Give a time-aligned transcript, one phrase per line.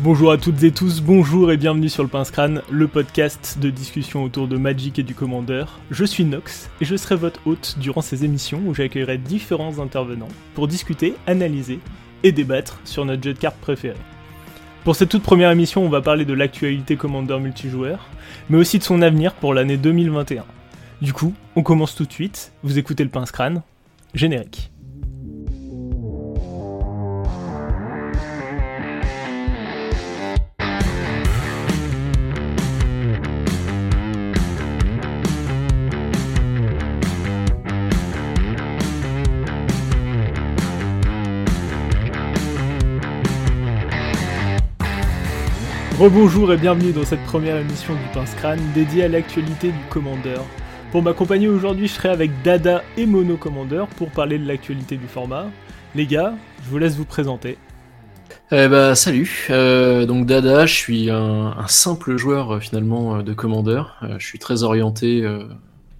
[0.00, 3.68] Bonjour à toutes et tous, bonjour et bienvenue sur le Pince Crâne, le podcast de
[3.68, 5.64] discussion autour de Magic et du Commander.
[5.90, 10.28] Je suis Nox et je serai votre hôte durant ces émissions où j'accueillerai différents intervenants
[10.54, 11.80] pour discuter, analyser
[12.22, 13.96] et débattre sur notre jeu de cartes préféré.
[14.84, 18.06] Pour cette toute première émission, on va parler de l'actualité Commander multijoueur,
[18.50, 20.44] mais aussi de son avenir pour l'année 2021.
[21.02, 23.62] Du coup, on commence tout de suite, vous écoutez le Pince Crâne,
[24.14, 24.70] générique.
[45.98, 50.38] Rebonjour et bienvenue dans cette première émission du Pince Crâne dédiée à l'actualité du Commander.
[50.92, 55.08] Pour m'accompagner aujourd'hui, je serai avec Dada et Mono Commander pour parler de l'actualité du
[55.08, 55.46] format.
[55.96, 57.58] Les gars, je vous laisse vous présenter.
[58.52, 63.32] Eh bah salut, euh, donc Dada, je suis un, simple joueur euh, finalement euh, de
[63.32, 63.82] Commander.
[64.18, 65.26] je suis très orienté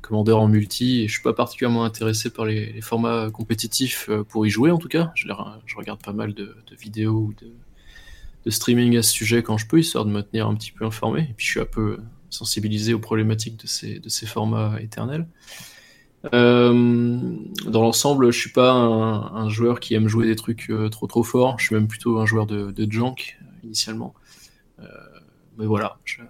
[0.01, 4.51] Commander en multi et je suis pas particulièrement intéressé par les, formats compétitifs pour y
[4.51, 5.11] jouer en tout cas.
[5.17, 5.27] Je,
[5.77, 7.51] regarde pas mal de vidéos ou de,
[8.51, 11.23] streaming à ce sujet quand je peux, histoire de me tenir un petit peu informé.
[11.23, 11.99] Et puis je suis un peu
[12.31, 15.27] sensibilisé aux problématiques de ces, de ces formats éternels.
[16.35, 21.07] Euh, dans l'ensemble, je suis pas un, joueur qui aime jouer des trucs euh, trop
[21.07, 21.59] trop forts.
[21.59, 23.15] Je suis même plutôt un joueur de, de junk
[23.63, 24.15] initialement.
[24.81, 24.85] Euh,
[25.57, 26.23] mais voilà, je,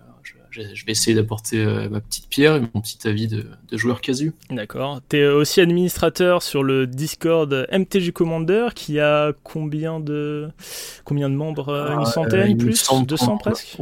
[0.74, 4.32] je vais essayer d'apporter euh, ma petite pierre et mon petit avis de, joueur casu.
[4.50, 5.00] D'accord.
[5.08, 10.48] Tu es aussi administrateur sur le Discord MTG Commander qui a combien de,
[11.04, 13.76] combien de membres euh, Une ah, centaine, euh, plus 200 presque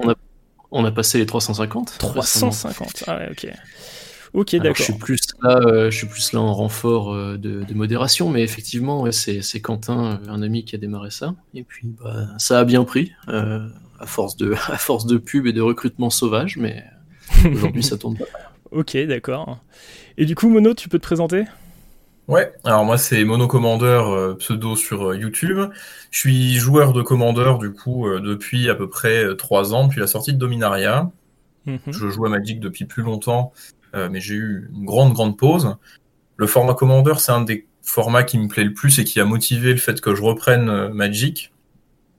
[0.73, 1.97] on a, passé les 350.
[1.99, 3.49] 350, ah ouais, ok.
[4.35, 4.75] Ok, d'accord.
[4.77, 9.61] Je suis plus là, je suis plus là en renfort de, modération, mais effectivement, c'est
[9.61, 11.35] Quentin, un ami, qui a démarré ça.
[11.55, 13.13] Et puis, bah, ça a bien pris
[13.99, 16.85] à force de, à force de pub et de recrutement sauvage, mais
[17.45, 18.27] aujourd'hui ça tourne pas.
[18.71, 19.59] ok, d'accord.
[20.19, 21.45] Et du coup, Mono, tu peux te présenter?
[22.29, 25.61] Ouais, alors moi c'est Mono Commander euh, pseudo sur euh, YouTube.
[26.11, 30.01] Je suis joueur de Commander du coup euh, depuis à peu près trois ans, depuis
[30.01, 31.11] la sortie de Dominaria.
[31.67, 31.79] Mhm.
[31.87, 33.53] Je joue à Magic depuis plus longtemps,
[33.95, 35.77] mais j'ai eu une grande grande pause.
[36.37, 39.25] Le format Commander c'est un des formats qui me plaît le plus et qui a
[39.25, 41.53] motivé le fait que je reprenne Magic.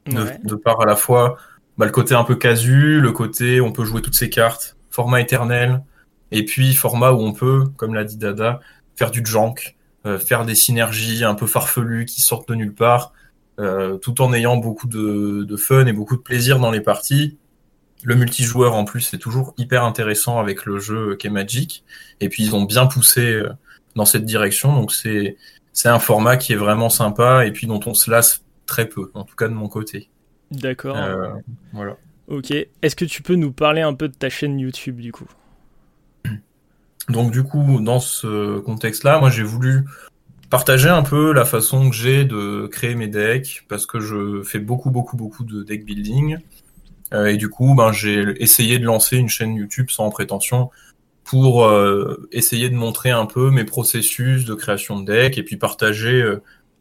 [0.05, 1.37] de, part à la fois
[1.77, 5.21] bah, le côté un peu casu, le côté on peut jouer toutes ces cartes, format
[5.21, 5.83] éternel,
[6.31, 8.59] et puis format où on peut, comme l'a dit Dada,
[8.95, 13.13] faire du junk, euh, faire des synergies un peu farfelues qui sortent de nulle part,
[13.59, 17.37] euh, tout en ayant beaucoup de, de, fun et beaucoup de plaisir dans les parties.
[18.03, 21.83] Le multijoueur en plus c'est toujours hyper intéressant avec le jeu qu'est Magic,
[22.21, 23.49] et puis ils ont bien poussé euh,
[23.95, 25.35] dans cette direction, donc c'est
[25.85, 29.23] un format qui est vraiment sympa et puis dont on se lasse très peu, en
[29.23, 30.09] tout cas de mon côté.
[30.51, 30.97] D'accord.
[30.97, 31.33] Euh,
[31.73, 31.97] voilà.
[32.27, 32.51] Ok.
[32.51, 35.27] Est-ce que tu peux nous parler un peu de ta chaîne YouTube du coup?
[37.09, 39.85] Donc du coup, dans ce contexte-là, moi j'ai voulu
[40.49, 44.59] partager un peu la façon que j'ai de créer mes decks parce que je fais
[44.59, 46.37] beaucoup beaucoup beaucoup de deck building
[47.13, 50.69] euh, et du coup, ben j'ai essayé de lancer une chaîne YouTube sans prétention
[51.23, 55.57] pour euh, essayer de montrer un peu mes processus de création de deck et puis
[55.57, 56.23] partager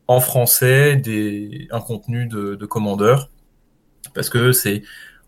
[0.08, 3.30] en français des, un contenu de, de commandeur
[4.14, 4.82] parce que c'est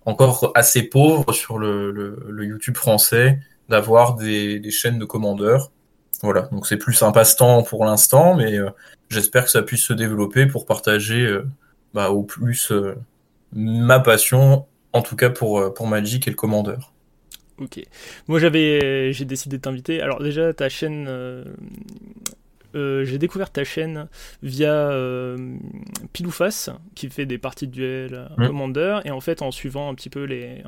[0.04, 5.70] encore assez pauvre sur le, YouTube français d'avoir des, des, chaînes de commandeurs.
[6.22, 8.70] Voilà, donc c'est plus un passe-temps pour l'instant, mais euh,
[9.08, 11.46] j'espère que ça puisse se développer pour partager euh,
[11.94, 12.96] bah, au plus euh,
[13.52, 16.92] ma passion, en tout cas pour, pour Magic et le commandeur.
[17.58, 17.80] Ok.
[18.28, 20.00] Moi j'avais j'ai décidé de t'inviter.
[20.00, 21.08] Alors déjà ta chaîne
[22.74, 24.08] euh, j'ai découvert ta chaîne
[24.42, 25.56] via euh,
[26.12, 28.46] Pilouface, qui fait des parties de duel mmh.
[28.46, 30.62] Commander, et en fait, en suivant un petit peu les,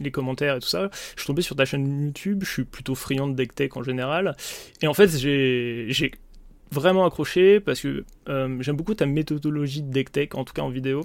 [0.00, 2.94] les commentaires et tout ça, je suis tombé sur ta chaîne YouTube, je suis plutôt
[2.94, 4.36] friand de deck tech en général,
[4.82, 6.12] et en fait, j'ai
[6.70, 10.62] vraiment accroché parce que euh, j'aime beaucoup ta méthodologie de deck tech, en tout cas
[10.62, 11.04] en vidéo.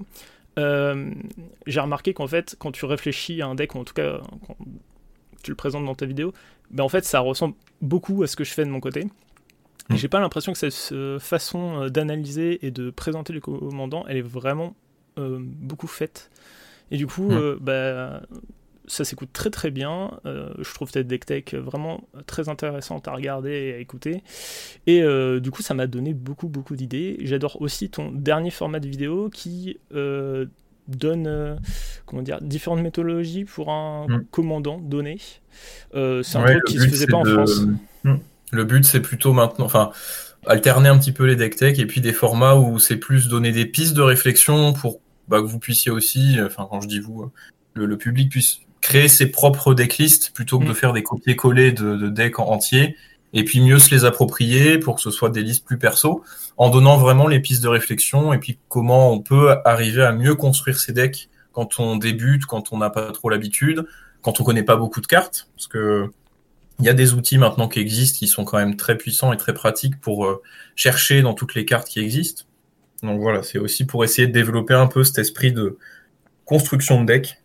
[0.56, 4.58] j'ai remarqué qu'en fait, quand tu réfléchis à un deck, ou en tout cas quand
[5.44, 6.34] tu le présentes dans ta vidéo,
[6.72, 9.08] ben en fait, ça ressemble beaucoup à ce que je fais de mon côté.
[9.90, 9.96] Mm.
[9.96, 14.22] J'ai pas l'impression que cette façon euh, d'analyser et de présenter le commandant, elle est
[14.22, 14.76] vraiment
[15.18, 16.30] euh, beaucoup faite.
[16.92, 17.38] Et du coup, mm.
[17.38, 18.22] euh, bah,
[18.88, 20.12] ça s'écoute très très bien.
[20.24, 24.24] je trouve cette deck tech vraiment très intéressante à regarder et à écouter.
[24.86, 25.04] Et
[25.42, 27.18] du coup, ça m'a donné beaucoup beaucoup d'idées.
[27.20, 29.78] J'adore aussi ton dernier format de vidéo qui
[30.88, 31.60] donne
[32.06, 34.26] comment dire différentes méthodologies pour un mm.
[34.32, 35.18] commandant donné.
[35.92, 37.66] c'est un truc qui se faisait pas en France.
[38.52, 39.92] Le but, c'est plutôt maintenant, enfin,
[40.46, 43.52] alterner un petit peu les deck tech et puis des formats où c'est plus donner
[43.52, 47.32] des pistes de réflexion pour bah, que vous puissiez aussi, enfin quand je dis vous,
[47.74, 50.76] le, public puisse créer ses propres decklists plutôt que de mm.
[50.76, 52.96] faire des copier-coller de, de decks entiers
[53.34, 56.24] et puis mieux se les approprier pour que ce soit des listes plus perso,
[56.56, 60.36] en donnant vraiment les pistes de réflexion et puis comment on peut arriver à mieux
[60.36, 63.86] construire ses decks quand on débute, quand on n'a pas trop l'habitude,
[64.22, 66.12] quand on connaît pas beaucoup de cartes, parce que
[66.80, 69.38] il y a des outils maintenant qui existent qui sont quand même très puissants et
[69.38, 70.42] très pratiques pour euh,
[70.76, 72.44] chercher dans toutes les cartes qui existent.
[73.04, 75.78] Donc voilà, c'est aussi pour essayer de développer un peu cet esprit de
[76.46, 77.42] construction de deck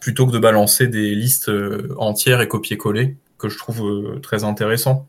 [0.00, 4.44] plutôt que de balancer des listes euh, entières et copier-coller que je trouve euh, très
[4.44, 5.06] intéressant.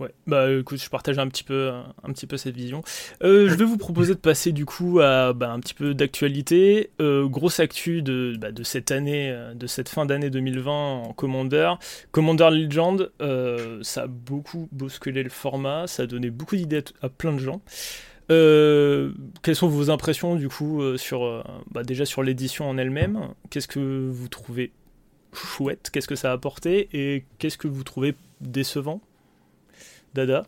[0.00, 1.70] Ouais, bah écoute, je partage un petit peu,
[2.02, 2.82] un petit peu cette vision.
[3.22, 6.90] Euh, je vais vous proposer de passer du coup à bah, un petit peu d'actualité.
[7.02, 11.12] Euh, grosse actu de, bah, de cette année, euh, de cette fin d'année 2020 en
[11.12, 11.74] Commander.
[12.12, 13.10] Commander Legend,
[13.82, 17.60] ça a beaucoup bousculé le format, ça a donné beaucoup d'idées à, plein de gens.
[18.28, 23.34] quelles sont vos impressions du coup sur bah, déjà sur l'édition en elle-même?
[23.50, 24.72] Qu'est-ce que vous trouvez
[25.34, 25.90] chouette?
[25.92, 26.88] Qu'est-ce que ça a apporté?
[26.94, 29.02] Et qu'est-ce que vous trouvez décevant?
[30.14, 30.44] Dada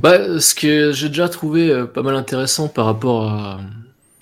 [0.00, 3.60] bah, Ce que j'ai déjà trouvé euh, pas mal intéressant par rapport à,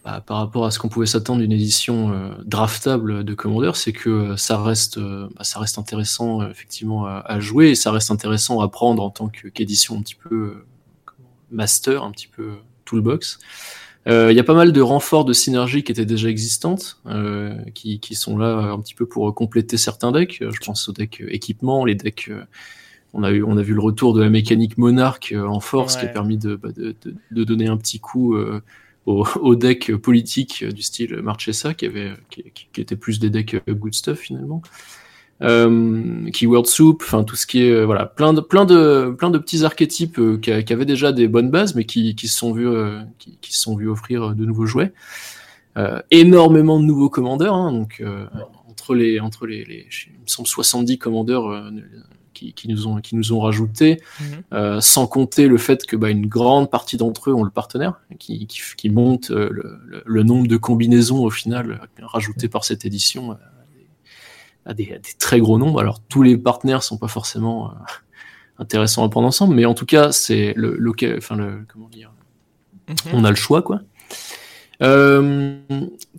[0.05, 3.93] bah, par rapport à ce qu'on pouvait s'attendre d'une édition euh, draftable de Commander, c'est
[3.93, 8.61] que euh, ça reste, bah, ça reste intéressant effectivement à, jouer et ça reste intéressant
[8.61, 10.65] à prendre en tant qu'édition un petit peu
[11.51, 12.53] master, un petit peu
[12.85, 13.39] toolbox.
[14.07, 17.01] Il y a pas mal de renforts de synergie qui étaient déjà existantes,
[17.73, 20.39] qui, qui, sont là un petit peu pour compléter certains decks.
[20.41, 22.29] Je pense aux decks équipements, les decks
[23.15, 25.97] on a, eu, on a vu le retour de la mécanique monarque euh, en force
[25.97, 26.95] qui a permis de, bah, de,
[27.31, 28.63] de, donner un petit coup euh,
[29.07, 33.55] au, au, deck politique du style Marchesa qui, avait, qui, qui était plus des decks
[33.55, 34.63] euh, good stuff finalement.
[35.43, 39.39] Euh, Keyword Soup, enfin tout ce qui est voilà plein de plein de plein de
[39.39, 42.69] petits archétypes qui, avaient déjà des bonnes bases mais qui, qui se sont vus
[43.19, 44.93] qui, qui, se sont vus offrir de nouveaux jouets.
[46.13, 48.05] énormément de nouveaux commandeurs hein, donc
[48.69, 51.73] entre les entre les, les il me semble 70 commandeurs
[52.33, 54.43] qui, nous ont qui nous ont rajouté, mhm.
[54.53, 58.01] euh, sans compter le fait que bah, une grande partie d'entre eux ont le partenaire
[58.19, 59.51] qui, qui, monte euh,
[60.05, 63.37] le, nombre de combinaisons au final euh, rajoutées par cette édition
[64.65, 65.81] à des, très gros nombres.
[65.81, 67.75] Alors tous les partenaires sont pas forcément
[68.59, 70.79] intéressants à prendre ensemble, mais en tout cas c'est le,
[71.17, 72.13] enfin le comment dire,
[72.89, 72.97] mhm.
[73.15, 73.81] on a le choix quoi.
[74.83, 75.59] Euh,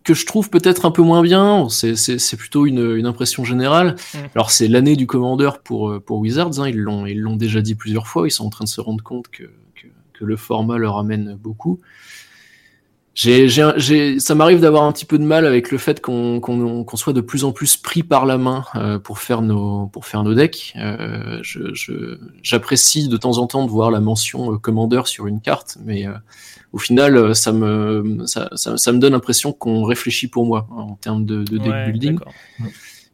[0.04, 3.96] que je trouve peut-être un peu moins bien, c'est plutôt une, une, impression générale.
[4.14, 4.18] Mm.
[4.36, 7.62] Alors c'est l'année du commandeur pour, euh, pour Wizards, hein, ils l'ont ils l'ont déjà
[7.62, 9.44] dit plusieurs fois, ils sont en train de se rendre compte que,
[9.76, 11.80] que, que le format leur amène beaucoup.
[13.16, 16.42] Ça m'arrive d'avoir un petit peu de mal avec le fait qu'on,
[16.96, 20.24] soit de plus en plus pris par la main euh, pour faire nos pour faire
[20.24, 20.74] nos decks.
[20.78, 25.42] Euh, je, je, j'apprécie de temps en temps de voir la mention commandeur sur une
[25.42, 26.08] carte, mais
[26.74, 30.82] au final, euh, ça me, ça, ça, me donne l'impression qu'on réfléchit pour moi hein,
[30.82, 32.20] en termes de, de deck building.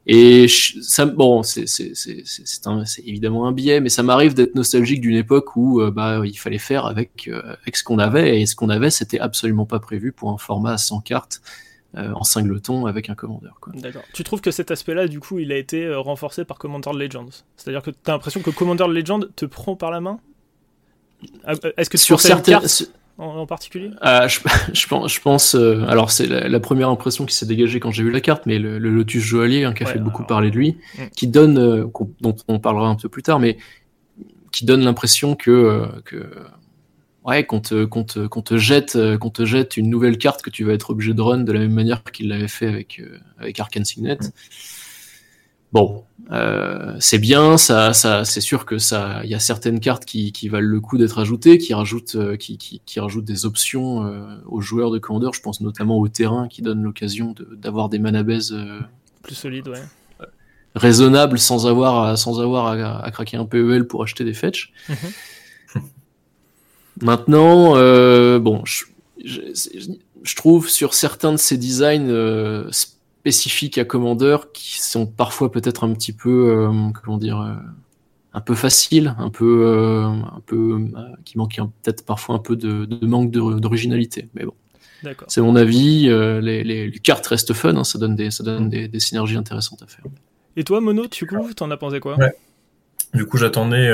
[0.08, 1.66] Et ça, bon, c'est
[3.06, 6.58] évidemment un biais, mais ça m'arrive d'être nostalgique d'une époque où euh, bah, il fallait
[6.58, 10.14] faire avec, euh, avec ce qu'on avait, et ce qu'on avait, c'était absolument pas prévu
[10.14, 11.42] pour un format à 100 cartes
[11.96, 13.60] en singleton avec un commandeur.
[13.74, 14.04] D'accord.
[14.14, 17.44] Tu trouves que cet aspect-là, du coup, il a été renforcé par Commander Legends?
[17.58, 20.20] C'est-à-dire que tu as l'impression que Commander Legends te prend par la main?
[21.78, 22.60] Est-ce que sur certaines
[23.20, 23.92] en, particulier?
[24.06, 24.40] Euh, je,
[24.74, 28.04] je, pense, je pense euh, alors c'est la, première impression qui s'est dégagée quand j'ai
[28.04, 30.78] vu la carte, mais le, Lotus Joaillier, hein, qui a fait beaucoup parler de lui,
[30.98, 31.02] mm.
[31.16, 31.86] qui donne, euh,
[32.22, 33.58] dont on parlera un peu plus tard, mais
[34.52, 36.30] qui donne l'impression que, que
[37.24, 41.14] ouais, qu'on te, jette, qu'on te jette une nouvelle carte que tu vas être obligé
[41.14, 43.02] de run de la même manière qu'il l'avait fait avec,
[43.38, 44.16] avec Arcane Signet.
[44.16, 44.30] Mm.
[45.72, 50.06] Bon, euh, c'est bien, ça, ça, c'est sûr que ça, il y a certaines cartes
[50.06, 53.46] qui, qui valent le coup d'être ajoutées, qui rajoutent, euh, qui, qui, qui rajoutent des
[53.46, 55.30] options euh, aux joueurs de Commander.
[55.34, 58.80] Je pense notamment au terrain qui donne l'occasion d'avoir des mana euh,
[59.24, 59.82] plus solides, ouais.
[60.76, 64.72] Raisonnables sans avoir, sans avoir à, craquer un PEL pour acheter des fetch.
[64.88, 65.82] Mhm.
[67.02, 67.74] Maintenant,
[68.40, 68.86] bon, je,
[69.24, 69.42] je,
[70.22, 72.70] je, trouve sur certains de ces designs
[73.32, 76.72] spécifiques à Commander qui sont parfois peut-être un petit peu, euh,
[77.04, 77.54] comment dire, euh,
[78.34, 80.80] un peu faciles, un peu, euh, un peu,
[81.26, 84.30] qui manquent peut-être parfois un peu de, de manque d'originalité.
[84.34, 84.54] Mais bon,
[85.28, 86.08] c'est mon avis.
[86.42, 89.84] Les, les, cartes restent fun, hein, ça donne des, ça donne des, des, synergies intéressantes
[89.84, 90.06] à faire.
[90.56, 92.18] Et toi, Mono, tu coup, t'en as pensé quoi?
[93.14, 93.92] Du coup, j'attendais,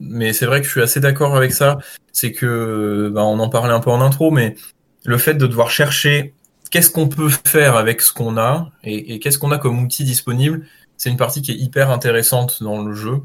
[0.00, 1.78] mais c'est vrai que je suis assez d'accord avec ça.
[2.12, 4.56] C'est que, bah, on en parlait un peu en intro, mais
[5.04, 6.34] le fait de devoir chercher
[6.70, 10.66] qu'est-ce qu'on peut faire avec ce qu'on a et, qu'est-ce qu'on a comme outil disponible,
[10.96, 13.22] c'est une partie qui est hyper intéressante dans le jeu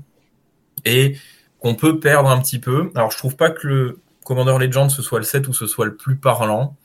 [0.85, 1.17] et
[1.59, 2.91] qu'on peut perdre un petit peu.
[2.95, 5.85] Alors je trouve pas que le Commander Legend ce soit le set où ce soit
[5.85, 6.75] le plus parlant.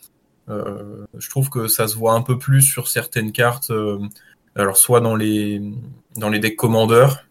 [0.49, 3.73] je trouve que ça se voit un peu plus sur certaines cartes,
[4.57, 5.63] alors soit dans les
[6.17, 7.25] dans les decks commandeurs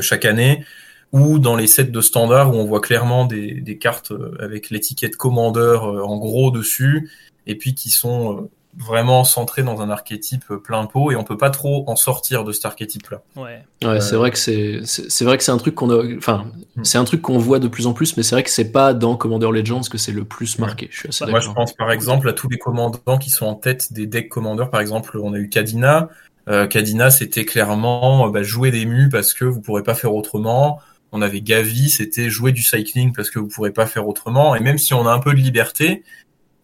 [0.00, 0.64] chaque année,
[1.10, 5.16] ou dans les sets de standard où on voit clairement des, des cartes avec l'étiquette
[5.16, 7.10] commandeur en gros dessus,
[7.46, 11.50] et puis qui sont vraiment centré dans un archétype plein pot et on peut pas
[11.50, 13.22] trop en sortir de cet archétype là.
[13.36, 13.62] Ouais.
[13.84, 16.46] ouais c'est vrai que c'est c'est vrai que c'est un truc qu'on a enfin
[16.76, 16.84] hmm.
[16.84, 18.94] c'est un truc qu'on voit de plus en plus mais c'est vrai que c'est pas
[18.94, 20.88] dans Commander Legends que c'est le plus marqué.
[20.90, 23.54] Je suis assez Moi je pense par exemple à tous les commandants qui sont en
[23.54, 26.08] tête des decks Commander par exemple, on a eu Kadina
[26.48, 30.80] euh, Kadina c'était clairement bah, jouer des mus parce que vous pourrez pas faire autrement.
[31.14, 34.60] On avait Gavi, c'était jouer du cycling parce que vous pourrez pas faire autrement et
[34.60, 36.04] même si on a un peu de liberté,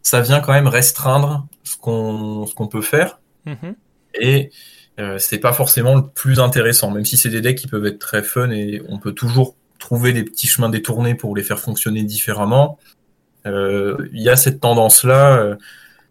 [0.08, 3.20] ça vient quand même restreindre ce qu'on ce qu'on peut faire.
[3.44, 3.74] Mhm.
[4.14, 4.50] Et
[4.98, 7.98] euh, c'est pas forcément le plus intéressant, même si c'est des decks qui peuvent être
[7.98, 12.02] très fun et on peut toujours trouver des petits chemins détournés pour les faire fonctionner
[12.04, 12.78] différemment.
[13.46, 15.56] Euh, il y a cette tendance-là euh,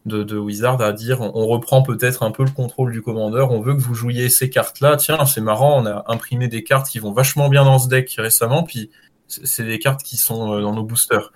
[0.05, 3.59] de, de, Wizard à dire on, reprend peut-être un peu le contrôle du commandeur, on
[3.61, 4.95] veut que vous jouiez ces cartes-là.
[4.97, 8.15] Tiens, c'est marrant, on a imprimé des cartes qui vont vachement bien dans ce deck
[8.17, 8.91] récemment, puis
[9.27, 11.31] c'est des cartes qui sont euh, dans nos boosters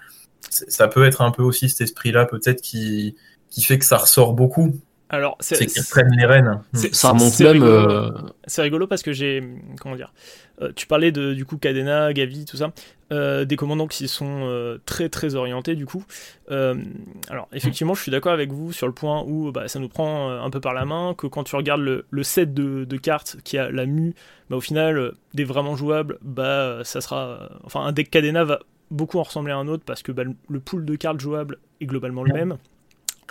[0.51, 3.15] ça peut être un peu aussi cet esprit-là, peut-être, qui,
[3.50, 4.74] qui fait que ça ressort beaucoup.
[5.13, 6.62] Alors, c'est qu'ils prennent les rênes.
[6.74, 7.63] Ça remonte même.
[7.63, 8.12] Euh,
[8.48, 9.43] c'est rigolo parce que j'ai.
[9.81, 10.13] Comment dire
[10.62, 12.72] euh, Tu parlais de, du coup, Cadena, Gavi, tout ça.
[13.12, 16.05] Euh, des commandants qui sont très très orientés, du coup.
[16.50, 20.31] alors, effectivement, je suis d'accord avec vous sur le point où bah, ça nous prend
[20.31, 23.36] un peu par la main, que quand tu regardes le, le set de, de, cartes
[23.43, 24.15] qui a la mu,
[24.50, 27.50] bah, au final, des vraiment jouables, bah, ça sera.
[27.65, 30.60] Enfin, un deck Cadena va beaucoup en ressembler à un autre parce que bah, le
[30.60, 32.57] pool de cartes jouables est globalement le même.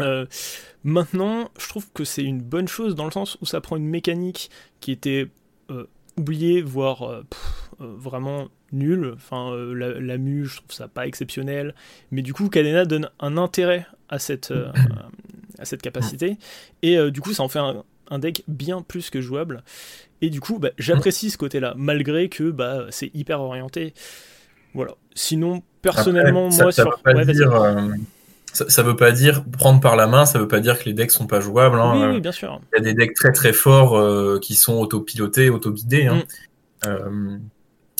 [0.00, 0.26] Euh,
[0.85, 3.88] maintenant, je trouve que c'est une bonne chose dans le sens où ça prend une
[3.88, 4.50] mécanique
[4.81, 5.29] qui était
[5.71, 5.87] euh,
[6.17, 7.23] oubliée, voire euh,
[7.79, 9.12] vraiment nulle.
[9.14, 11.75] Enfin, la, la, mu, je trouve ça pas exceptionnel.
[12.11, 14.52] Mais du coup, Cadena donne un intérêt à cette,
[15.59, 16.38] à cette capacité.
[16.83, 17.61] Et du coup, ça en fait
[18.11, 19.62] un, deck bien plus que jouable.
[20.23, 23.95] Et du coup, bah, j'apprécie ce côté-là, malgré que bah, c'est hyper orienté.
[24.75, 24.93] Voilà.
[25.15, 27.00] Sinon, personnellement, moi, ça, sur...
[27.05, 27.89] veut dire, euh,
[28.53, 31.11] ça, veut pas dire prendre par la main, ça veut pas dire que les decks
[31.11, 31.79] sont pas jouables.
[31.79, 32.12] Hein.
[32.12, 32.61] Oui, bien sûr.
[32.73, 36.07] Il y a des decks très très forts euh, qui sont autopilotés, autoguidés.
[36.07, 36.23] Hein.
[36.85, 36.89] Mm.
[36.89, 37.39] Euh,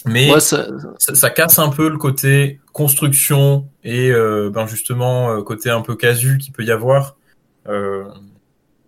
[0.07, 1.31] mais ça...
[1.31, 6.65] casse un peu le côté construction et ben justement côté un peu casu qu'il peut
[6.65, 7.17] y avoir.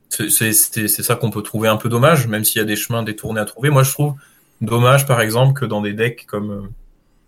[0.09, 3.41] c'est ça qu'on peut trouver un peu dommage, même s'il y a des chemins détournés
[3.41, 3.69] à trouver.
[3.69, 4.15] Moi, je trouve
[4.63, 6.71] dommage, par exemple, que dans des decks comme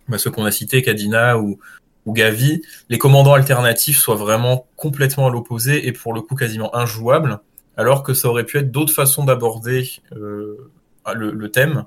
[0.07, 1.59] bah, ceux qu'on a cités, Kadina ou,
[2.05, 6.75] ou Gavi, les commandants alternatifs soient vraiment complètement à l'opposé et pour le coup quasiment
[6.75, 7.39] injouables,
[7.77, 10.69] alors que ça aurait pu être d'autres façons d'aborder euh,
[11.13, 11.85] le, thème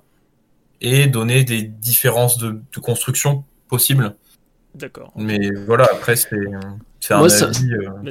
[0.81, 4.15] et donner des différences de, construction possibles.
[4.75, 5.13] D'accord.
[5.17, 6.37] Mais voilà, après c'est
[7.11, 8.11] un avis, ça, euh,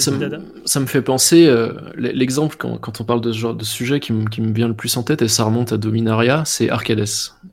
[0.66, 4.00] ça, me, fait penser euh, l'exemple quand, quand, on parle de ce genre de sujet
[4.00, 7.06] qui, qui, me vient le plus en tête et ça remonte à Dominaria, c'est Arcades.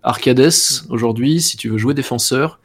[0.02, 0.92] Arcades, mm.
[0.92, 2.60] aujourd'hui, si tu veux jouer défenseur,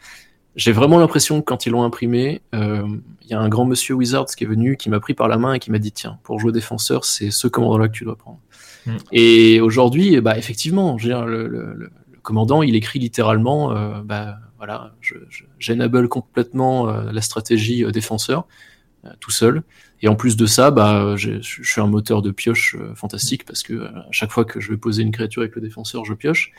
[0.56, 2.84] j'ai vraiment l'impression que quand ils l'ont imprimé, euh,
[3.24, 5.38] il y a un grand monsieur Wizards qui est venu, qui m'a pris par la
[5.38, 8.18] main et qui m'a dit tiens, pour jouer défenseur, c'est ce commandant-là que tu dois
[8.18, 8.40] prendre.
[8.86, 8.98] Mm.
[9.12, 11.90] Et aujourd'hui, bah effectivement, le, le, le,
[12.22, 14.94] commandant, il écrit littéralement, euh, bah voilà,
[15.58, 18.48] j'enable complètement euh, la stratégie défenseur
[19.22, 19.64] tout seul.
[20.02, 23.86] Et en plus de ça, bah, je suis un moteur de pioche fantastique parce que
[23.86, 26.52] à chaque fois que je vais poser une créature avec le défenseur, je pioche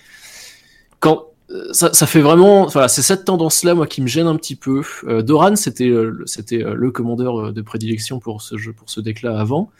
[1.00, 4.54] quand euh, ça, fait vraiment, voilà, c'est cette tendance-là, moi, qui me gêne un petit
[4.54, 4.82] peu.
[5.04, 9.38] Euh, Doran, c'était, euh, c'était le commandeur de prédilection pour ce jeu, pour ce deck-là
[9.38, 9.70] avant.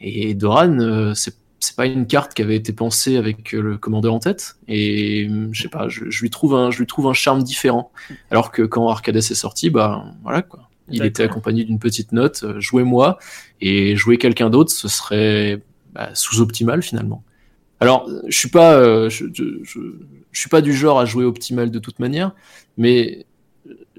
[0.00, 4.18] Et Doran, c'est, c'est pas une carte qui avait été pensée avec le commandeur en
[4.18, 4.56] tête.
[4.66, 7.92] Et je sais pas, je, lui trouve un, je lui trouve un charme différent.
[8.30, 10.68] Alors que quand Arcades est sorti, bah, voilà, quoi.
[10.92, 13.18] Il était accompagné d'une petite note, jouez-moi,
[13.60, 15.62] et jouer quelqu'un d'autre, ce serait
[15.92, 17.22] bah, sous-optimal finalement.
[17.78, 21.78] Alors, je suis pas, je, je, je suis pas du genre à jouer optimal de
[21.78, 22.32] toute manière,
[22.76, 23.24] mais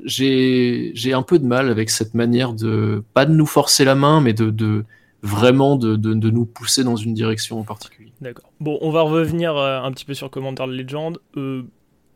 [0.06, 4.22] j'ai un peu de mal avec cette manière de pas de nous forcer la main,
[4.22, 4.86] mais de, de
[5.22, 8.12] vraiment de, de, de, nous pousser dans une direction en particulier.
[8.22, 8.52] D'accord.
[8.60, 11.18] Bon, on va revenir euh, un petit peu sur Commander Legend.
[11.38, 11.64] Euh,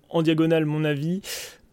[0.09, 1.21] en diagonale, mon avis.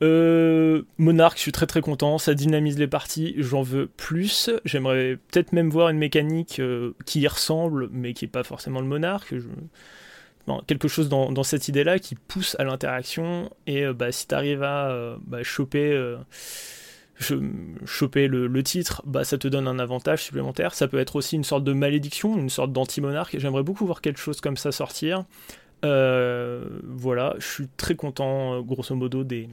[0.02, 4.50] Euh, Monarch, je suis très très content, ça dynamise les parties, j'en veux plus.
[4.64, 8.80] J'aimerais peut-être même voir une mécanique euh, qui y ressemble, mais qui n'est pas forcément
[8.80, 9.32] le Monarch.
[10.66, 13.48] Quelque chose dans, cette idée-là qui pousse à l'interaction.
[13.68, 16.16] Et bah, si tu arrives à bah, choper,
[17.86, 20.74] choper le, titre, bah, ça te donne un avantage supplémentaire.
[20.74, 23.38] Ça peut être aussi une sorte de malédiction, une sorte d'anti-monarque.
[23.38, 25.24] J'aimerais beaucoup voir quelque chose comme ça sortir.
[25.82, 29.48] voilà, je suis très content, grosso modo, des,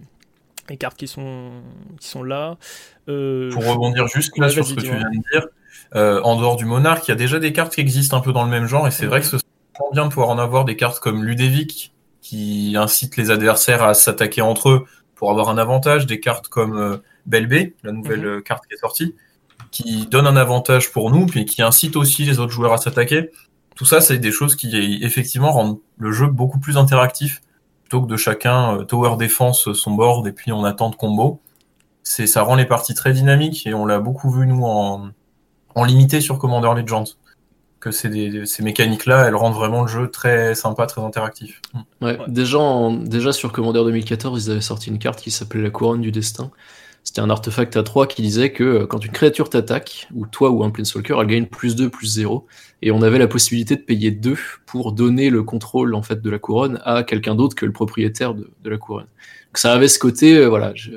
[0.80, 1.52] cartes qui sont,
[2.00, 2.58] qui sont là.
[3.06, 5.48] Pour rebondir juste là sur ce que tu viens de dire,
[5.94, 8.44] en dehors du monarque, il y a déjà des cartes qui existent un peu dans
[8.44, 9.46] le même genre, et c'est vrai que ce serait
[9.94, 14.42] bien de pouvoir en avoir des cartes comme Ludevic, qui incite les adversaires à s'attaquer
[14.42, 14.86] entre eux
[15.16, 18.44] pour avoir un avantage, des cartes comme Belbé, la nouvelle mhm.
[18.44, 19.16] carte qui est sortie,
[19.72, 23.30] qui donne un avantage pour nous, puis qui incite aussi les autres joueurs à s'attaquer.
[23.76, 27.42] Tout ça, c'est des choses qui effectivement rendent le jeu beaucoup plus interactif,
[27.84, 31.42] plutôt que de chacun tower défense son board et puis on attend de combo
[32.10, 35.10] c'est ça rend les parties très dynamiques et on l'a beaucoup vu nous en,
[35.76, 37.06] en limité sur Commander Legends
[37.80, 41.62] que ces, ces mécaniques-là, elles rendent vraiment le jeu très sympa, très interactif.
[42.02, 42.60] Ouais, Déjà,
[43.06, 46.52] déjà sur Commander 2014, ils avaient sorti une carte qui s'appelait la Couronne du Destin.
[47.04, 50.52] C'était un artefact à 3 qui disait que euh, quand une créature t'attaque, ou toi
[50.52, 52.46] ou un Planeswalker, elle gagne plus 2, plus 0.
[52.82, 56.30] Et on avait la possibilité de payer 2 pour donner le contrôle en fait de
[56.30, 59.08] la couronne à quelqu'un d'autre que le propriétaire de, la couronne
[59.56, 60.92] ça avait ce côté, euh, voilà, je,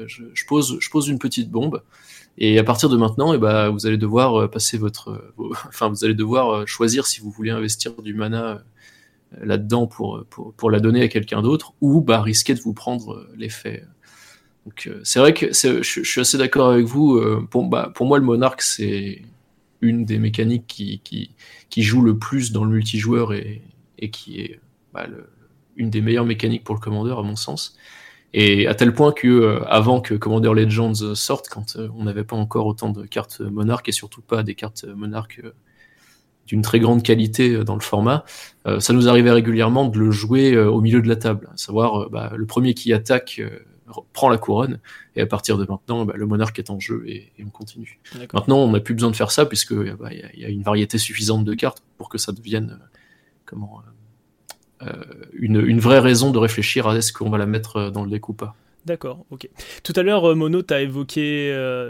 [0.46, 1.82] pose, je pose une petite bombe.
[2.36, 5.32] Et à partir de maintenant, eh ben, vous allez devoir euh, passer votre,
[5.68, 8.62] enfin, vous allez devoir choisir si vous voulez investir du mana
[9.40, 13.84] là-dedans pour, pour, la donner à quelqu'un d'autre, ou bah, risquer de vous prendre l'effet.
[14.66, 17.20] Donc c'est vrai que je, suis assez d'accord avec vous.
[17.50, 19.22] Pour, bah, pour moi, le monarque, c'est
[19.80, 23.62] une des mécaniques qui, joue le plus dans le multijoueur et,
[24.12, 24.60] qui est
[24.94, 25.06] bah,
[25.76, 27.76] une des meilleures mécaniques pour le commandeur, à mon sens.
[28.34, 32.24] Et à tel point que euh, avant que Commander Legends sorte, quand euh, on n'avait
[32.24, 35.52] pas encore autant de cartes monarques et surtout pas des cartes monarques euh,
[36.46, 38.24] d'une très grande qualité dans le format,
[38.80, 42.32] ça nous arrivait régulièrement de le jouer au milieu de la table, à savoir bah,
[42.34, 43.40] le premier qui attaque
[44.12, 44.80] prend la couronne
[45.16, 48.00] et à partir de maintenant bah, le monarque est en jeu et, on continue.
[48.32, 51.44] Maintenant on n'a plus besoin de faire ça puisque bah, y, a une variété suffisante
[51.44, 52.78] de cartes pour que ça devienne
[53.44, 53.82] comment
[54.82, 54.92] euh,
[55.34, 58.28] une, vraie raison de réfléchir à est-ce qu'on va la mettre euh, dans le deck
[58.28, 58.54] ou pas.
[58.84, 59.48] D'accord, ok.
[59.84, 61.22] Tout à l'heure, euh, Mono, tu as évoqué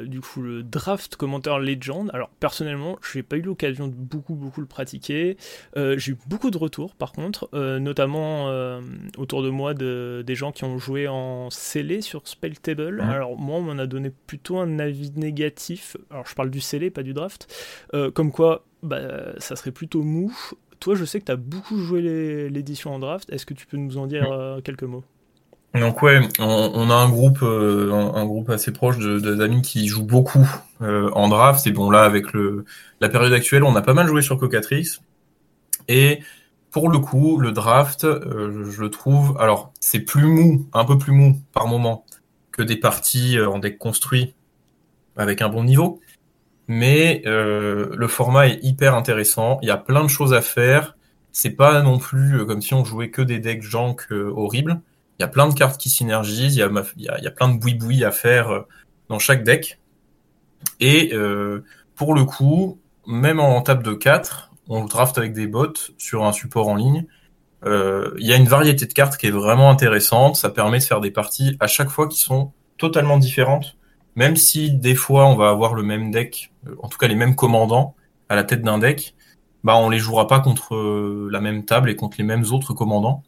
[0.06, 2.10] du coup le draft commentaire Legend.
[2.12, 5.36] Alors personnellement, je n'ai pas eu l'occasion de beaucoup beaucoup le pratiquer.
[5.76, 8.48] j'ai eu beaucoup de retours par contre, notamment
[9.16, 13.00] autour de moi de, des gens qui ont joué en scellé sur Spelltable.
[13.00, 15.96] Alors moi, on m'en a donné plutôt un avis négatif.
[16.10, 17.52] Alors je parle du scellé, pas du draft.
[18.14, 19.00] comme quoi, bah,
[19.38, 20.32] ça serait plutôt mou
[20.82, 23.30] toi, je sais que tu as beaucoup joué l'édition en draft.
[23.30, 25.04] Est-ce que tu peux nous en dire euh, quelques mots?
[25.80, 30.48] Donc ouais, on, a un groupe, euh, un, groupe assez proche d'amis qui jouent beaucoup
[30.82, 31.66] euh, en draft.
[31.66, 32.64] Et bon là, avec le,
[33.00, 35.00] la période actuelle, on a pas mal joué sur Cocatrice.
[35.88, 36.20] Et
[36.70, 41.12] pour le coup, le draft, je le trouve, alors c'est plus mou, un peu plus
[41.12, 42.04] mou par moment
[42.50, 44.34] que des parties en deck construit
[45.16, 46.00] avec un bon niveau
[46.68, 49.58] mais euh, le format est hyper intéressant.
[49.62, 50.96] Il y a plein de choses à faire.
[51.32, 54.80] C'est pas non plus euh, comme si on jouait que des decks jank euh, horribles.
[55.22, 56.56] Il y a plein de cartes qui synergisent.
[56.56, 58.64] Il y a, plein de boui-boui à faire
[59.08, 59.78] dans chaque deck.
[60.80, 61.12] Et
[61.94, 66.32] pour le coup, même en table de 4, on draft avec des bots sur un
[66.32, 67.06] support en ligne.
[67.64, 70.36] il y a une variété de cartes qui est vraiment intéressante.
[70.36, 73.76] Ça permet de faire des parties à chaque fois qui sont totalement différentes
[74.16, 77.14] même si des fois on va avoir le même deck, euh, en tout cas les
[77.14, 77.94] mêmes commandants
[78.28, 79.14] à la tête d'un deck,
[79.64, 82.74] bah on les jouera pas contre euh, la même table et contre les mêmes autres
[82.74, 83.22] commandants.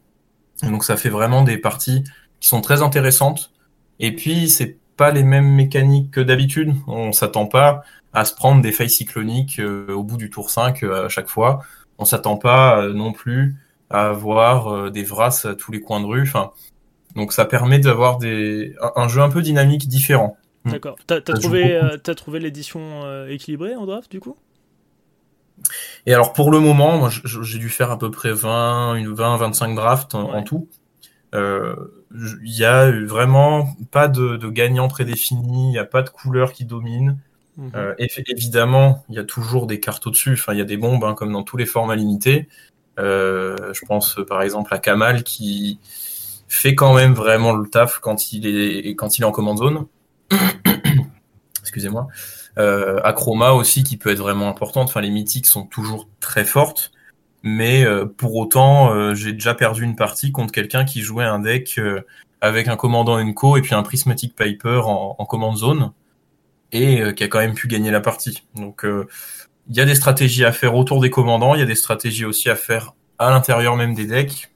[0.63, 2.03] Donc ça fait vraiment des parties
[2.39, 3.51] qui sont très intéressantes.
[3.99, 6.73] Et puis c'est pas les mêmes mécaniques que d'habitude.
[6.87, 10.83] On s'attend pas à se prendre des failles cycloniques euh, au bout du tour 5
[10.83, 11.61] à chaque fois.
[11.97, 13.55] On s'attend pas non plus
[13.89, 16.23] à avoir des Vras à tous les coins de rue.
[16.23, 16.51] Enfin,
[17.15, 20.37] donc ça permet d'avoir des un jeu un peu dynamique différent.
[20.65, 20.97] D'accord.
[21.05, 24.35] T'as trouvé, euh, as trouvé l'édition euh, équilibrée en draft du coup?
[26.05, 30.15] Et alors pour le moment, j'ai dû faire à peu près 20, 20 25 drafts
[30.15, 30.67] en, tout.
[31.33, 31.75] Euh,
[32.11, 36.65] il y a vraiment pas de, gagnant prédéfini, il n'y a pas de couleur qui
[36.65, 37.17] domine.
[37.57, 37.95] Mhm.
[38.27, 40.33] évidemment, il y a toujours des cartes au-dessus.
[40.33, 42.47] Enfin, il y a des bombes, hein, comme dans tous les formats limités.
[42.97, 45.79] je pense par exemple à Kamal qui
[46.47, 49.87] fait quand même vraiment le taf quand il est quand il est en command zone.
[51.61, 52.07] Excusez-moi.
[52.57, 54.89] Euh, Acroma aussi qui peut être vraiment importante.
[54.89, 56.91] Enfin, les mythiques sont toujours très fortes,
[57.43, 61.39] mais euh, pour autant, euh, j'ai déjà perdu une partie contre quelqu'un qui jouait un
[61.39, 62.01] deck euh,
[62.41, 65.91] avec un commandant Enco et puis un Prismatic Piper en, en command zone
[66.71, 68.43] et qui a quand même pu gagner la partie.
[68.55, 68.85] Donc,
[69.69, 72.25] il y a des stratégies à faire autour des commandants, il y a des stratégies
[72.25, 74.51] aussi à faire à l'intérieur même des decks.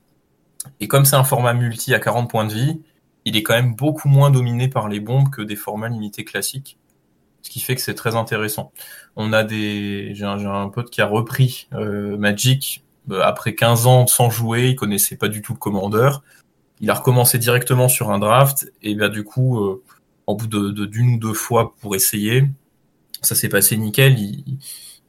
[0.81, 2.81] Et comme c'est un format multi à 40 points de vie,
[3.23, 6.77] il est quand même beaucoup moins dominé par les bombes que des formats limités classiques.
[7.41, 8.71] Ce qui fait que c'est très intéressant.
[9.15, 14.08] On a des, j'ai un, pote qui a repris euh, Magic euh, après 15 ans
[14.08, 16.23] sans jouer, il connaissait pas du tout le commandeur.
[16.82, 19.84] Il a recommencé directement sur un draft et bah du coup, euh,
[20.28, 22.43] en bout de d'une ou deux fois pour essayer,
[23.21, 24.19] ça s'est passé nickel.
[24.19, 24.58] Il,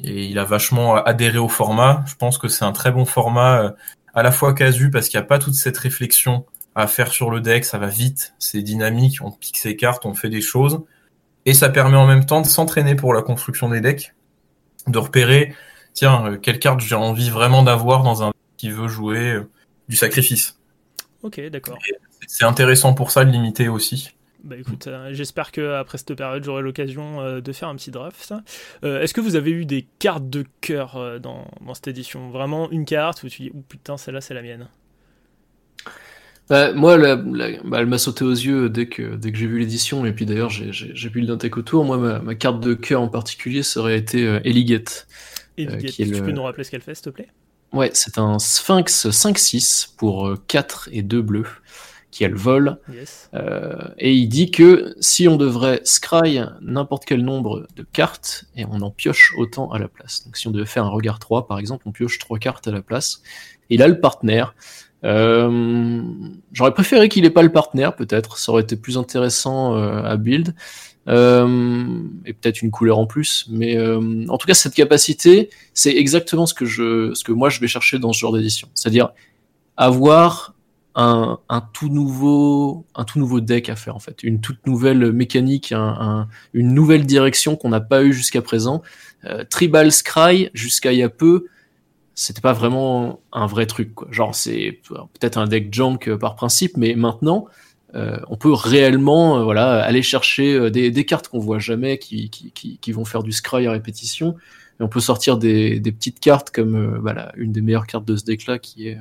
[0.03, 2.03] et il a vachement adhéré au format.
[2.07, 3.75] Je pense que c'est un très bon format
[4.15, 7.31] à la fois casu parce qu'il n'y a pas toute cette réflexion à faire sur
[7.31, 10.83] le deck, ça va vite, c'est dynamique, on pique ses cartes, on fait des choses,
[11.47, 14.15] et ça permet en même temps de s'entraîner pour la construction des decks,
[14.87, 15.55] de repérer,
[15.93, 19.51] tiens, euh, quelle carte j'ai envie vraiment d'avoir dans un deck qui veut jouer euh,
[19.89, 20.59] du sacrifice.
[21.23, 21.79] Ok, d'accord.
[22.27, 24.15] C'est intéressant pour ça de limiter aussi.
[24.43, 28.33] Bah écoute, euh, j'espère que après cette période, j'aurai l'occasion de faire un petit draft.
[28.83, 32.31] Est-ce que vous avez eu des cartes de cœur dans, dans, cette édition?
[32.31, 34.69] Vraiment une carte où tu dis, oh putain, celle-là, c'est la mienne?
[36.51, 40.05] Bah, moi, bah, elle m'a sauté aux yeux dès que, dès que j'ai vu l'édition,
[40.05, 41.85] et puis d'ailleurs, j'ai vu le Dantec autour.
[41.85, 45.07] Moi, ma, carte de cœur en particulier, ça aurait été euh, Eligate.
[45.61, 47.29] Euh, tu peux nous rappeler ce qu'elle fait, s'il te plaît?
[47.73, 51.47] Ouais, c'est un Sphinx 5-6 pour 4 euh, et 2 bleus,
[52.11, 52.79] qui a le vol.
[53.99, 58.81] et il dit que si on devrait scry n'importe quel nombre de cartes, et on
[58.81, 60.25] en pioche autant à la place.
[60.25, 62.73] Donc si on devait faire un regard 3, par exemple, on pioche 3 cartes à
[62.73, 63.23] la place.
[63.73, 64.57] Et là, le partenaire,
[65.05, 66.03] euh,
[66.53, 68.39] J'aurais préféré qu'il ait pas le partenaire, peut-être.
[68.39, 70.55] Ça aurait été plus intéressant euh, à build.
[71.09, 73.47] Euh, et peut-être une couleur en plus.
[73.51, 77.49] Mais euh, en tout cas, cette capacité, c'est exactement ce que je, ce que moi
[77.49, 78.69] je vais chercher dans ce genre d'édition.
[78.75, 79.11] C'est-à-dire
[79.77, 80.55] avoir
[80.95, 85.13] un, un, tout nouveau, un tout nouveau deck à faire en fait, une toute nouvelle
[85.13, 88.83] mécanique, un, une nouvelle direction qu'on n'a pas eu jusqu'à présent.
[89.25, 91.47] Euh, Tribal Scry, jusqu'à il y a peu,
[92.21, 93.95] c'était pas vraiment un vrai truc.
[93.95, 94.09] Quoi.
[94.11, 97.47] Genre, c'est peut-être un deck junk euh, par principe, mais maintenant,
[97.95, 102.53] euh, on peut réellement euh, voilà, aller chercher des, cartes qu'on voit jamais qui, qui,
[102.53, 104.37] qui, vont faire du scry à répétition.
[104.79, 108.17] Et on peut sortir des, des petites cartes comme voilà, une des meilleures cartes de
[108.17, 108.99] ce deck-là qui est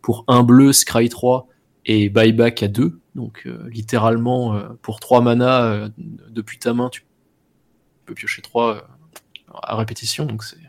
[0.00, 1.46] pour un bleu, scry 3
[1.84, 2.98] et buyback à 2.
[3.14, 5.90] Donc littéralement, pour 3 mana
[6.30, 7.04] depuis ta main, tu
[8.06, 8.88] peux piocher 3
[9.52, 10.24] à répétition.
[10.24, 10.63] Donc c'est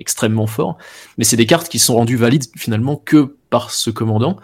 [0.00, 0.78] extrêmement fort.
[1.18, 4.38] Mais c'est des cartes qui sont rendues valides finalement que par ce commandant.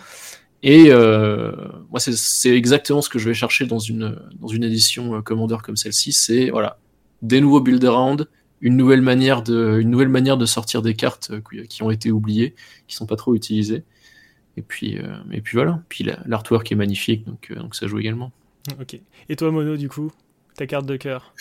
[0.62, 1.52] Et euh,
[1.90, 5.62] moi, c'est exactement ce que je vais chercher dans une, dans une édition euh, commandeur
[5.62, 6.12] comme celle-ci.
[6.12, 6.78] C'est voilà,
[7.20, 8.28] des nouveaux build around,
[8.60, 12.12] une nouvelle manière de, une nouvelle manière de sortir des cartes euh, qui ont été
[12.12, 12.54] oubliées,
[12.86, 13.84] qui sont pas trop utilisées.
[14.56, 15.82] Et puis, euh, et puis voilà.
[15.88, 18.30] Puis l'artwork est magnifique, donc, euh, donc ça joue également.
[18.80, 19.00] Ok.
[19.28, 20.12] Et toi, Mono, du coup,
[20.56, 21.34] ta carte de cœur?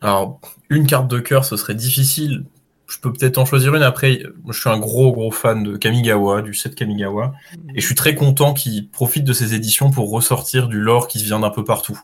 [0.00, 2.44] Alors, une carte de cœur, ce serait difficile
[2.88, 3.82] je peux peut-être en choisir une.
[3.82, 7.28] Après, je suis un gros, gros fan de Kamigawa, du set Kamigawa.
[7.28, 7.70] Mm.
[7.76, 11.18] Et je suis très content qu'il profite de ces éditions pour ressortir du lore qui
[11.18, 12.00] se vient d'un peu partout.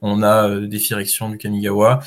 [0.00, 2.00] On a euh, des directions du Kamigawa.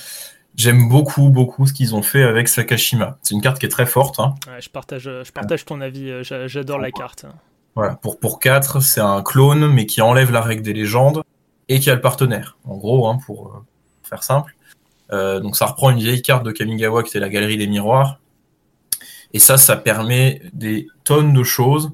[0.56, 3.18] J'aime beaucoup, beaucoup ce qu'ils ont fait avec Sakashima.
[3.22, 4.20] C'est une carte qui est très forte.
[4.20, 4.36] Hein.
[4.48, 6.10] Ouais, je partage, je partage ton avis.
[6.10, 7.26] Euh, j'adore la carte.
[7.76, 7.96] Voilà.
[7.96, 11.24] Pour, pour 4, c'est un clone, mais qui enlève la règle des légendes
[11.70, 12.58] et qui a le partenaire.
[12.66, 13.60] En gros, hein, pour, euh,
[14.04, 14.56] faire simple.
[15.12, 18.20] Euh, donc ça reprend une vieille carte de Kamigawa qui était la galerie des miroirs.
[19.34, 21.92] Et ça, ça permet des tonnes de choses.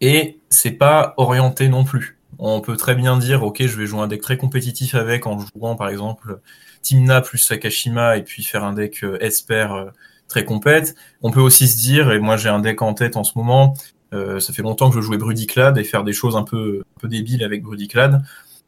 [0.00, 2.18] Et c'est pas orienté non plus.
[2.38, 5.38] On peut très bien dire, ok, je vais jouer un deck très compétitif avec en
[5.40, 6.40] jouant par exemple
[6.82, 9.90] Timna plus Sakashima et puis faire un deck euh, Esper euh,
[10.28, 10.94] très compète.
[11.22, 13.74] On peut aussi se dire, et moi j'ai un deck en tête en ce moment,
[14.14, 17.00] euh, ça fait longtemps que je jouais Brudiclad et faire des choses un peu, un
[17.00, 18.22] peu débiles avec Brudiclad.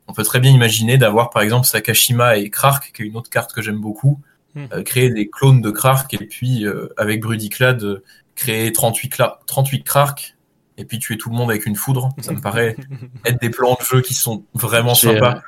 [0.09, 3.31] On peut très bien imaginer d'avoir par exemple Sakashima et Krark, qui est une autre
[3.31, 4.19] carte que j'aime beaucoup,
[4.55, 4.65] Hmm.
[4.73, 8.03] Euh, créer des clones de Krark et puis euh, avec Brudiclad euh,
[8.35, 10.37] créer 38, 38 Krark
[10.77, 12.09] et puis tuer tout le monde avec une foudre.
[12.21, 12.75] Ça me paraît
[13.25, 15.43] être des plans de jeu qui sont vraiment sympas.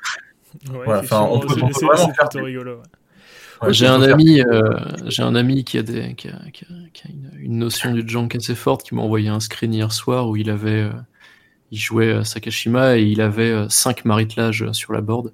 [0.71, 2.83] on peut, vraiment faire rigolo.
[3.71, 4.41] j'ai un ami,
[5.07, 7.09] j'ai un ami qui a, des, qui a, qui a,
[7.41, 10.49] une, notion du junk assez forte qui m'a envoyé un screen hier soir où il
[10.49, 10.89] avait,
[11.73, 15.33] il jouait Sakashima et il avait 5 maritelages sur la board.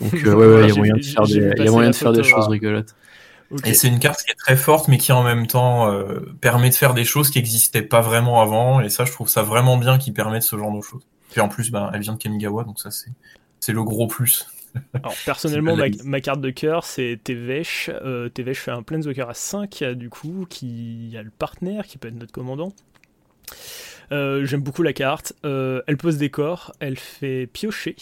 [0.00, 1.96] Donc ouais, ouais, il y a moyen de faire des, il y a moyen de
[1.96, 2.94] faire des choses rigolotes.
[3.64, 6.68] Et c'est une carte qui est très forte, mais qui en même temps euh, permet
[6.68, 8.80] de faire des choses qui n'existaient pas vraiment avant.
[8.80, 11.02] Et ça, je trouve ça vraiment bien qui permet de ce genre de choses.
[11.36, 13.10] Et en plus, ben, elle vient de Kamigawa, donc ça, c'est,
[13.60, 14.46] c'est le gros plus.
[14.94, 17.90] Alors, personnellement, ma, carte de cœur, c'est Tevesh.
[18.04, 22.08] Euh, Tevesh fait un Planeswalker à 5, du coup, qui a le partenaire, qui peut
[22.08, 22.72] être notre commandant.
[24.12, 25.34] Euh, j'aime beaucoup la carte.
[25.44, 27.96] Euh, elle pose des corps, elle fait piocher,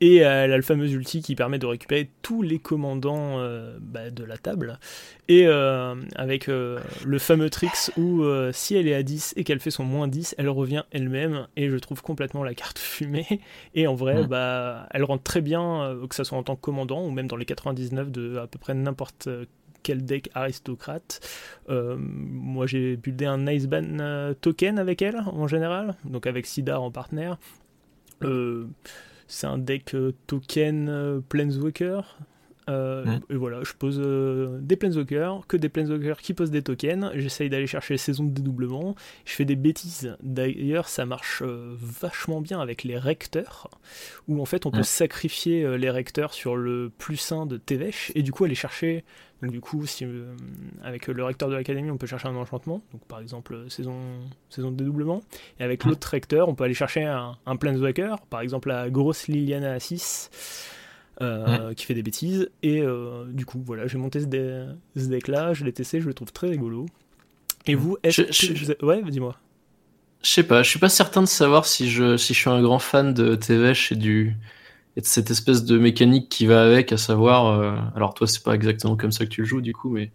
[0.00, 4.10] et elle a le fameux ulti qui permet de récupérer tous les commandants euh, bah,
[4.10, 4.78] de la table.
[5.28, 9.84] Et avec le fameux tricks où si elle est à 10 et qu'elle fait son
[9.84, 13.40] moins 10, elle revient elle-même, et je trouve complètement la carte fumée.
[13.76, 17.04] Et en vrai, bah, elle rentre très bien, que ce soit en tant que commandant
[17.04, 19.28] ou même dans les 99 de à peu près n'importe
[19.82, 21.20] quel deck aristocrate.
[21.68, 26.82] Euh, moi j'ai buildé un Iceban euh, token avec elle en général, donc avec Sidar
[26.82, 27.38] en partenaire.
[28.22, 28.66] Euh,
[29.26, 29.94] c'est un deck
[30.26, 32.00] token Planeswalker.
[32.68, 33.20] Euh, mmh.
[33.30, 33.98] Et voilà, je pose
[34.60, 37.10] des Planeswalkers, que des Planeswalkers qui posent des tokens.
[37.14, 38.94] J'essaye d'aller chercher les saisons de dédoublement.
[39.24, 40.16] Je fais des bêtises.
[40.22, 43.70] D'ailleurs, ça marche vachement bien avec les recteurs,
[44.28, 48.22] où en fait on peut sacrifier les recteurs sur le plus 1 de Tevesh et
[48.22, 49.04] du coup aller chercher.
[49.42, 50.06] Donc, du coup, si,
[50.82, 52.82] avec le recteur de l'académie, on peut chercher un enchantement.
[52.92, 53.96] Donc, par exemple, saison,
[54.50, 55.22] saison de dédoublement.
[55.58, 55.88] Et avec mmh.
[55.88, 60.30] l'autre recteur, on peut aller chercher un, un Planeswalker, par exemple la grosse Liliana 6.
[61.22, 62.48] Euh, qui fait des bêtises.
[62.62, 66.14] Et euh, du coup, voilà, j'ai monté ce, deck là, je l'ai testé, je le
[66.14, 66.86] trouve très rigolo.
[67.66, 68.84] Et vous, est-ce que.
[68.84, 69.36] Ouais, dis-moi.
[70.22, 72.62] Je sais pas, je suis pas certain de savoir si je, si je suis un
[72.62, 74.34] grand fan de TVH et, du,
[74.96, 77.46] et de cette espèce de mécanique qui va avec, à savoir.
[77.46, 80.10] Euh, alors, toi, c'est pas exactement comme ça que tu le joues, du coup, mais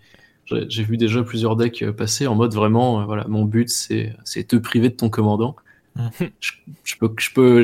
[0.46, 4.90] j'ai vu déjà plusieurs decks passer en mode vraiment, voilà, mon but, c'est te priver
[4.90, 5.56] de ton commandant.
[6.40, 7.64] Je, peux, je peux,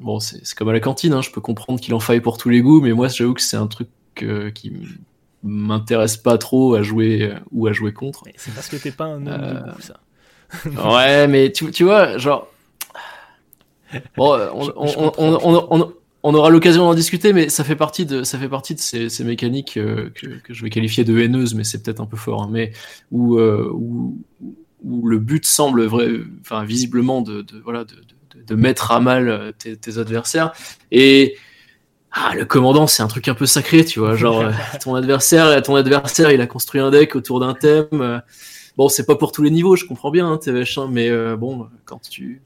[0.00, 2.50] bon, c'est comme à la cantine, hein, je peux comprendre qu'il en faille pour tous
[2.50, 3.88] les goûts, mais moi, j'avoue que c'est un truc
[4.22, 4.72] euh, qui
[5.42, 8.24] m'intéresse pas trop à jouer euh, ou à jouer contre.
[8.36, 10.00] C'est parce que t'es pas un homme de euh, goût, ça.
[10.94, 12.48] ouais, mais tu, tu vois, genre.
[14.16, 18.74] Bon, on, on, aura l'occasion d'en discuter, mais ça fait partie de, ça fait partie
[18.74, 22.06] de ces, ces mécaniques que, que, je vais qualifier de haineuses, mais c'est peut-être un
[22.06, 22.72] peu fort, hein, mais
[23.12, 24.18] où, où,
[24.86, 26.08] où le but semble vrai,
[26.40, 30.52] enfin, visiblement de, de voilà, de, de, de, mettre à mal euh, tes, tes adversaires.
[30.90, 31.36] Et
[32.12, 34.16] ah, le commandant, c'est un truc un peu sacré, tu vois.
[34.16, 37.86] Genre, euh, ton adversaire, ton adversaire, il a construit un deck autour d'un thème.
[37.94, 38.20] Euh,
[38.76, 41.68] bon, c'est pas pour tous les niveaux, je comprends bien, hein, TVH, hein, mais bon,
[41.84, 42.42] quand tu.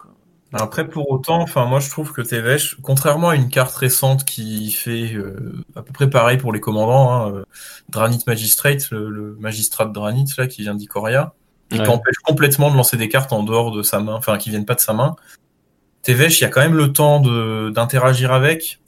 [0.53, 4.73] Après, pour autant, enfin, moi, je trouve que TVH, contrairement à une carte récente qui
[4.73, 5.15] fait
[5.77, 7.45] à peu près pareil pour les commandants, hein,
[7.89, 11.35] Dranit Magistrate, le, le, magistrat de Dranit, là, qui vient d'Ikoria,
[11.71, 14.51] et qui empêche complètement de lancer des cartes en dehors de sa main, enfin qui
[14.51, 15.15] viennent pas de sa main.
[16.03, 17.21] Tevesh, il y a quand même le temps
[17.71, 18.81] d'interagir avec.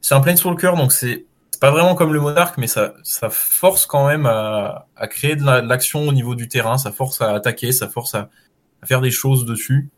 [0.00, 1.26] C'est un Planeswalker, donc c'est
[1.60, 5.44] pas vraiment comme le Monarque, mais ça, ça force quand même à, à créer de
[5.44, 8.30] l'action au niveau du terrain, ça force à attaquer, ça force à,
[8.82, 9.90] à faire des choses dessus.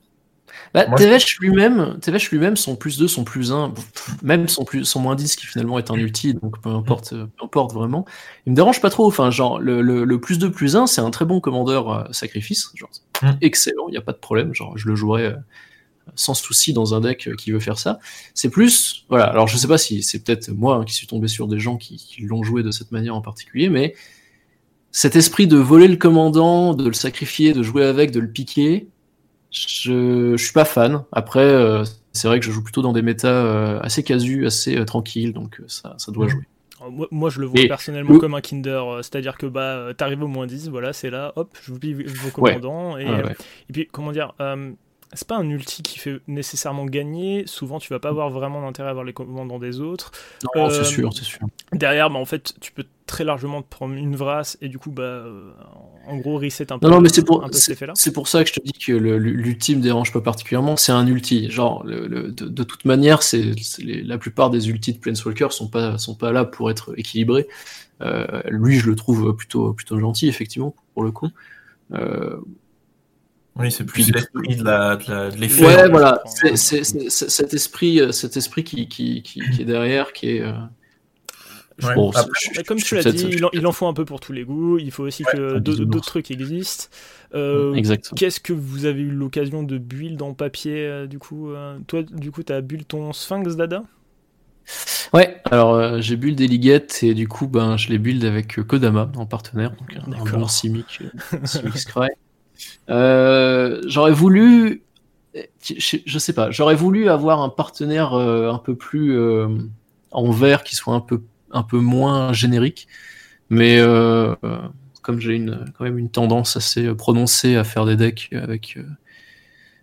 [0.75, 1.99] Bah, Tevesh lui-même,
[2.33, 3.73] lui-même, son plus 2, son plus 1,
[4.25, 7.45] même son, plus, son moins 10 qui finalement est un ulti, donc peu importe, peu
[7.45, 8.05] importe vraiment.
[8.45, 11.01] Il me dérange pas trop, enfin, genre, le, le, le plus 2, plus 1, c'est
[11.01, 12.91] un très bon commandeur euh, sacrifice, genre,
[13.23, 13.31] mm.
[13.41, 15.37] excellent, il n'y a pas de problème, genre, je le jouerais euh,
[16.17, 18.01] sans souci dans un deck euh, qui veut faire ça.
[18.35, 21.29] C'est plus, voilà, alors je sais pas si c'est peut-être moi hein, qui suis tombé
[21.29, 23.95] sur des gens qui, qui l'ont joué de cette manière en particulier, mais
[24.91, 28.89] cet esprit de voler le commandant, de le sacrifier, de jouer avec, de le piquer,
[29.55, 31.05] je, je suis pas fan.
[31.13, 34.77] Après, euh, c'est vrai que je joue plutôt dans des méta euh, assez casus, assez
[34.77, 36.43] euh, tranquilles, donc ça, ça doit jouer.
[37.11, 40.69] Moi, je le vois personnellement comme un Kinder, c'est-à-dire que bah, t'arrives au moins 10,
[40.69, 42.99] voilà, c'est là, hop, je vous plie vos commandants.
[42.99, 44.35] Et, et, puis, comment dire,
[45.15, 47.47] c'est pas un ulti qui fait nécessairement gagner.
[47.47, 50.11] Souvent, tu vas pas avoir vraiment d'intérêt à avoir les commandants des autres.
[50.55, 51.47] Non, c'est sûr, c'est sûr.
[51.73, 54.91] Derrière, bah, en fait, tu peux très largement te prendre une vrasse et du coup,
[54.91, 55.25] bah,
[56.07, 56.87] en gros, reset un peu.
[56.87, 59.83] Non, non mais c'est pour, c'est pour ça que je te dis que l'ulti me
[59.83, 60.77] dérange pas particulièrement.
[60.77, 61.51] C'est un ulti.
[61.51, 66.15] Genre, le, de, toute manière, c'est la plupart des ultis de Planeswalker sont pas, sont
[66.15, 67.47] pas là pour être équilibrés.
[68.03, 71.31] Euh, lui, je le trouve plutôt, plutôt gentil, effectivement, pour le coup.
[71.93, 72.37] Euh,
[73.57, 75.65] oui, c'est plus l'esprit de l'effet.
[75.65, 76.23] Ouais, voilà.
[76.55, 80.45] C'est cet esprit, euh, cet esprit qui, qui, qui, qui, est derrière, qui est.
[82.67, 84.79] comme tu l'as dit, il en, faut un peu pour tous les goûts.
[84.79, 86.87] Il faut aussi que d'autres trucs existent.
[87.35, 87.81] Euh,
[88.17, 92.03] Qu'est-ce que vous avez eu l'occasion de build en papier euh, du coup euh, Toi,
[92.03, 93.83] du coup, t'as build ton Sphinx Dada?
[95.13, 98.61] Ouais, alors euh, j'ai build des liguettes et du coup, ben, je les build avec
[98.63, 101.03] Kodama en partenaire, donc un, bon Simic,
[103.87, 104.83] j'aurais voulu,
[105.63, 109.19] je, je, sais pas, j'aurais voulu avoir un partenaire un peu plus
[110.11, 111.21] en vert qui soit un peu
[111.55, 112.87] un peu moins générique.
[113.51, 114.35] Mais euh,
[115.03, 118.83] comme j'ai une, quand même une tendance assez prononcée à faire des decks avec euh,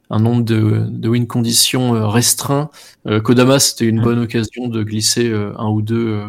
[0.10, 2.70] un nombre de, de win conditions euh, restreint,
[3.24, 6.22] Kodama c'était une bonne occasion de glisser un ou deux,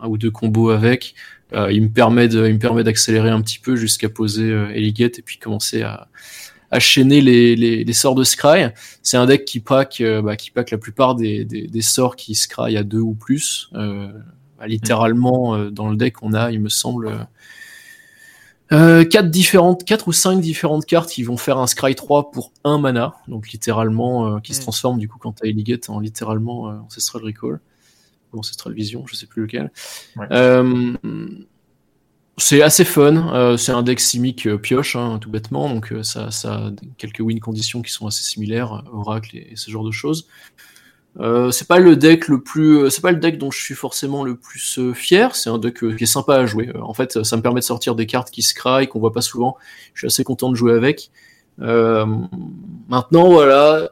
[0.00, 1.14] un ou deux combos avec.
[1.52, 5.22] il me permet de, il me permet d'accélérer un petit peu jusqu'à poser Eligate et
[5.22, 6.08] puis commencer à,
[6.70, 8.68] à chaîner les, les, les, sorts de Scry.
[9.02, 12.34] C'est un deck qui pack, bah, qui pack la plupart des, des, des, sorts qui
[12.34, 13.68] Scry à deux ou plus.
[13.74, 14.10] Euh,
[14.64, 17.28] littéralement, euh, dans le deck, on a, il me semble,
[18.72, 22.52] euh, quatre différentes, quatre ou cinq différentes cartes qui vont faire un Scry 3 pour
[22.64, 24.62] un mana, donc littéralement, euh, qui se mm.
[24.62, 27.60] transforme du coup quand t'as Eligate en littéralement Ancestral Recall
[28.32, 29.70] ou Ancestral Vision, je sais plus lequel.
[32.38, 36.70] c'est assez fun, c'est un deck simic pioche, hein, tout bêtement, donc ça, ça a
[36.98, 40.28] quelques win conditions qui sont assez similaires, Oracle et, ce genre de choses.
[41.18, 43.74] Euh, c'est pas le deck le plus, euh, c'est pas le deck dont je suis
[43.74, 45.34] forcément le plus euh, fier.
[45.34, 46.70] C'est un deck qui est sympa à jouer.
[46.80, 49.22] en fait, ça me permet de sortir des cartes qui se craillent, qu'on voit pas
[49.22, 49.56] souvent.
[49.94, 51.10] Je suis assez content de jouer avec.
[51.58, 53.90] maintenant, voilà.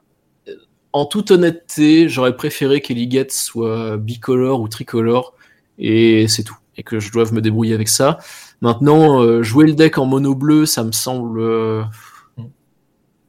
[0.93, 5.35] En toute honnêteté, j'aurais préféré qu'Eligate soit bicolore ou tricolore,
[5.79, 6.57] et c'est tout.
[6.77, 8.19] Et que je doive me débrouiller avec ça.
[8.61, 11.89] Maintenant, jouer le deck en mono bleu, ça me semble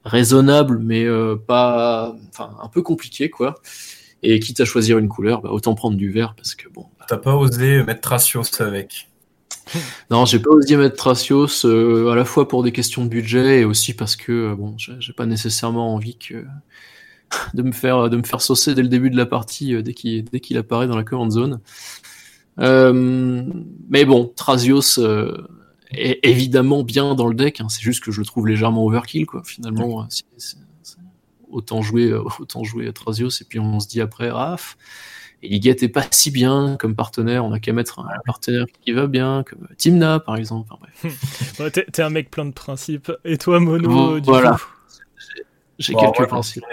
[0.03, 1.07] raisonnable, mais
[1.47, 3.55] pas, enfin, un peu compliqué, quoi.
[4.27, 6.87] Et quitte à choisir une couleur, bah, autant prendre du vert parce que bon.
[7.07, 9.09] T'as pas osé mettre Tracios avec
[10.11, 13.61] Non, j'ai pas osé mettre Tracios euh, à la fois pour des questions de budget
[13.61, 16.45] et aussi parce que euh, bon, j'ai pas nécessairement envie que
[17.53, 20.25] de me faire de me faire saucer dès le début de la partie dès qu'il
[20.25, 21.59] dès qu'il apparaît dans la command zone.
[22.57, 24.99] mais bon, Tracios
[25.91, 27.61] est évidemment bien dans le deck.
[27.61, 27.69] Hein.
[27.69, 29.41] C'est juste que je le trouve légèrement overkill, quoi.
[29.43, 30.05] Finalement, euh,
[31.55, 34.77] autant jouer, euh, autant jouer à Trazios et puis on se dit après, raf.
[35.43, 37.45] Et Liget est pas si bien comme partenaire.
[37.45, 40.73] On a qu'à mettre un partenaire qui va bien, comme Timna par exemple.
[41.71, 43.11] T'es un mec plein de principes.
[43.25, 44.57] Et toi, Mono, du voilà.
[45.77, 46.63] J'ai quelques principes.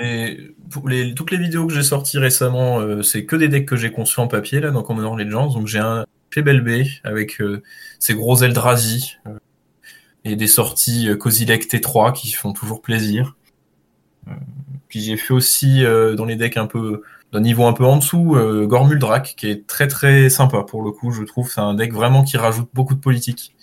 [0.71, 3.75] pour les, toutes les vidéos que j'ai sorties récemment, euh, c'est que des decks que
[3.75, 5.49] j'ai conçus en papier là dans Commander Legends.
[5.49, 6.07] Donc j'ai un
[6.41, 6.49] B
[7.05, 7.63] avec euh,
[7.99, 9.39] ses gros Eldrazi euh,
[10.25, 13.37] et des sorties euh, Kozilek T3 qui font toujours plaisir.
[14.93, 17.01] Puis j'ai fait aussi dans les decks un peu
[17.33, 21.13] d'un niveau un peu en dessous Gormuldrak qui est très très sympa pour le coup
[21.13, 23.57] je trouve c'est un deck vraiment qui rajoute beaucoup de politique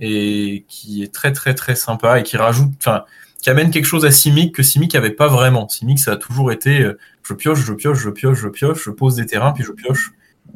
[0.00, 3.04] et qui est très très très sympa et qui rajoute enfin
[3.40, 5.68] qui amène quelque chose à Simic que Simic avait pas vraiment.
[5.68, 6.90] Simic ça a toujours été
[7.22, 10.12] je pioche, je pioche, je pioche, je pioche, je pose des terrains puis je pioche.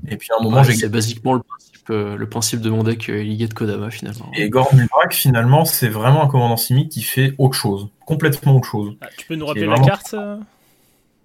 [0.09, 0.75] Et puis à un moment, j'ai.
[0.75, 4.31] C'est basiquement le principe, euh, le principe de mon deck euh, de Kodama finalement.
[4.37, 8.95] Et Gormulbrak, finalement, c'est vraiment un commandant simique qui fait autre chose, complètement autre chose.
[9.01, 10.15] Ah, tu peux nous rappeler la carte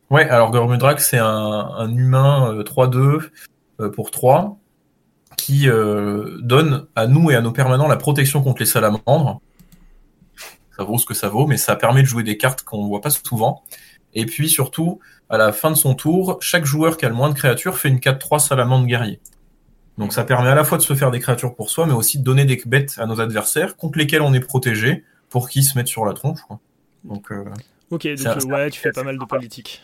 [0.10, 3.30] Ouais, alors Gormudrak, c'est un, un, humain 3-2
[3.82, 4.58] euh, pour 3
[5.36, 9.40] qui donne à nous et à nos permanents la protection contre les salamandres.
[10.76, 13.02] Ça vaut ce que ça vaut, mais ça permet de jouer des cartes qu'on voit
[13.02, 13.62] pas souvent.
[14.16, 17.30] Et puis surtout, à la fin de son tour, chaque joueur qui a le moins
[17.30, 19.20] de créatures fait une 4-3 salamandre guerrier.
[19.98, 22.20] Donc ça permet à la fois de se faire des créatures pour soi, mais aussi
[22.20, 25.78] de donner des bêtes à nos adversaires contre lesquels on est protégé pour qu'ils se
[25.78, 26.40] mettent sur la tronche.
[27.04, 27.44] Donc, euh,
[27.90, 29.82] ok, donc ouais, tu fais pas mal de politique.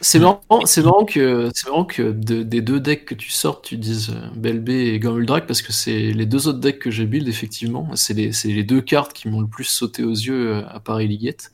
[0.00, 3.76] C'est marrant, c'est marrant que, c'est marrant que des deux decks que tu sortes, tu
[3.76, 7.26] dises euh, Belbé et Gormuldrak, parce que c'est les deux autres decks que j'ai build,
[7.26, 7.96] effectivement.
[7.96, 11.08] C'est les, les, deux cartes qui m'ont le plus sauté aux yeux euh, à Paris
[11.08, 11.50] Liguette.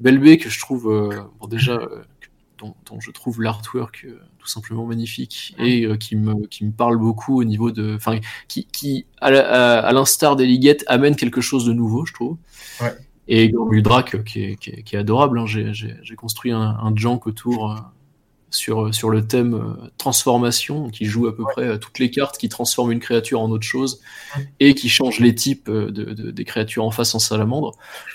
[0.00, 0.84] Belbé que je trouve
[1.38, 1.78] bon, déjà
[2.60, 6.96] dont, je trouve l'artwork euh, tout simplement magnifique et euh, qui, me, qui me parle
[6.96, 7.94] beaucoup au niveau de.
[7.94, 12.36] Enfin, qui, qui à l'instar des liguettes, amène quelque chose de nouveau, je trouve.
[12.80, 12.94] Ouais.
[13.28, 15.38] Et Gorbudrak, euh, qui est, qui, est, qui est adorable.
[15.38, 15.44] Hein.
[15.46, 17.76] J'ai construit un, un junk autour
[18.50, 22.92] sur, sur le thème transformation, qui joue à peu près toutes les cartes qui transforment
[22.92, 24.00] une créature en autre chose
[24.58, 27.72] et qui change les types de, des créatures en face en salamandre.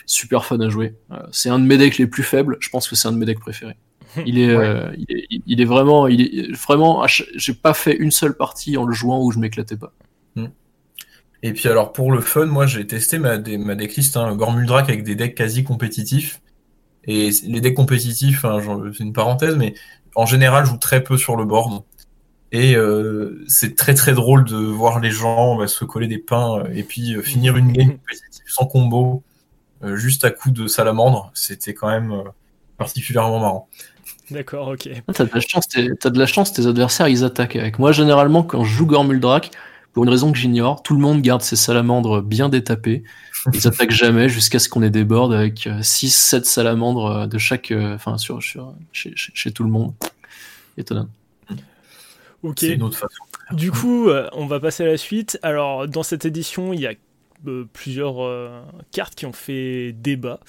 [0.07, 0.95] Super fun à jouer.
[1.31, 2.57] c'est un de mes decks les plus faibles.
[2.59, 3.77] Je pense que c'est un de mes decks préférés.
[4.25, 7.05] Il est, euh, il est, vraiment, il est vraiment.
[7.07, 9.93] J'ai pas fait une seule partie en le jouant où je m'éclatais pas.
[10.35, 10.47] Hmm.
[11.43, 15.03] Et puis alors pour le fun, moi j'ai testé ma, ma decklist hein, Gormuldrak avec
[15.03, 16.41] des decks quasi compétitifs.
[17.05, 18.59] Et les decks compétitifs, hein,
[18.93, 19.75] c'est une parenthèse, mais
[20.15, 21.83] en général je joue très peu sur le board.
[22.51, 26.59] Et euh, c'est très très drôle de voir les gens bah, se coller des pains
[26.59, 29.23] euh, et puis finir une game compétitive sans combo,
[29.93, 31.31] juste à coup de salamandre.
[31.33, 32.23] C'était quand même
[32.77, 33.69] particulièrement marrant.
[34.31, 34.89] D'accord, ok.
[35.07, 37.79] Ah, t'as de la chance, as de la chance, tes adversaires ils attaquent avec.
[37.79, 39.51] Moi, généralement, quand je joue Gormuldrak,
[39.95, 43.03] pour une raison que j'ignore, tout le monde garde ses salamandres bien détapés.
[43.53, 47.37] Ils attaquent jamais jusqu'à ce qu'on ait des boards avec 6-7 euh, salamandres euh, de
[47.37, 47.71] chaque.
[47.71, 48.41] Euh, enfin, sur,
[48.91, 49.93] chez, tout le monde.
[50.77, 51.07] Étonnant.
[52.43, 52.57] Ok.
[52.59, 53.23] C'est une autre façon.
[53.53, 55.39] Du coup, on va passer à la suite.
[55.43, 56.93] Alors, dans cette édition, il y a
[57.47, 60.39] euh, plusieurs euh, cartes qui ont fait débat,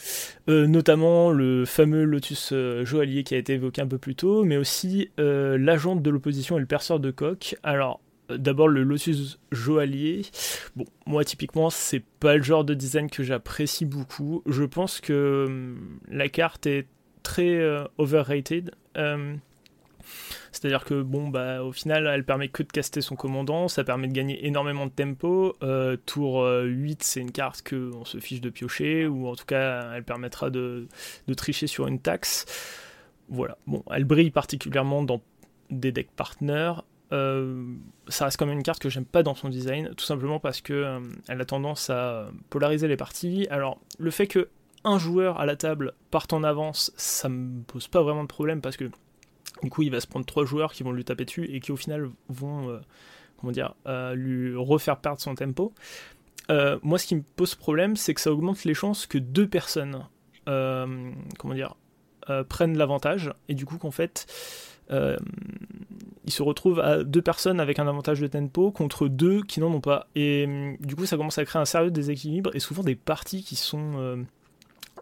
[0.49, 4.57] euh, notamment le fameux Lotus Joaillier qui a été évoqué un peu plus tôt, mais
[4.57, 7.57] aussi l'agent de l'opposition et le perceur de coq.
[7.63, 10.23] Alors, d'abord le Lotus Joaillier.
[10.75, 14.43] Bon, moi typiquement, c'est pas le genre de design que j'apprécie beaucoup.
[14.47, 16.87] Je pense que hum, la carte est
[17.23, 17.61] très
[17.99, 18.73] overrated.
[20.57, 24.09] C'est-à-dire que, bon, bah, au final, elle permet que de caster son commandant, ça permet
[24.09, 25.55] de gagner énormément de tempo.
[25.63, 29.45] Euh, tour 8, euh, c'est une carte qu'on se fiche de piocher, ou en tout
[29.45, 30.89] cas, elle permettra de,
[31.37, 32.47] tricher sur une taxe.
[33.29, 35.21] Voilà, bon, elle brille particulièrement dans
[35.69, 36.73] des decks partners.
[37.13, 37.63] Euh,
[38.09, 40.63] ça reste quand même une carte que j'aime pas dans son design, tout simplement parce
[40.63, 43.47] que elle a tendance à polariser les parties.
[43.51, 44.49] Alors, le fait que
[44.85, 48.63] un joueur à la table parte en avance, ça me pose pas vraiment de problème
[48.63, 48.91] parce que
[49.63, 51.73] Du coup, il va se prendre trois joueurs qui vont lui taper dessus et qui
[51.73, 52.81] au final vont,
[53.39, 53.75] comment dire,
[54.15, 55.73] lui refaire perdre son tempo.
[56.49, 60.07] moi, ce qui me pose problème, c'est que ça augmente les chances que deux personnes,
[60.45, 61.75] comment dire,
[62.49, 64.27] prennent l'avantage et du coup qu'en fait
[64.91, 65.17] euh,
[66.25, 69.73] il se retrouve à deux personnes avec un avantage de tempo contre deux qui n'en
[69.73, 70.09] ont pas.
[70.17, 73.55] Et du coup, ça commence à créer un sérieux déséquilibre et souvent des parties qui
[73.55, 74.17] sont euh,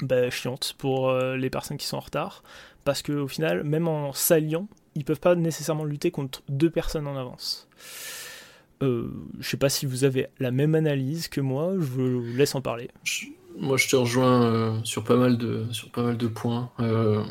[0.03, 2.43] bah, chiantes pour euh, les personnes qui sont en retard.
[2.85, 7.17] Parce qu'au final, même en s'alliant, ils peuvent pas nécessairement lutter contre deux personnes en
[7.17, 7.69] avance.
[8.83, 9.11] Euh,
[9.41, 12.61] je sais pas si vous avez la même analyse que moi, je vous laisse en
[12.61, 12.91] parler.
[13.59, 16.71] moi, je te rejoins sur, pas mal de, sur pas mal de points.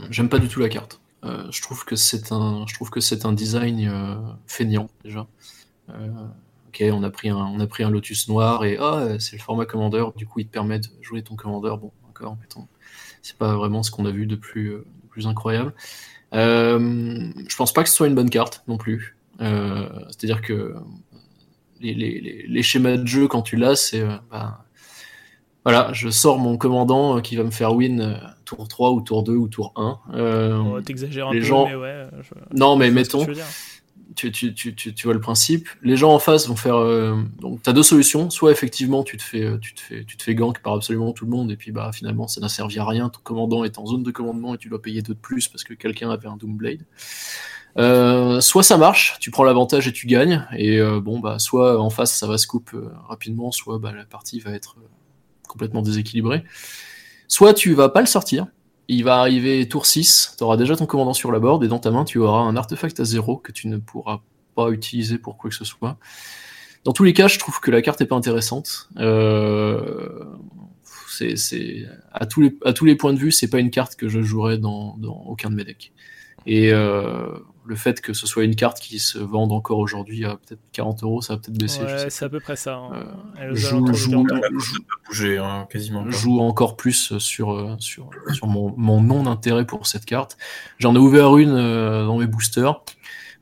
[0.09, 0.99] J'aime pas du tout la carte.
[1.25, 2.65] Euh, je trouve que c'est un,
[3.23, 5.25] un design euh, feignant déjà.
[5.89, 6.09] Euh,
[6.67, 9.41] ok, on a pris un, on a pris un Lotus noir et ah, c'est le
[9.41, 10.05] format Commander.
[10.17, 11.75] Du coup, il te permet de jouer ton Commander.
[11.79, 12.37] Bon, encore,
[13.21, 14.75] c'est pas vraiment ce qu'on a vu de plus,
[15.13, 15.73] plus incroyable.
[16.33, 19.17] je pense pas que ce soit une bonne carte non plus.
[19.39, 20.75] C'est-à-dire que
[21.81, 24.63] les, les, les, schémas de jeu quand tu l'as, c'est bah,
[25.65, 29.33] voilà, je sors mon commandant qui va me faire win tour 3 ou tour 2
[29.33, 29.99] ou tour 1.
[30.13, 31.67] Euh, T'exagères un peu, gens...
[31.67, 32.07] mais ouais.
[32.53, 33.25] Non, mais mettons,
[34.15, 35.67] tu, vois le principe.
[35.81, 36.75] Les gens en face vont faire.
[36.75, 37.21] Euh...
[37.39, 38.29] Donc, tu as deux solutions.
[38.29, 41.51] Soit effectivement, tu te, fais, tu, te fais, tu gank par absolument tout le monde,
[41.51, 43.09] et puis bah, finalement, ça n'a servi à rien.
[43.09, 45.63] Ton commandant est en zone de commandement et tu dois payer deux de plus parce
[45.63, 46.85] que quelqu'un avait un Doomblade.
[47.77, 51.81] Euh, soit ça marche, tu prends l'avantage et tu gagnes, et euh, bon, bah, soit
[51.81, 54.75] en face ça va se couper euh, rapidement, soit bah, la partie va être
[55.47, 56.43] complètement déséquilibrée.
[57.27, 58.45] Soit tu vas pas le sortir,
[58.87, 61.79] il va arriver tour 6, tu auras déjà ton commandant sur la board, et dans
[61.79, 64.19] ta main, tu auras un artefact à zéro que tu ne pourras
[64.55, 65.97] pas utiliser pour quoi que ce soit.
[66.83, 68.89] Dans tous les cas, je trouve que la carte est pas intéressante.
[68.97, 70.25] Euh,
[71.07, 74.97] c'est, à, tous les, points de vue, c'est pas une carte que je jouerais dans,
[74.97, 75.93] dans aucun de mes decks.
[76.45, 77.29] Et euh,
[77.65, 81.03] le fait que ce soit une carte qui se vende encore aujourd'hui à peut-être 40
[81.03, 81.81] euros, ça va peut-être baisser.
[81.83, 82.75] Ouais, c'est à peu près ça.
[82.75, 83.05] Hein.
[83.39, 84.25] Euh, joue, joue,
[85.07, 86.09] bouger, hein, quasiment.
[86.09, 90.37] Joue encore plus sur, euh, sur, sur mon, mon non-intérêt pour cette carte.
[90.79, 92.83] J'en ai ouvert une euh, dans mes boosters.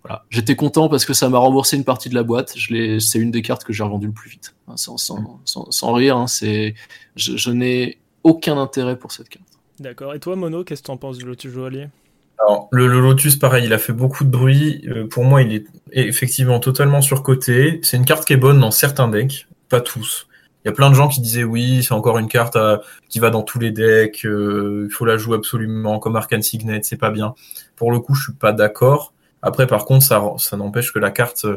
[0.04, 0.26] Voilà.
[0.30, 2.58] J'étais content parce que ça m'a remboursé une partie de la boîte.
[2.58, 4.56] Je c'est une des cartes que j'ai revendues le plus vite.
[4.76, 6.76] Sans, sans, sans, rire, hein, c'est,
[7.16, 9.46] je, je n'ai aucun intérêt pour cette carte.
[9.80, 10.14] D'accord.
[10.14, 11.88] Et toi, Mono, qu'est-ce que tu en penses du Lotus Joaillier?
[12.72, 14.84] Le, Lotus, pareil, il a fait beaucoup de bruit.
[14.88, 17.80] Euh, pour moi, il est effectivement totalement surcoté.
[17.84, 20.28] C'est une carte qui est bonne dans certains decks, pas tous.
[20.64, 22.58] Il y a plein de gens qui disaient oui, c'est encore une carte
[23.10, 26.82] qui va dans tous les decks, euh, il faut la jouer absolument comme Arcane Signet,
[26.84, 27.34] c'est pas bien.
[27.76, 29.14] Pour le coup, je suis pas d'accord.
[29.42, 31.48] Après, par contre, ça, ça n'empêche que la carte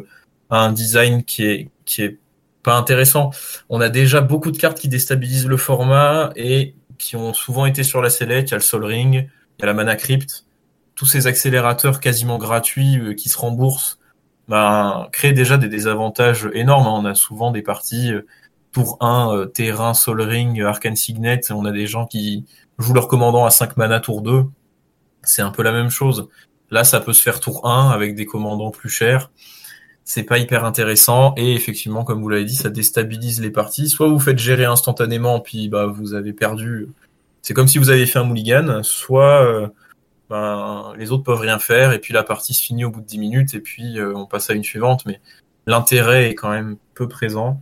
[0.49, 2.19] a un design qui est, qui est
[2.63, 3.31] pas intéressant.
[3.69, 7.83] On a déjà beaucoup de cartes qui déstabilisent le format et qui ont souvent été
[7.83, 8.49] sur la sellette.
[8.49, 9.29] Il y a le Sol Ring,
[9.59, 10.45] il y a la Mana Crypt
[10.95, 13.99] tous ces accélérateurs quasiment gratuits euh, qui se remboursent
[14.49, 16.87] ben, créent déjà des désavantages énormes.
[16.87, 17.01] Hein.
[17.03, 18.27] On a souvent des parties euh,
[18.73, 21.41] tour 1, euh, terrain, Sol Ring, Arcane Signet.
[21.51, 22.45] On a des gens qui
[22.79, 24.45] jouent leur commandant à 5 mana tour 2.
[25.23, 26.29] C'est un peu la même chose.
[26.71, 29.31] Là, ça peut se faire tour 1 avec des commandants plus chers.
[30.05, 33.89] C'est pas hyper intéressant et effectivement, comme vous l'avez dit, ça déstabilise les parties.
[33.89, 36.89] Soit vous faites gérer instantanément, puis bah vous avez perdu.
[37.41, 38.83] C'est comme si vous avez fait un mulligan.
[38.83, 39.71] Soit
[40.31, 43.07] ben, les autres peuvent rien faire et puis la partie se finit au bout de
[43.07, 45.05] 10 minutes et puis euh, on passe à une suivante.
[45.07, 45.21] Mais
[45.67, 47.61] l'intérêt est quand même peu présent.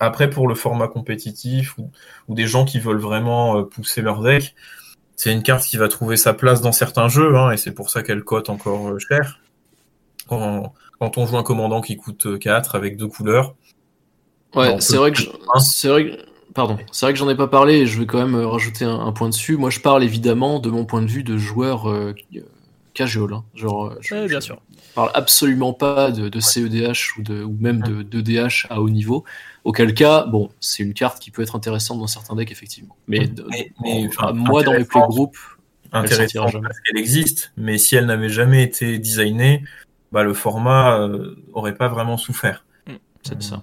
[0.00, 1.90] Après, pour le format compétitif ou,
[2.28, 4.54] des gens qui veulent vraiment euh, pousser leur deck,
[5.16, 7.90] c'est une carte qui va trouver sa place dans certains jeux hein, et c'est pour
[7.90, 9.40] ça qu'elle cote encore euh, cher.
[10.28, 13.54] Quand, on joue un commandant qui coûte 4 avec deux couleurs.
[14.54, 15.22] Ouais, c'est vrai que
[15.58, 18.18] c'est vrai que Pardon, c'est vrai que j'en ai pas parlé et je vais quand
[18.18, 19.56] même euh, rajouter un, point dessus.
[19.56, 22.14] Moi, je parle évidemment de mon point de vue de joueur euh,
[22.94, 23.32] casual.
[23.32, 23.44] Hein.
[23.54, 24.60] Genre, euh, je, bien sûr.
[24.94, 29.24] parle absolument pas de, CEDH ou, de, ou même de, de, DH à haut niveau.
[29.64, 32.96] Auquel cas, bon, c'est une carte qui peut être intéressante dans certains decks, effectivement.
[33.06, 33.30] Mais,
[34.34, 35.38] moi, dans mes playgroups,
[35.92, 39.62] intéressante parce qu'elle existe, mais si elle n'avait jamais été designée,
[40.10, 41.08] bah, le format
[41.54, 42.64] aurait pas vraiment souffert.
[43.22, 43.62] C'est ça.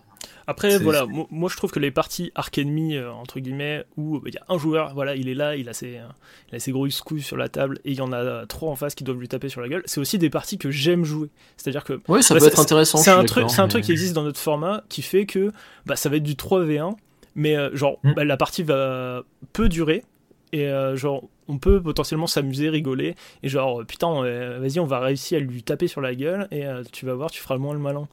[0.49, 4.21] Après, voilà, moi je trouve que les parties arc ennemi, euh, entre guillemets, où euh,
[4.25, 6.07] il y a un joueur, voilà, il est là, il a ses, euh,
[6.51, 8.75] il a ses gros couilles sur la table, et il y en a trois en
[8.75, 11.29] face qui doivent lui taper sur la gueule, c'est aussi des parties que j'aime jouer.
[11.55, 12.01] C'est-à-dire que.
[12.07, 12.97] Oui, ça peut être intéressant.
[12.97, 15.51] C'est un, truc, un truc qui existe dans notre format qui fait que
[15.85, 16.95] bah, ça va être du 3v1,
[17.35, 18.13] mais genre, mm.
[18.13, 19.21] bah, la partie va
[19.53, 20.03] peu durer,
[20.51, 24.23] et genre, on peut potentiellement s'amuser, rigoler, et genre, putain,
[24.57, 27.39] vas-y, on va réussir à lui taper sur la gueule, et tu vas voir, tu
[27.39, 28.07] feras le moins le malin.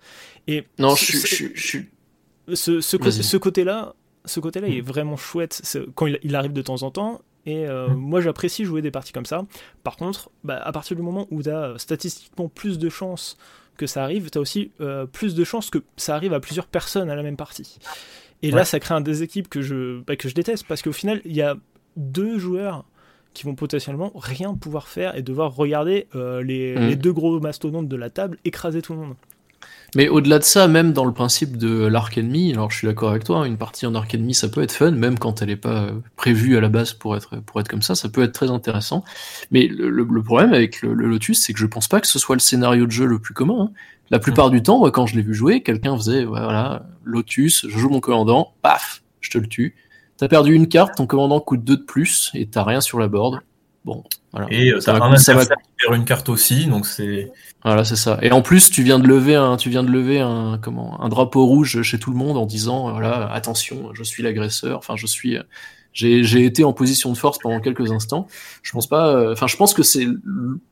[0.48, 1.16] Et non, je
[1.56, 1.86] suis
[2.52, 3.94] ce, ce, côté, ce côté-là,
[4.24, 4.86] ce côté-là, il est mm.
[4.86, 5.62] vraiment chouette.
[5.94, 7.94] Quand il, arrive de temps en temps, Et euh, mmh.
[7.94, 9.44] moi, j'apprécie jouer des parties comme ça.
[9.84, 13.36] Par contre, bah, à partir du moment où tu as statistiquement plus de chances
[13.76, 14.72] que ça arrive, tu as aussi
[15.12, 17.78] plus de chances que ça arrive à plusieurs personnes à la même partie.
[18.42, 21.20] Et là, ça crée un déséquilibre que je, bah, que je déteste parce qu'au final,
[21.24, 21.56] il y a
[21.96, 22.84] deux joueurs
[23.34, 26.88] qui vont potentiellement rien pouvoir faire et devoir regarder euh, les, mm.
[26.88, 29.14] les, deux gros mastodontes de la table écraser tout le monde.
[29.96, 33.08] Mais au-delà de ça, même dans le principe de l'arc ennemi, alors je suis d'accord
[33.08, 35.48] avec toi, hein, une partie en arc ennemi ça peut être fun, même quand elle
[35.48, 38.22] n'est pas euh, prévue à la base pour être, pour être comme ça, ça peut
[38.22, 39.04] être très intéressant.
[39.50, 42.40] Mais le, problème avec le, Lotus, c'est que je pense pas que ce soit le
[42.40, 43.70] scénario de jeu le plus commun.
[43.70, 43.70] Hein.
[44.10, 47.78] La plupart du temps, moi, quand je l'ai vu jouer, quelqu'un faisait, voilà, Lotus, je
[47.78, 49.76] joue mon commandant, paf, je te le tue.
[50.18, 53.08] T'as perdu une carte, ton commandant coûte 2 de plus et t'as rien sur la
[53.08, 53.40] board.
[53.86, 54.04] Bon,
[54.36, 54.46] voilà.
[54.50, 57.32] Et euh, t'as un adversaire qui perd une carte aussi, donc c'est.
[57.64, 58.18] Voilà, c'est ça.
[58.22, 61.08] Et en plus, tu viens de lever un, tu viens de lever un, comment, un
[61.08, 64.78] drapeau rouge chez tout le monde en disant, voilà, attention, je suis l'agresseur.
[64.78, 65.36] Enfin, je suis,
[65.96, 68.28] j'ai été en position de force pendant quelques instants.
[68.62, 70.06] Je pense pas, euh, enfin, je pense que c'est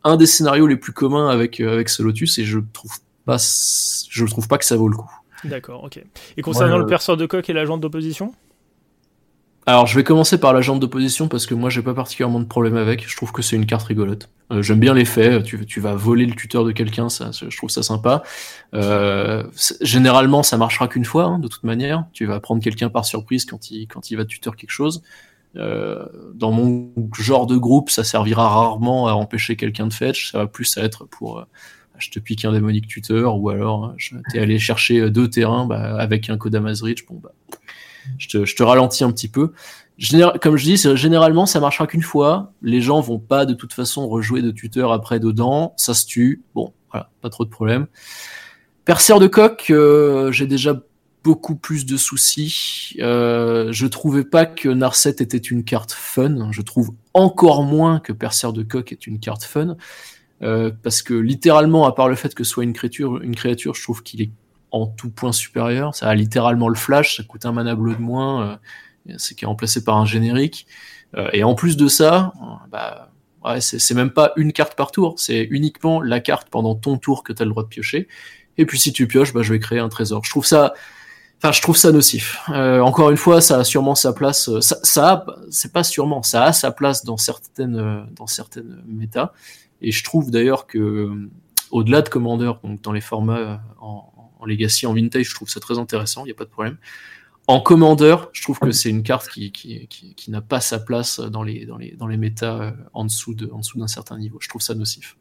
[0.04, 2.92] un des scénarios les plus communs avec euh, avec ce Lotus et je trouve
[3.24, 5.10] pas, je trouve pas que ça vaut le coup.
[5.44, 6.02] D'accord, ok.
[6.36, 8.34] Et concernant le perceur de coq et l'agent d'opposition?
[9.66, 12.44] Alors, je vais commencer par la jambe d'opposition parce que moi, j'ai pas particulièrement de
[12.44, 13.08] problème avec.
[13.08, 14.28] Je trouve que c'est une carte rigolote.
[14.52, 15.42] Euh, j'aime bien l'effet.
[15.42, 18.22] Tu, tu vas voler le tuteur de quelqu'un, ça, je trouve ça sympa.
[18.74, 19.44] Euh,
[19.80, 22.04] généralement, ça marchera qu'une fois, hein, de toute manière.
[22.12, 25.02] Tu vas prendre quelqu'un par surprise quand il, quand il va tuteur quelque chose.
[25.56, 26.04] Euh,
[26.34, 30.32] dans mon genre de groupe, ça servira rarement à empêcher quelqu'un de fetch.
[30.32, 31.44] Ça va plus être pour euh,
[31.96, 33.96] je te pique un démonique tuteur ou alors hein,
[34.32, 37.06] t'es allé chercher deux terrains bah, avec un Kodama's Reach.
[37.06, 37.30] Bon, bah,
[38.18, 39.52] je te, ralentis un petit peu.
[40.40, 42.52] comme je dis, généralement, ça marchera qu'une fois.
[42.62, 45.74] Les gens vont pas de toute façon rejouer de tuteur après dedans.
[45.76, 46.42] Ça se tue.
[46.54, 47.86] Bon, voilà, pas trop de problème.
[48.84, 50.80] Perceur de coq, euh, j'ai déjà
[51.24, 52.94] beaucoup plus de soucis.
[53.00, 56.52] Euh, je trouvais pas que Narset était une carte fun.
[56.52, 59.76] Je trouve encore moins que Perceur de coq est une carte fun.
[60.42, 63.74] Euh, parce que littéralement, à part le fait que ce soit une créature, une créature,
[63.74, 64.30] je trouve qu'il est
[64.74, 65.94] en tout point supérieur.
[65.94, 68.58] Ça a littéralement le flash, ça coûte un mana bleu de moins,
[69.08, 70.66] euh, c'est qui est remplacé par un générique.
[71.16, 72.32] Euh, et en plus de ça,
[72.72, 73.12] bah,
[73.44, 77.22] ouais, c'est même pas une carte par tour, c'est uniquement la carte pendant ton tour
[77.22, 78.08] que tu as le droit de piocher.
[78.58, 80.24] Et puis si tu pioches, bah, je vais créer un trésor.
[80.24, 80.74] Je trouve ça,
[81.38, 82.40] enfin, je trouve ça nocif.
[82.48, 84.58] Euh, encore une fois, ça a sûrement sa place.
[84.58, 89.32] Ça, ça c'est pas sûrement, ça a sa place dans certaines, dans certaines méta.
[89.82, 91.28] Et je trouve d'ailleurs que,
[91.70, 94.10] au-delà de Commander, donc dans les formats en,
[94.44, 96.76] en Legacy, en Vintage, je trouve ça très intéressant, il n'y a pas de problème.
[97.46, 101.20] En Commander, je trouve que c'est une carte qui, qui, qui, n'a pas sa place
[101.20, 104.38] dans les, dans les, dans les méta euh, en dessous d'un certain niveau.
[104.40, 105.16] Je trouve ça nocif.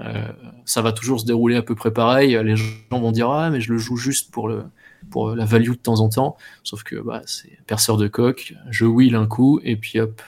[0.00, 0.28] Euh,
[0.66, 2.38] ça va toujours se dérouler à peu près pareil.
[2.44, 4.64] Les gens vont dire ah mais je le joue juste pour le
[5.10, 6.36] pour la value de temps en temps.
[6.64, 10.20] Sauf que bah, c'est perceur de coq, je wheel un coup et puis hop,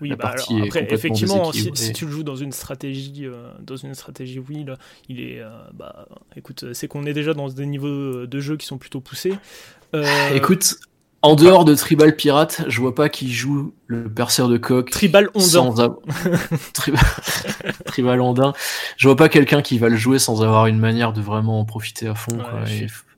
[0.00, 3.94] oui, la bah après, effectivement, si, tu le joues dans une stratégie, euh, dans une
[3.94, 4.76] stratégie wheel,
[5.08, 6.06] il est, euh, bah,
[6.36, 9.34] écoute, c'est qu'on est déjà dans des niveaux de jeu qui sont plutôt poussés.
[9.94, 10.04] Euh,
[10.34, 10.76] écoute,
[11.22, 14.90] en dehors de Tribal Pirate, je vois pas qui joue le perceur de coq.
[14.90, 15.72] Tribal Ondin.
[17.86, 18.20] Tribal...
[18.20, 18.52] Ondin.
[18.96, 21.64] Je vois pas quelqu'un qui va le jouer sans avoir une manière de vraiment en
[21.64, 22.36] profiter à fond.
[22.36, 22.64] quoi,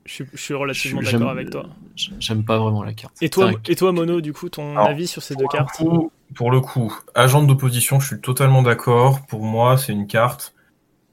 [0.05, 1.65] je, suis relativement d'accord avec toi.
[1.95, 3.15] J'aime pas vraiment la carte.
[3.21, 5.77] Et toi, et toi, Mono, du coup, ton avis sur ces deux cartes?
[5.77, 6.11] Pour
[6.51, 9.25] le coup, agent d'opposition, je suis totalement d'accord.
[9.27, 10.53] Pour moi, c'est une carte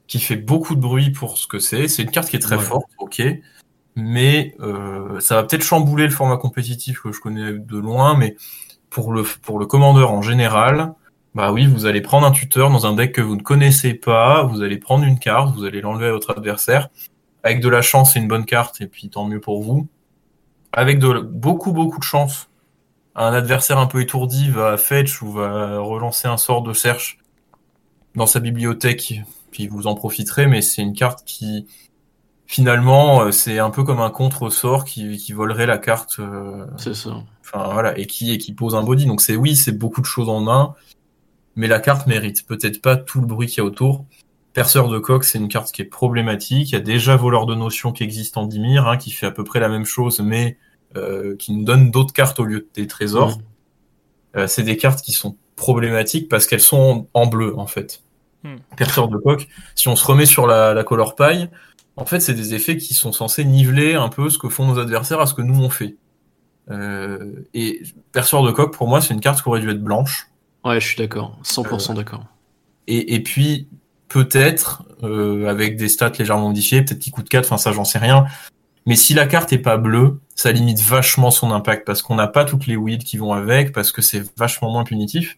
[0.07, 1.87] qui fait beaucoup de bruit pour ce que c'est.
[1.87, 3.21] C'est une carte qui est très forte, ok.
[3.95, 8.35] Mais euh, ça va peut-être chambouler le format compétitif que je connais de loin, mais
[8.89, 10.93] pour le, pour le commandeur en général,
[11.35, 14.43] bah oui, vous allez prendre un tuteur dans un deck que vous ne connaissez pas,
[14.43, 16.89] vous allez prendre une carte, vous allez l'enlever à votre adversaire,
[17.43, 19.87] avec de la chance, c'est une bonne carte, et puis tant mieux pour vous.
[20.71, 22.49] Avec de beaucoup, beaucoup de chance,
[23.15, 27.19] un adversaire un peu étourdi va fetch ou va relancer un sort de search
[28.15, 31.67] dans sa bibliothèque, puis vous en profiterez, mais c'est une carte qui,
[32.45, 36.17] finalement, euh, c'est un peu comme un contre-sort qui, qui volerait la carte.
[36.19, 37.23] Euh, c'est ça.
[37.41, 39.05] Enfin, voilà, et qui, et qui pose un body.
[39.05, 40.75] Donc c'est oui, c'est beaucoup de choses en un,
[41.55, 44.05] mais la carte mérite peut-être pas tout le bruit qu'il y a autour.
[44.53, 46.69] Perceur de coq, c'est une carte qui est problématique.
[46.69, 49.31] Il y a déjà voleur de notions qui existe en Dimir, hein, qui fait à
[49.31, 50.57] peu près la même chose, mais
[51.37, 53.39] qui nous donne d'autres cartes au lieu des trésors.
[54.35, 58.01] Euh, c'est des cartes qui sont problématiques parce qu'elles sont en bleu, en fait.
[58.43, 58.55] Mm.
[58.77, 61.49] Perceur de coq, si on se remet sur la, la color paille,
[61.95, 64.79] en fait, c'est des effets qui sont censés niveler un peu ce que font nos
[64.79, 65.95] adversaires à ce que nous on fait.
[66.71, 70.29] Euh, et perceur de coq, pour moi, c'est une carte qui aurait dû être blanche.
[70.63, 72.25] Ouais, je suis d'accord, 100% d'accord.
[72.87, 73.67] Et, et puis,
[74.07, 77.99] peut-être euh, avec des stats légèrement modifiées, peut-être qu'il coûte 4, enfin ça j'en sais
[77.99, 78.25] rien.
[78.85, 82.27] Mais si la carte est pas bleue, ça limite vachement son impact parce qu'on n'a
[82.27, 85.37] pas toutes les weeds qui vont avec, parce que c'est vachement moins punitif.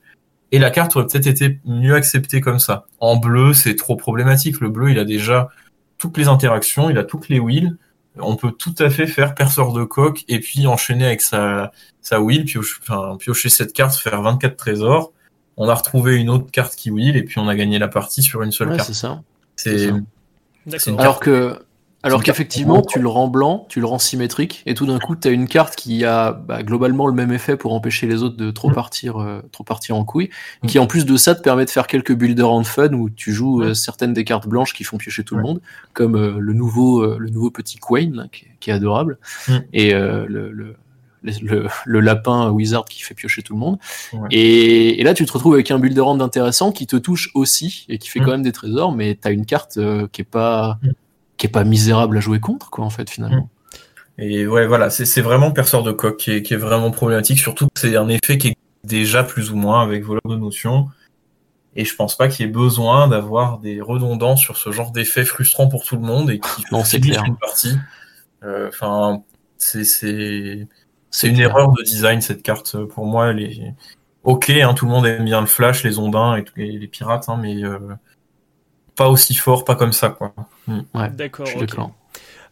[0.51, 2.85] Et la carte aurait peut-être été mieux acceptée comme ça.
[2.99, 4.61] En bleu, c'est trop problématique.
[4.61, 5.49] Le bleu, il a déjà
[5.97, 7.75] toutes les interactions, il a toutes les wheels.
[8.17, 11.71] On peut tout à fait faire perceur de coque et puis enchaîner avec sa,
[12.01, 15.11] sa wheel, piocher, enfin, piocher cette carte, faire 24 trésors.
[15.57, 18.23] On a retrouvé une autre carte qui wheel et puis on a gagné la partie
[18.23, 18.87] sur une seule carte.
[18.87, 19.21] C'est ça.
[19.55, 19.91] C'est
[20.97, 21.64] alors que
[22.05, 25.27] alors qu'effectivement, tu le rends blanc, tu le rends symétrique, et tout d'un coup, tu
[25.27, 28.51] as une carte qui a bah, globalement le même effet pour empêcher les autres de
[28.51, 28.73] trop mm.
[28.73, 30.29] partir, euh, trop partir en couille,
[30.63, 33.33] et qui en plus de ça te permet de faire quelques builder fun où tu
[33.33, 35.61] joues euh, certaines des cartes blanches qui font piocher tout le monde,
[35.93, 39.53] comme euh, le nouveau, le nouveau petit Quain qui, est adorable, mm.
[39.73, 40.75] et le, le
[41.41, 43.79] le, le, lapin wizard qui fait piocher tout le monde.
[44.29, 47.87] Et, et, là, tu te retrouves avec un builder hand intéressant qui te touche aussi
[47.89, 48.25] et qui fait mm.
[48.25, 49.79] quand même des trésors, mais tu as une carte
[50.11, 50.77] qui est pas
[51.37, 53.49] qui est pas misérable à jouer contre, quoi, en fait, finalement.
[54.17, 57.65] Et ouais, voilà, c'est vraiment perceur de coq qui est, qui est vraiment problématique, surtout
[57.65, 60.87] que c'est un effet qui est déjà plus ou moins avec voleur de notion.
[61.75, 65.25] Et je pense pas qu'il y ait besoin d'avoir des redondants sur ce genre d'effet
[65.25, 67.23] frustrant pour tout le monde et qui non, clair.
[67.25, 67.75] une partie.
[68.43, 69.23] Euh, enfin,
[69.57, 72.77] c'est c'est une erreur de design cette carte.
[72.85, 73.73] Pour moi, elle est
[74.23, 74.49] ok.
[74.49, 77.37] Hein, tout le monde aime bien le flash, les ondins et, les, les pirates, hein,
[77.41, 77.79] mais euh,
[78.95, 80.33] pas aussi fort, pas comme ça, quoi.
[80.67, 81.47] Ouais, d'accord.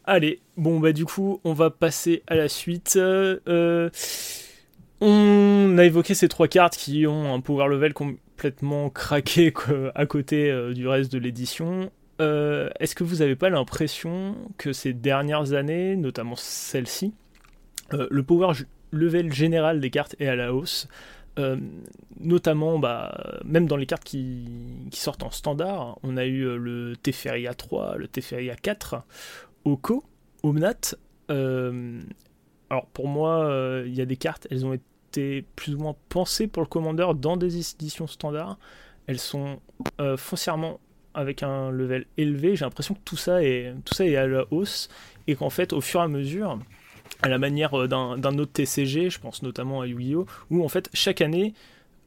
[0.06, 2.98] Allez, bon bah du coup, on va passer à la suite.
[2.98, 3.89] Euh,
[5.00, 9.54] on a évoqué ces trois cartes qui ont un power level complètement craqué
[9.96, 11.89] à côté euh, du reste de l'édition.
[12.20, 17.14] Euh, est-ce que vous n'avez pas l'impression que ces dernières années, notamment celle-ci,
[17.91, 18.54] le power
[18.91, 20.88] level général des cartes est à la hausse
[21.40, 21.58] euh,
[22.20, 24.46] notamment, bah, même dans les cartes qui,
[24.92, 29.04] sortent en standard, on a eu euh, le Teferia 3, le Teferia 4,
[29.66, 30.04] Oko,
[30.44, 30.96] Omnat.
[31.32, 32.02] Euh,
[32.70, 36.48] alors pour moi, il y a des cartes, elles ont été plus ou moins pensées
[36.48, 38.58] pour le commandeur dans des éditions standards.
[39.08, 39.60] Elles sont
[40.18, 40.80] foncièrement
[41.14, 42.56] avec un level élevé.
[42.56, 44.90] J'ai l'impression que tout ça, est, tout ça est à la hausse
[45.28, 46.58] et qu'en fait, au fur et à mesure,
[47.24, 50.90] à la manière euh, d'un autre TCG, je pense notamment à Yu-Gi-Oh, où en fait
[50.94, 51.54] chaque année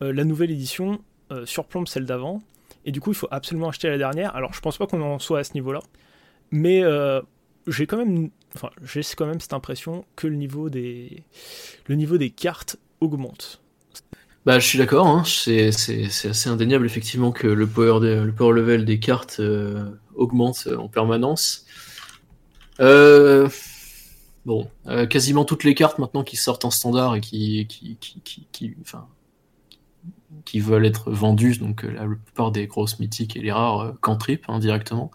[0.03, 1.01] euh, la nouvelle édition
[1.33, 2.43] euh, surplombe celle d'avant,
[2.85, 4.37] et du coup il faut absolument acheter la dernière.
[4.37, 5.81] Alors je pense pas qu'on en soit à ce niveau-là,
[6.53, 6.83] mais
[7.67, 11.25] j'ai quand même, enfin j'ai quand même cette impression que le niveau des,
[11.87, 13.61] le niveau des cartes augmente.
[14.45, 15.25] Bah, je suis d'accord, hein.
[15.25, 19.41] c'est assez indéniable effectivement que le power, le power level des cartes
[20.15, 21.67] augmente en permanence.
[22.81, 23.49] Euh,
[24.47, 28.47] Bon, euh, quasiment toutes les cartes maintenant qui sortent en standard et qui, qui, qui,
[28.53, 29.09] qui, enfin,
[30.45, 33.93] qui veulent être vendues, donc euh, la plupart des grosses mythiques et les rares euh,
[34.01, 35.11] cantrip hein, directement.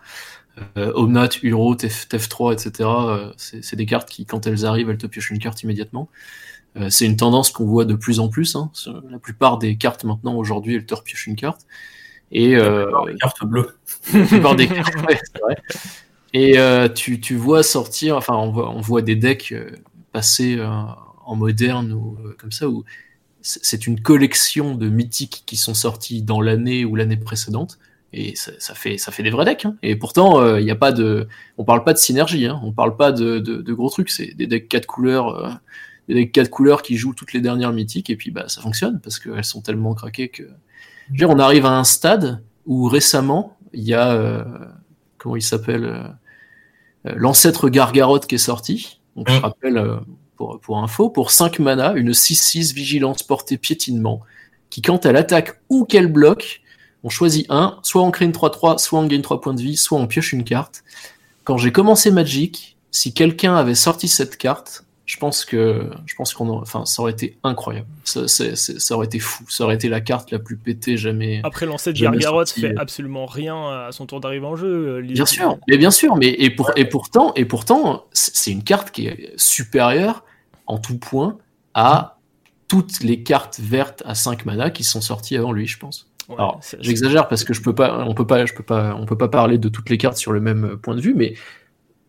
[0.76, 2.90] Omnat, Uro, TF, 3 etc.
[3.38, 6.10] c'est des cartes qui, quand elles arrivent, elles te piochent une carte immédiatement.
[6.90, 8.58] c'est une tendance qu'on voit de plus en plus.
[8.58, 8.70] Hein.
[9.10, 11.66] La plupart des cartes maintenant aujourd'hui, elles te repiochent une carte.
[12.34, 13.78] Et la plupart des cartes bleues.
[14.14, 15.56] La plupart des cartes, c'est vrai.
[16.34, 19.72] Et euh, tu, tu, vois sortir, enfin, on voit, on voit des decks euh,
[20.14, 20.68] passer euh,
[21.26, 22.84] en moderne ou comme ça, où
[23.42, 27.80] c'est une collection de mythiques qui sont sortis dans l'année ou l'année précédente.
[28.14, 29.66] Et ça, ça, fait, ça fait des vrais decks.
[29.66, 29.78] Hein.
[29.82, 31.28] Et pourtant, il n'y a pas de,
[31.58, 32.46] on parle pas de synergie.
[32.46, 32.60] Hein.
[32.64, 34.10] On parle pas de, de, gros trucs.
[34.10, 35.60] C'est des decks 4 couleurs,
[36.08, 38.10] des decks 4 couleurs qui jouent toutes les dernières mythiques.
[38.10, 40.44] Et puis, bah, ça fonctionne parce qu'elles sont tellement craquées que.
[40.44, 44.46] Je veux dire, on arrive à un stade où récemment, il y a,
[45.22, 46.08] comment il s'appelle, euh,
[47.06, 49.00] l'ancêtre Gargaroth qui est sorti.
[49.16, 49.98] Donc je rappelle euh,
[50.36, 54.22] pour, pour info, pour 5 mana, une 6-6 vigilance portée piétinement,
[54.70, 56.62] qui quand elle attaque ou qu'elle bloque,
[57.04, 59.78] on choisit un, soit on crée une 3-3, soit on gagne 3 points de vie,
[59.78, 60.84] soit on pioche une carte.
[61.44, 66.34] Quand j'ai commencé Magic, si quelqu'un avait sorti cette carte, je pense que je pense
[66.34, 67.86] qu'on enfin ça aurait été incroyable.
[68.06, 69.44] Ça, ça, aurait été fou.
[69.50, 73.88] Ça aurait été la carte la plus pétée jamais après l'ancêtre Gargaroth fait absolument rien
[73.88, 75.58] à son tour d'arrivée en jeu euh, bien sûr.
[75.68, 79.34] Mais bien sûr mais et pour et pourtant et pourtant c'est une carte qui est
[79.36, 80.24] supérieure
[80.66, 81.38] en tout point
[81.74, 82.18] à
[82.70, 86.08] toutes les cartes vertes à 5 mana qui sont sorties avant lui je pense.
[86.30, 89.18] Alors j'exagère parce que je peux pas on peut pas je peux pas on peut
[89.18, 91.34] pas parler de toutes les cartes sur le même point de vue mais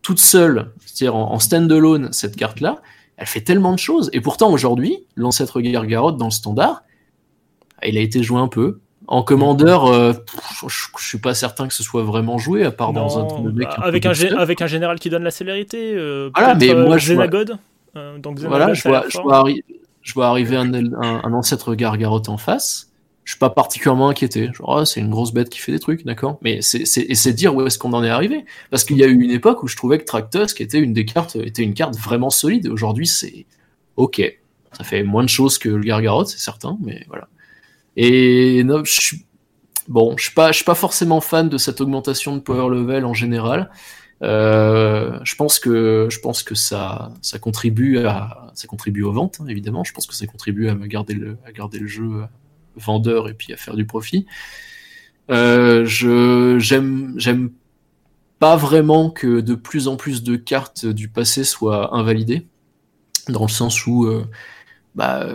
[0.03, 2.81] toute seule, c'est-à-dire en, stand-alone, cette carte-là,
[3.17, 4.09] elle fait tellement de choses.
[4.13, 6.83] Et pourtant, aujourd'hui, l'ancêtre Gargaroth dans le standard,
[7.83, 8.79] il a été joué un peu.
[9.07, 10.13] En commandeur, euh,
[10.67, 14.05] je, suis pas certain que ce soit vraiment joué, à part dans un bah, avec,
[14.05, 15.93] un, avec un général qui donne la célérité.
[15.95, 17.27] Euh, voilà, mais moi, je vois,
[17.97, 19.03] euh, voilà, je vois,
[20.01, 22.92] je vois, arriver un, un ancêtre Gargaroth en face
[23.23, 24.49] je suis pas particulièrement inquiété.
[24.59, 26.39] Oh, c'est une grosse bête qui fait des trucs, d'accord.
[26.41, 28.45] Mais c'est, dire où est-ce qu'on en est arrivé.
[28.69, 30.93] Parce qu'il y a eu une époque où je trouvais que Tractus, qui était une
[30.93, 32.67] des cartes, était une carte vraiment solide.
[32.67, 33.45] Aujourd'hui, c'est
[33.95, 34.21] ok.
[34.73, 37.27] Ça fait moins de choses que le Gargaroth, c'est certain, mais voilà.
[37.95, 39.25] Et non, je suis
[39.87, 43.69] bon, je suis pas, forcément fan de cette augmentation de power level en général.
[44.21, 46.09] Euh, je pense que
[46.55, 49.83] ça contribue aux ventes hein, évidemment.
[49.83, 52.23] Je pense que ça contribue à le à garder le jeu
[52.75, 54.25] vendeur et puis à faire du profit.
[55.31, 57.51] Euh, je j'aime j'aime
[58.39, 62.45] pas vraiment que de plus en plus de cartes du passé soient invalidées
[63.29, 64.25] dans le sens où euh,
[64.95, 65.25] bah,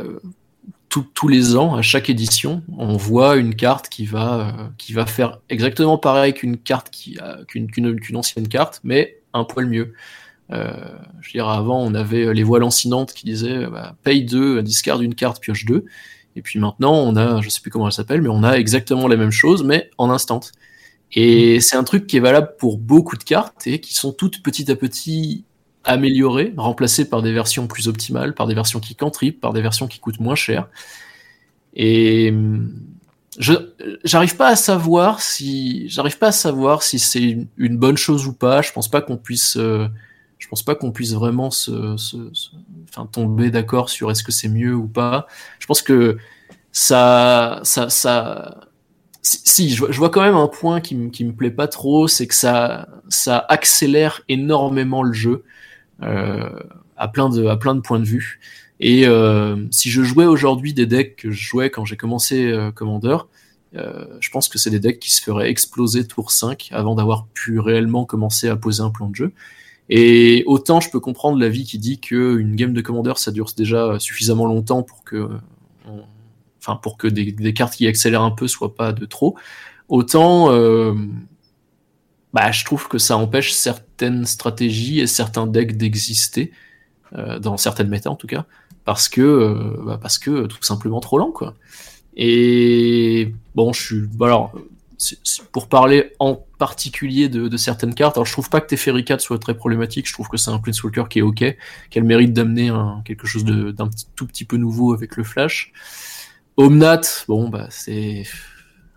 [0.90, 5.06] tous les ans, à chaque édition, on voit une carte qui va, euh, qui va
[5.06, 7.70] faire exactement pareil qu'une carte qui, qu'une,
[8.14, 9.94] ancienne carte, mais un poil mieux.
[10.50, 15.40] Je avant, on avait les voiles lancinantes qui disaient bah, paye 2, discard une carte,
[15.40, 15.84] pioche 2.
[16.38, 19.08] Et puis maintenant, on a, je sais plus comment elle s'appelle, mais on a exactement
[19.08, 20.38] la même chose, mais en instant.
[21.12, 24.40] Et c'est un truc qui est valable pour beaucoup de cartes et qui sont toutes
[24.40, 25.44] petit à petit
[25.82, 29.88] améliorées, remplacées par des versions plus optimales, par des versions qui cantripent, par des versions
[29.88, 30.68] qui coûtent moins cher.
[31.74, 32.32] Et
[33.40, 33.54] je
[34.04, 38.32] j'arrive pas à savoir si j'arrive pas à savoir si c'est une, bonne chose ou
[38.32, 38.62] pas.
[38.62, 39.88] Je pense pas qu'on puisse euh,
[40.38, 42.16] je pense pas qu'on puisse vraiment se, se,
[42.98, 45.26] enfin, tomber d'accord sur est-ce que c'est mieux ou pas.
[45.58, 46.18] Je pense que
[46.72, 48.68] ça ça ça
[49.22, 52.34] si, je, vois quand même un point qui, qui me plaît pas trop, c'est que
[52.34, 55.44] ça, ça accélère énormément le jeu
[56.02, 56.48] euh,
[56.96, 58.40] à plein de, à plein de points de vue.
[58.80, 62.70] Et euh, si je jouais aujourd'hui des decks que je jouais quand j'ai commencé euh,
[62.70, 63.16] Commander,
[63.76, 67.26] euh, je pense que c'est des decks qui se feraient exploser tour 5 avant d'avoir
[67.26, 69.32] pu réellement commencer à poser un plan de jeu.
[69.90, 73.48] Et autant je peux comprendre l'avis qui dit que une game de Commander ça dure
[73.56, 75.28] déjà suffisamment longtemps pour que
[76.60, 79.36] enfin pour que des, des, cartes qui accélèrent un peu soient pas de trop.
[79.88, 80.94] Autant euh,
[82.32, 86.52] bah, je trouve que ça empêche certaines stratégies et certains decks d'exister,
[87.14, 88.44] euh, dans certaines méta en tout cas,
[88.84, 91.54] parce que, euh, bah, parce que tout simplement trop lent, quoi.
[92.16, 94.00] Et bon, je suis.
[94.14, 94.52] Bah, alors,
[95.52, 99.38] pour parler en particulier de, certaines cartes, alors je trouve pas que Teferi 4 soit
[99.38, 101.56] très problématique, je trouve que c'est un Planeswalker qui est ok,
[101.90, 102.72] qui a le mérite d'amener
[103.04, 105.72] quelque chose d'un tout petit peu nouveau avec le flash.
[106.56, 108.24] Omnat, bon, bah, c'est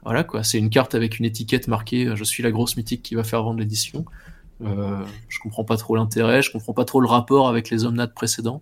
[0.04, 3.04] voilà quoi, c'est une carte avec une étiquette marquée euh, je suis la grosse mythique
[3.04, 4.06] qui va faire vendre l'édition.
[4.62, 8.08] Euh, je comprends pas trop l'intérêt, je comprends pas trop le rapport avec les Omnat
[8.08, 8.62] précédents.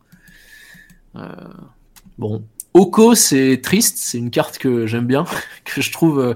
[1.15, 1.33] Euh,
[2.17, 2.43] bon,
[2.73, 5.25] Oko c'est triste, c'est une carte que j'aime bien,
[5.65, 6.33] que je trouve, euh,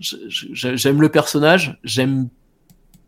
[0.00, 2.28] j'aime le personnage, j'aime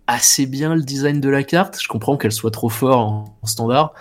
[0.07, 1.79] assez bien le design de la carte.
[1.81, 3.93] Je comprends qu'elle soit trop fort en, standard.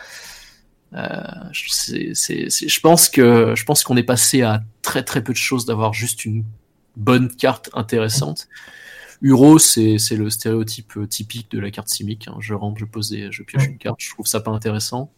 [0.93, 5.65] Euh, je pense que je pense qu'on est passé à très très peu de choses
[5.65, 6.45] d'avoir juste une
[6.95, 8.47] bonne carte intéressante.
[9.21, 12.28] Uro, c'est le stéréotype euh, typique de la carte simique.
[12.28, 12.36] Hein.
[12.39, 15.11] Je rentre, je pose je pioche une carte, je trouve ça pas intéressant.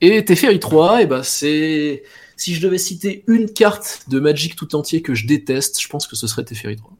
[0.00, 2.02] Et Teferi 3, et bah c'est.
[2.36, 6.06] Si je devais citer une carte de Magic tout entier que je déteste, je pense
[6.06, 6.92] que ce serait Teferi 3.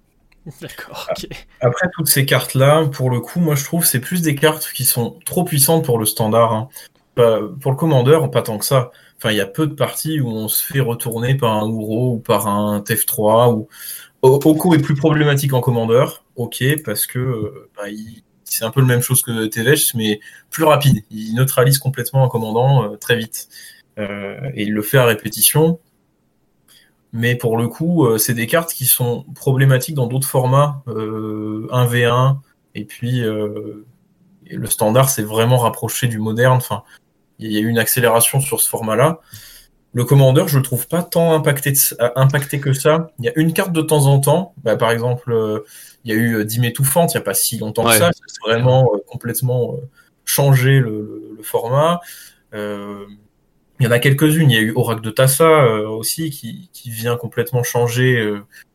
[0.60, 1.26] D'accord, ok.
[1.60, 4.84] Après, toutes ces cartes-là, pour le coup, moi je trouve c'est plus des cartes qui
[4.84, 6.52] sont trop puissantes pour le standard.
[6.52, 6.68] Hein.
[7.16, 8.90] pour le commandeur, pas tant que ça.
[9.16, 12.14] Enfin, il y a peu de parties où on se fait retourner par un Uro
[12.14, 13.68] ou par un TF3 ou
[14.24, 17.82] Oko est plus problématique en commandeur, ok, parce que euh, bah,
[18.44, 20.20] c'est un peu la même chose que TVH, mais
[20.50, 21.04] plus rapide.
[21.10, 23.48] Il neutralise complètement un commandant euh, très vite.
[23.98, 25.78] Euh, et il le fait à répétition.
[27.12, 32.38] Mais pour le coup, c'est des cartes qui sont problématiques dans d'autres formats, 1v1,
[32.74, 33.22] et puis
[34.50, 36.56] le standard s'est vraiment rapproché du moderne.
[36.56, 36.82] Enfin,
[37.38, 39.20] il y a eu une accélération sur ce format-là.
[39.92, 43.12] Le commandeur, je le trouve pas tant impacté, euh, impacté que ça.
[43.20, 44.54] Il y a une carte de temps en temps.
[44.64, 45.60] Bah, par exemple, euh,
[46.04, 48.10] il y a eu Dime étouffante il n'y a pas si longtemps que ça.
[48.26, 49.76] C'est vraiment euh, complètement
[50.24, 52.00] changé le, format.
[53.80, 54.50] Il y en a quelques-unes.
[54.50, 58.32] Il y a eu Oracle de Tassa aussi qui, qui, vient complètement changer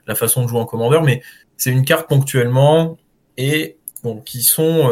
[0.08, 1.04] la façon de jouer en commandeur.
[1.04, 1.22] Mais
[1.58, 2.98] c'est une carte ponctuellement
[3.38, 4.90] et bon, qui sont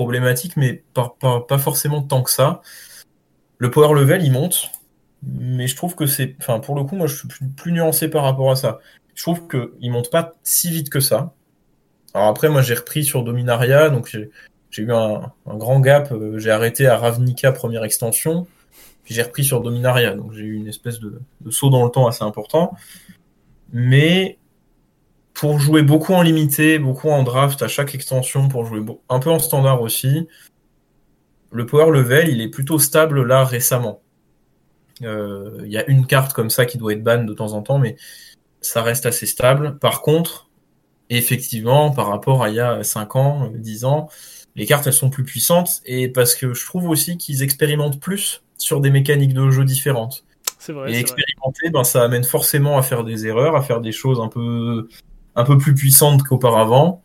[0.00, 2.62] problématique, mais pas, pas, forcément tant que ça.
[3.58, 4.70] Le power level, il monte,
[5.22, 6.36] mais je trouve que c'est.
[6.40, 8.78] Enfin, pour le coup, moi, je suis plus, nuancé par rapport à ça.
[9.14, 11.34] Je trouve qu'il monte pas si vite que ça.
[12.14, 14.08] Alors après, moi, j'ai repris sur Dominaria, donc
[14.70, 16.10] j'ai eu un, grand gap.
[16.12, 18.46] Euh, j'ai arrêté à Ravnica, première extension,
[19.02, 21.20] puis j'ai repris sur Dominaria, donc j'ai eu une espèce de,
[21.50, 22.72] saut dans le temps assez important.
[23.72, 24.38] Mais
[25.34, 29.30] pour jouer beaucoup en limité, beaucoup en draft à chaque extension, pour jouer un peu
[29.30, 30.28] en standard aussi,
[31.52, 34.02] le power level, il est plutôt stable là récemment.
[35.02, 37.62] Euh, il y a une carte comme ça qui doit être ban de temps en
[37.62, 37.96] temps, mais
[38.60, 39.78] ça reste assez stable.
[39.78, 40.50] Par contre,
[41.08, 44.08] effectivement, par rapport à il y a 5 ans, 10 ans,
[44.56, 48.42] les cartes elles sont plus puissantes et parce que je trouve aussi qu'ils expérimentent plus
[48.60, 50.24] sur des mécaniques de jeu différentes.
[50.68, 54.28] et expérimenter, ben, ça amène forcément à faire des erreurs, à faire des choses un
[54.28, 54.88] peu,
[55.34, 57.02] un peu plus puissantes qu'auparavant.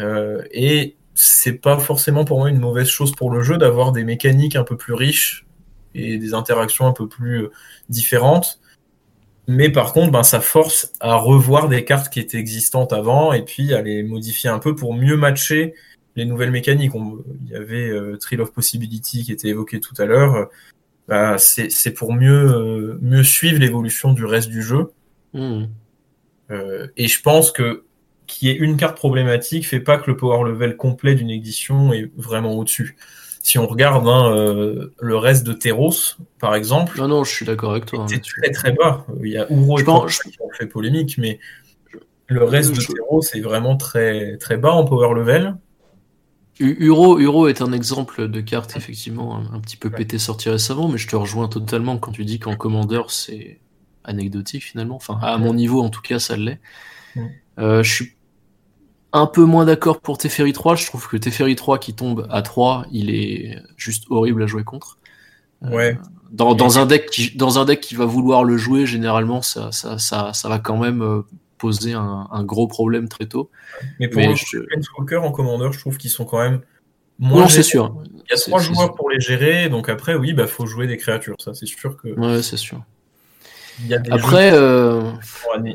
[0.00, 4.04] Euh, et c'est pas forcément pour moi une mauvaise chose pour le jeu d'avoir des
[4.04, 5.46] mécaniques un peu plus riches
[5.94, 7.50] et des interactions un peu plus euh,
[7.88, 8.60] différentes.
[9.46, 13.44] Mais par contre, ben, ça force à revoir des cartes qui étaient existantes avant et
[13.44, 15.74] puis à les modifier un peu pour mieux matcher
[16.16, 16.92] les nouvelles mécaniques.
[16.94, 20.48] il y avait euh, Trill of Possibility qui était évoqué tout à l'heure.
[21.10, 24.92] Bah, c'est pour mieux, mieux suivre l'évolution du reste du jeu.
[25.34, 25.64] Hmm.
[26.52, 27.84] Euh, et je pense que
[28.28, 31.92] qu'il y ait une carte problématique fait pas que le power level complet d'une édition
[31.92, 32.96] est vraiment au-dessus.
[33.42, 36.96] Si on regarde hein, euh, le reste de Teros, par exemple.
[36.98, 38.06] Non, non, je suis d'accord avec toi.
[38.08, 39.04] C'est très très bas.
[39.20, 40.20] Il y a Uro et pense...
[40.20, 41.40] qui ont fait polémique, mais
[42.28, 45.56] le reste de Teros est vraiment très très bas en power level.
[46.60, 50.98] Uro, Uro est un exemple de carte effectivement un, petit peu pété sorti récemment, mais
[50.98, 53.60] je te rejoins totalement quand tu dis qu'en commandeur c'est
[54.04, 54.96] anecdotique finalement.
[54.96, 56.60] Enfin, à mon niveau en tout cas, ça l'est.
[57.58, 58.12] Euh, je suis
[59.12, 60.76] un peu moins d'accord pour Teferi 3.
[60.76, 64.62] Je trouve que Teferi 3 qui tombe à 3, il est juste horrible à jouer
[64.62, 64.98] contre.
[65.64, 65.98] Euh, ouais.
[66.30, 69.98] dans, un deck qui, dans un deck qui va vouloir le jouer, généralement, ça, ça,
[69.98, 71.22] ça, ça va quand même euh,
[71.60, 73.50] poser un, gros problème très tôt.
[74.00, 75.16] Mais pour les je...
[75.16, 76.60] en commandeur, je trouve qu'ils sont quand même
[77.18, 77.42] moins.
[77.42, 77.94] Non, c'est sûr.
[78.12, 80.96] Il y a trois joueurs pour les gérer, donc après, oui, bah faut jouer des
[80.96, 81.36] créatures.
[81.38, 82.08] Ça, c'est sûr que.
[82.08, 82.82] Ouais, c'est sûr.
[83.82, 85.12] Il y a des après, euh...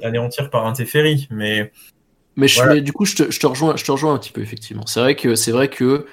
[0.03, 1.71] anéantir par un Teferi, mais.
[2.37, 4.41] Mais je, du coup, je te, je te, rejoins, je te rejoins un petit peu
[4.41, 4.85] effectivement.
[4.87, 6.05] C'est vrai que c'est vrai que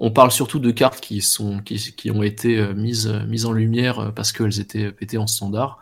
[0.00, 3.52] on parle surtout de cartes qui sont qui, qui ont été euh, mises mises en
[3.52, 5.78] lumière euh, parce qu'elles étaient pétées en standard.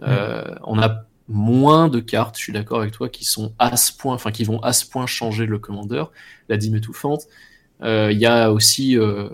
[0.00, 0.04] Mm.
[0.08, 3.92] Euh, on a moins de cartes, je suis d'accord avec toi, qui sont à ce
[3.92, 6.10] point, enfin qui vont à ce point changer le commandeur,
[6.48, 7.22] la dîme étouffante.
[7.82, 9.28] Euh, il y a aussi, euh,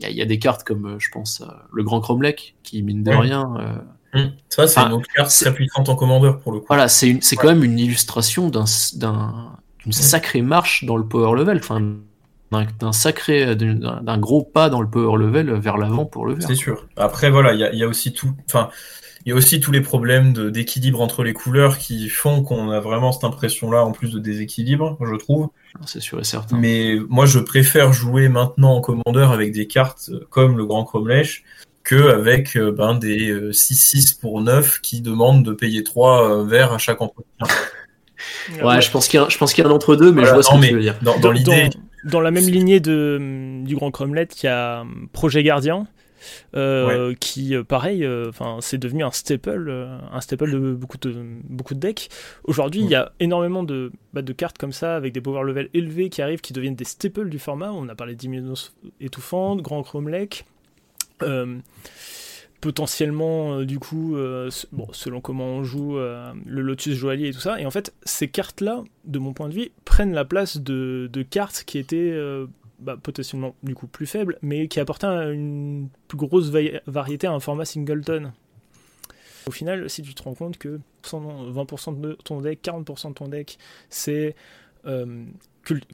[0.00, 3.10] il y, a des cartes comme, euh, je pense, le Grand Cromlech, qui mine de
[3.10, 3.82] rien.
[4.14, 4.20] Mmh.
[4.48, 6.66] Ça, c'est une autre carte très puissante en commandeur pour le coup.
[6.68, 8.64] Voilà, c'est c'est quand même une illustration d'un,
[8.94, 9.92] d'une mmh.
[9.92, 11.96] sacrée marche dans le power level, enfin
[12.78, 16.46] d'un sacré, d'un gros pas dans le power level vers l'avant pour le vert.
[16.46, 16.86] C'est sûr.
[16.96, 18.68] Après, voilà, il y a, y a, aussi tout, enfin,
[19.24, 22.80] il y a aussi tous les problèmes d'équilibre entre les couleurs qui font qu'on a
[22.80, 25.48] vraiment cette impression-là, en plus de déséquilibre, je trouve.
[25.86, 26.58] C'est sûr et certain.
[26.58, 31.44] Mais moi, je préfère jouer maintenant en commandeur avec des cartes comme le Grand Cromlech
[31.84, 36.44] que avec euh, ben, des 6-6 euh, pour 9 qui demandent de payer 3 euh,
[36.44, 37.26] verres à chaque entretien.
[38.64, 40.24] ouais, je pense qu'il y a, je pense qu'il y a un entre deux, mais
[40.24, 40.96] je vois ce que tu veux dire.
[41.02, 41.70] Dans, dans, l'idée.
[42.04, 45.86] Dans, la même lignée de, du Grand Cromlech, il y a Projet Gardien,
[46.54, 51.14] euh, qui euh, pareil euh, enfin c'est devenu un staple un staple de beaucoup de
[51.44, 52.08] beaucoup de decks.
[52.44, 55.68] Aujourd'hui il y a énormément de bah, de cartes comme ça avec des power level
[55.74, 57.72] élevés qui arrivent qui deviennent des staples du format.
[57.72, 60.44] On a parlé Diminution étouffante Grand Chrome Lake
[62.60, 64.16] potentiellement du coup
[64.72, 67.60] bon selon comment on joue le Lotus Joaillier et tout ça.
[67.60, 71.08] Et en fait ces cartes là de mon point de vue prennent la place de,
[71.12, 72.16] de cartes qui étaient
[72.82, 76.50] bah, potentiellement du coup plus faible, mais qui apportait une plus grosse
[76.86, 78.32] variété à un format singleton.
[79.46, 83.28] Au final, si tu te rends compte que 20% de ton deck, 40% de ton
[83.28, 83.58] deck,
[83.90, 84.36] c'est
[84.86, 85.24] euh,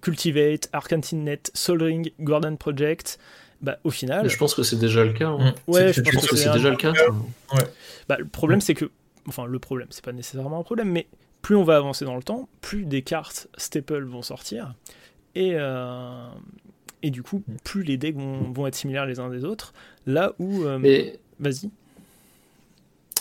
[0.03, 0.71] Cultivate,
[1.13, 3.19] Net, Soul Ring, Gordon Project,
[3.61, 4.29] bah, au final.
[4.29, 5.29] je pense que c'est déjà le cas.
[5.29, 5.55] Hein.
[5.67, 5.71] Mm.
[5.71, 6.93] Ouais, je pense que, c'est déjà le cas.
[8.09, 8.91] Bah, le problème, c'est que.
[9.27, 11.07] Enfin, le problème, c'est pas nécessairement un problème, mais
[11.43, 14.75] plus on va avancer dans le temps, plus des cartes staple vont sortir.
[15.35, 16.29] Et, euh,
[17.03, 17.55] et du coup, mm.
[17.65, 19.73] plus les decks vont, être similaires les uns des autres.
[20.07, 20.65] Là où.
[20.65, 20.79] Euh,
[21.39, 21.71] vas-y.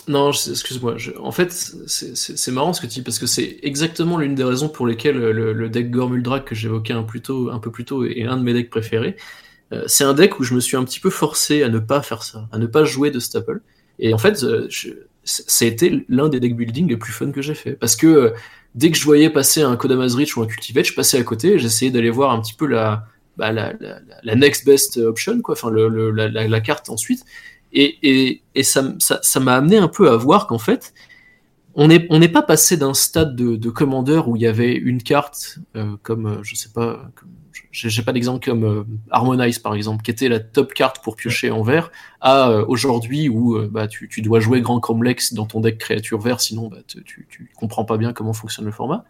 [0.07, 0.95] Non, excuse-moi.
[1.19, 4.69] En fait, c'est marrant ce que tu dis, parce que c'est exactement l'une des raisons
[4.69, 8.43] pour lesquelles le, deck Gormuldrak que j'évoquais un, un, peu plus tôt est un de
[8.43, 9.17] mes decks préférés.
[9.73, 12.01] Euh, c'est un deck où je me suis un petit peu forcé à ne pas
[12.01, 13.59] faire ça, à ne pas jouer de staple.
[13.99, 14.69] Et en fait, euh,
[15.25, 17.73] ça a été l'un des deck building les plus fun que j'ai fait.
[17.73, 18.33] Parce que
[18.75, 21.55] dès que je voyais passer un Kodama's Reach ou un Cultivate, je passais à côté
[21.55, 23.07] et j'essayais d'aller voir un petit peu la,
[23.37, 27.23] bah, la, next best option, quoi, enfin la, carte ensuite.
[27.73, 30.93] Et, et, et ça m'a ça, amené un peu à voir qu'en fait,
[31.79, 35.01] on n'est on pas passé d'un stade de, de, commandeur où il y avait une
[35.01, 37.11] carte euh, comme, euh, je sais pas,
[37.71, 41.51] j'ai pas d'exemple comme euh, Harmonize par exemple, qui était la top carte pour piocher
[41.51, 45.77] en vert, à aujourd'hui où bah, tu, tu, dois jouer Grand Cromlex dans ton deck
[45.77, 49.05] créature vert, sinon bah, tu, tu comprends pas bien comment fonctionne le format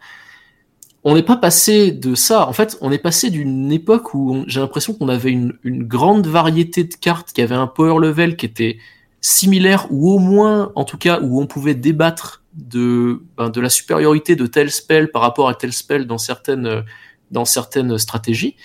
[1.04, 2.48] on n'est pas passé de ça.
[2.48, 6.84] En fait, on est passé d'une époque où j'ai l'impression qu'on avait une, grande variété
[6.84, 8.78] de cartes qui avaient un power level qui était
[9.20, 13.70] similaire ou au moins, en tout cas, où on pouvait débattre de, ben, de la
[13.70, 16.84] supériorité de tel spell par rapport à tel spell dans certaines,
[17.30, 18.56] dans certaines stratégies,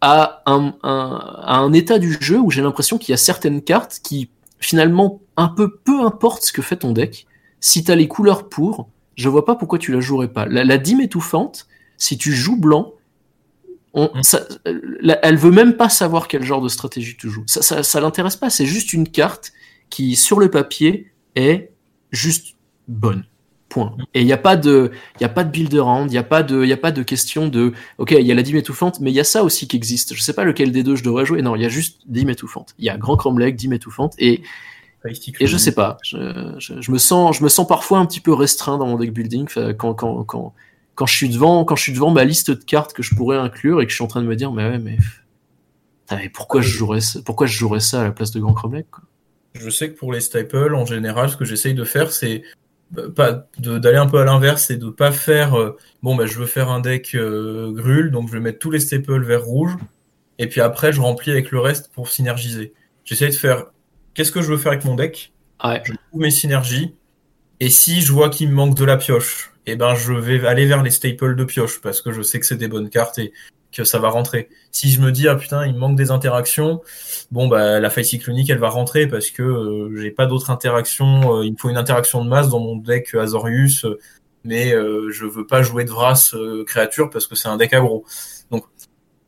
[0.00, 4.00] à un, à un état du jeu où j'ai l'impression qu'il y a certaines cartes
[4.02, 4.30] qui
[4.64, 7.26] finalement, un peu peu importe ce que fait ton deck,
[7.60, 10.46] si t'as les couleurs pour, je vois pas pourquoi tu la jouerais pas.
[10.46, 12.92] La, la dîme étouffante, si tu joues blanc,
[13.94, 14.22] on, mm.
[14.22, 14.46] ça,
[15.22, 17.44] elle veut même pas savoir quel genre de stratégie tu joues.
[17.46, 18.50] Ça, ça, ça l'intéresse pas.
[18.50, 19.52] C'est juste une carte
[19.88, 21.72] qui, sur le papier, est
[22.10, 22.56] juste
[22.88, 23.24] bonne.
[23.68, 23.96] Point.
[24.12, 26.18] Et il n'y a pas de, il y a pas de build around, il n'y
[26.18, 28.42] a pas de, il y a pas de question de, ok, il y a la
[28.42, 30.14] dîme étouffante, mais il y a ça aussi qui existe.
[30.14, 31.42] Je sais pas lequel des deux je devrais jouer.
[31.42, 32.74] Non, il y a juste dîme étouffante.
[32.78, 34.42] Il y a Grand Cromlech, dîme étouffante, et
[35.04, 35.98] et je sais pas.
[36.02, 38.96] Je, je, je, me sens, je me sens parfois un petit peu restreint dans mon
[38.96, 39.46] deck building
[39.76, 40.54] quand, quand, quand,
[40.94, 43.36] quand je suis devant, quand je suis devant ma liste de cartes que je pourrais
[43.36, 44.96] inclure et que je suis en train de me dire, mais ouais, mais,
[46.10, 48.86] mais pourquoi je jouerais, pourquoi je jouerais ça à la place de Grand Cromlech.
[49.54, 52.42] Je sais que pour les staples, en général, ce que j'essaye de faire, c'est
[53.14, 56.46] pas d'aller un peu à l'inverse et de pas faire euh, bon bah je veux
[56.46, 59.72] faire un deck euh, grul donc je vais mettre tous les staples vert rouge
[60.38, 62.72] et puis après je remplis avec le reste pour synergiser.
[63.04, 63.66] J'essaie de faire
[64.14, 65.32] qu'est-ce que je veux faire avec mon deck?
[65.62, 65.82] Ouais.
[65.84, 66.94] Je trouve mes synergies
[67.60, 70.66] et si je vois qu'il me manque de la pioche, eh ben je vais aller
[70.66, 73.32] vers les staples de pioche parce que je sais que c'est des bonnes cartes et
[73.72, 74.48] que ça va rentrer.
[74.70, 76.80] Si je me dis ah putain il me manque des interactions,
[77.30, 81.38] bon bah la faille cyclonique elle va rentrer parce que euh, j'ai pas d'autres interactions.
[81.38, 83.98] Euh, il me faut une interaction de masse dans mon deck Azorius, euh,
[84.44, 86.34] mais je veux pas jouer de Vras
[86.66, 88.04] créature parce que c'est un deck aggro.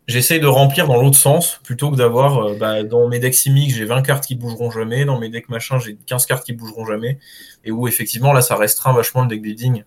[0.07, 3.85] J'essaye de remplir dans l'autre sens plutôt que d'avoir bah, dans mes decks simiques j'ai
[3.85, 7.19] 20 cartes qui bougeront jamais, dans mes decks machin j'ai 15 cartes qui bougeront jamais
[7.65, 9.83] et où effectivement là ça restreint vachement le deck building.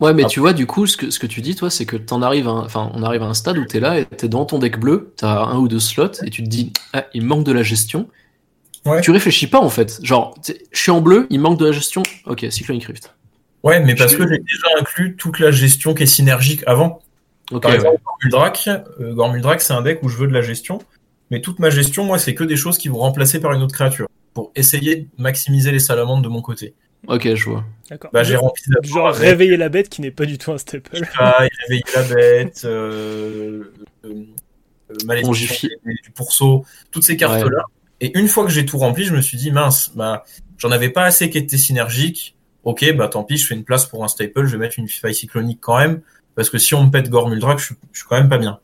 [0.00, 1.96] Ouais, mais tu vois, du coup, ce que, ce que tu dis, toi, c'est que
[1.96, 4.58] t'en arrives, enfin, on arrive à un stade où t'es là et t'es dans ton
[4.58, 7.52] deck bleu, t'as un ou deux slots et tu te dis, ah, il manque de
[7.52, 8.08] la gestion.
[8.84, 9.00] Ouais.
[9.00, 10.00] Tu réfléchis pas en fait.
[10.02, 12.02] Genre, je suis en bleu, il manque de la gestion.
[12.26, 13.14] Ok, Cyclonic Rift.
[13.62, 17.00] Ouais, mais parce que j'ai déjà inclus toute la gestion qui est synergique avant.
[17.50, 17.62] Ok.
[17.62, 20.80] Par exemple, Gormuldrak, euh, c'est un deck où je veux de la gestion,
[21.30, 23.74] mais toute ma gestion, moi, c'est que des choses qui vont remplacer par une autre
[23.74, 26.74] créature pour essayer de maximiser les salamandres de mon côté.
[27.06, 27.64] Ok, je vois.
[27.90, 28.10] D'accord.
[28.12, 30.90] Bah, j'ai rempli genre réveiller la bête qui n'est pas du tout un staple.
[31.18, 33.64] Ah, réveiller la bête, euh,
[34.04, 34.24] euh,
[34.90, 37.64] euh, du pourceau, toutes ces cartes-là.
[38.00, 40.24] Et une fois que j'ai tout rempli, je me suis dit, mince, bah,
[40.58, 42.36] j'en avais pas assez qui étaient synergiques.
[42.64, 44.88] Ok, bah tant pis, je fais une place pour un staple, je vais mettre une
[44.88, 46.00] faille cyclonique quand même,
[46.34, 48.58] parce que si on me pète Gormuldrak, je, suis- je suis quand même pas bien.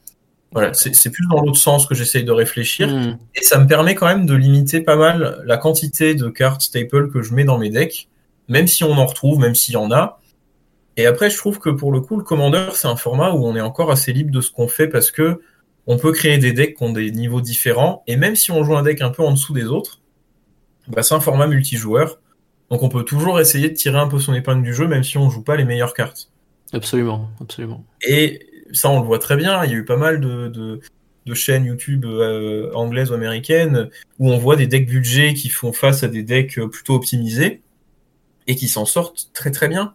[0.53, 2.89] Voilà, c'est plus dans l'autre sens que j'essaye de réfléchir.
[2.89, 3.19] Hmm.
[3.37, 7.09] Et ça me permet quand même de limiter pas mal la quantité de cartes staple
[7.11, 8.09] que je mets dans mes decks,
[8.49, 10.21] même si on en retrouve, même s'il y en a.
[10.97, 13.55] Et après, je trouve que pour le coup, le Commander, c'est un format où on
[13.55, 15.41] est encore assez libre de ce qu'on fait parce que
[15.87, 18.03] on peut créer des decks qui ont des niveaux différents.
[18.09, 20.01] Et même si on joue un deck un peu en dessous des autres,
[20.89, 22.19] bah, c'est un format multijoueur.
[22.71, 25.17] Donc on peut toujours essayer de tirer un peu son épingle du jeu, même si
[25.17, 26.30] on joue pas les meilleures cartes.
[26.73, 27.85] Absolument, absolument.
[28.03, 29.65] Et ça, on le voit très bien.
[29.65, 30.81] Il y a eu pas mal de, de,
[31.27, 35.73] de chaînes YouTube euh, anglaises ou américaines où on voit des decks budget qui font
[35.73, 37.63] face à des decks euh, plutôt optimisés
[38.47, 39.95] et qui s'en sortent très très bien.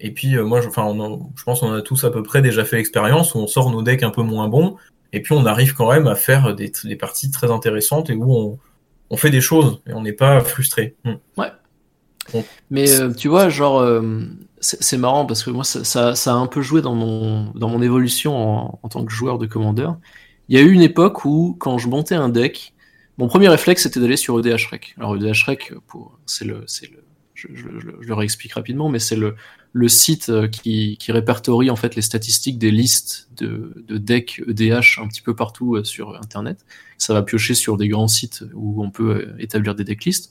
[0.00, 2.42] Et puis euh, moi, je, enfin, on je pense qu'on a tous à peu près
[2.42, 4.76] déjà fait l'expérience où on sort nos decks un peu moins bons
[5.12, 8.34] et puis on arrive quand même à faire des, des parties très intéressantes et où
[8.34, 8.58] on,
[9.10, 10.94] on fait des choses et on n'est pas frustré.
[11.04, 11.14] Hmm.
[12.70, 13.80] Mais euh, tu vois, genre,
[14.60, 17.68] c'est marrant parce que moi, ça, ça, ça a un peu joué dans mon, dans
[17.68, 19.88] mon évolution en, en tant que joueur de Commander.
[20.48, 22.74] Il y a eu une époque où, quand je montais un deck,
[23.18, 24.94] mon premier réflexe c'était d'aller sur E EDH Rec.
[24.98, 25.72] Alors EDH Rec,
[26.26, 27.02] c'est le, c'est le,
[27.36, 29.36] je, je, je, le réexplique rapidement, mais c'est le,
[29.72, 34.42] le site euh, qui, qui répertorie en fait les statistiques des listes de, de decks
[34.48, 36.64] EDH un petit peu partout euh, sur Internet.
[36.96, 40.30] Ça va piocher sur des grands sites où on peut euh, établir des decklists.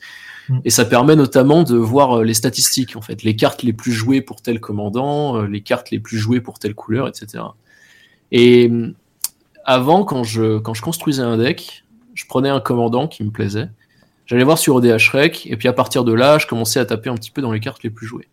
[0.49, 0.59] Mm.
[0.65, 4.21] Et ça permet notamment de voir les statistiques, en fait, les cartes les plus jouées
[4.21, 7.43] pour tel commandant, les cartes les plus jouées pour telle couleur, etc.
[8.31, 8.71] Et
[9.63, 11.85] avant, quand je, quand je construisais un deck,
[12.15, 13.69] je prenais un commandant qui me plaisait,
[14.25, 16.85] j'allais voir sur E ODH Rec, et puis à partir de là, je commençais à
[16.85, 18.27] taper un petit peu dans les cartes les plus jouées.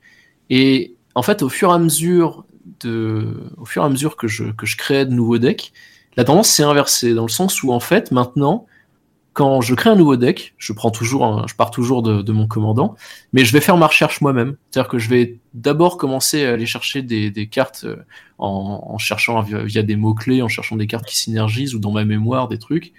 [0.51, 2.45] Et en fait, au fur et à mesure
[2.81, 5.73] de, au fur et à mesure que je, que je créais de nouveaux decks,
[6.17, 8.67] la tendance s'est inversée dans le sens où en fait, maintenant,
[9.33, 12.47] quand je crée un nouveau deck, je prends toujours, je pars toujours de, de mon
[12.47, 12.97] commandant,
[13.33, 14.57] mais je vais faire ma recherche moi-même.
[14.71, 17.97] C'est-à-dire que je vais d'abord commencer à aller chercher des, des cartes euh,
[18.37, 21.93] en, en cherchant via, via des mots-clés, en cherchant des cartes qui synergisent ou dans
[21.93, 22.93] ma mémoire des trucs.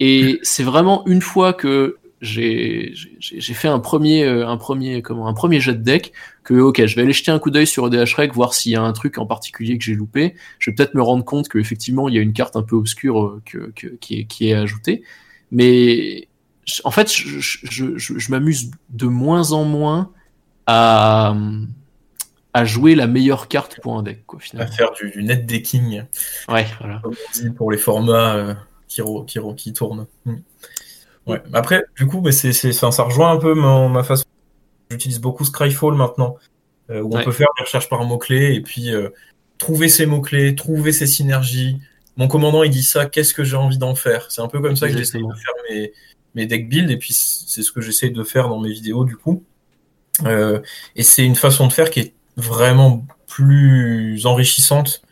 [0.00, 2.94] Et c'est vraiment une fois que j'ai
[3.40, 6.12] fait un premier euh, un premier comment un premier jet de deck
[6.42, 8.72] que ok je vais aller jeter un coup d'œil sur E EDH Rec voir s'il
[8.72, 10.34] y a un truc en particulier que j'ai loupé.
[10.58, 13.22] Je vais peut-être me rendre compte qu'effectivement il y a une carte un peu obscure
[13.24, 15.02] euh, que, que- qui est qui est ajoutée.
[15.52, 16.28] Mais
[16.84, 20.10] en fait je, je, je, je m'amuse de moins en moins
[20.66, 21.36] à
[22.54, 25.46] à jouer la meilleure carte pour un deck quoi À finalement faire du, du net
[25.46, 26.02] decking,
[26.48, 27.00] ouais voilà.
[27.02, 28.54] Comme on dit pour les formats euh,
[28.88, 30.06] qui, tournent.
[30.24, 30.36] Hmm.
[31.28, 31.42] Ouais.
[31.52, 34.24] Après, du coup, mais c'est, ça, ça rejoint un peu ma, façon.
[34.90, 36.36] J'utilise beaucoup Scryfall maintenant,
[36.90, 39.10] euh, où on peut faire des recherches par mots-clés et puis euh,
[39.58, 41.78] trouver ces mots-clés, trouver ces synergies.
[42.16, 44.30] Mon commandant, il dit ça, qu'est-ce que j'ai envie d'en faire?
[44.30, 45.92] C'est un peu comme ça que j'essaie de faire mes,
[46.34, 49.16] mes deck builds, et puis c'est ce que j'essaie de faire dans mes vidéos, du
[49.16, 49.44] coup.
[50.24, 50.60] Euh,
[50.96, 55.02] et c'est une façon de faire qui est vraiment plus enrichissante.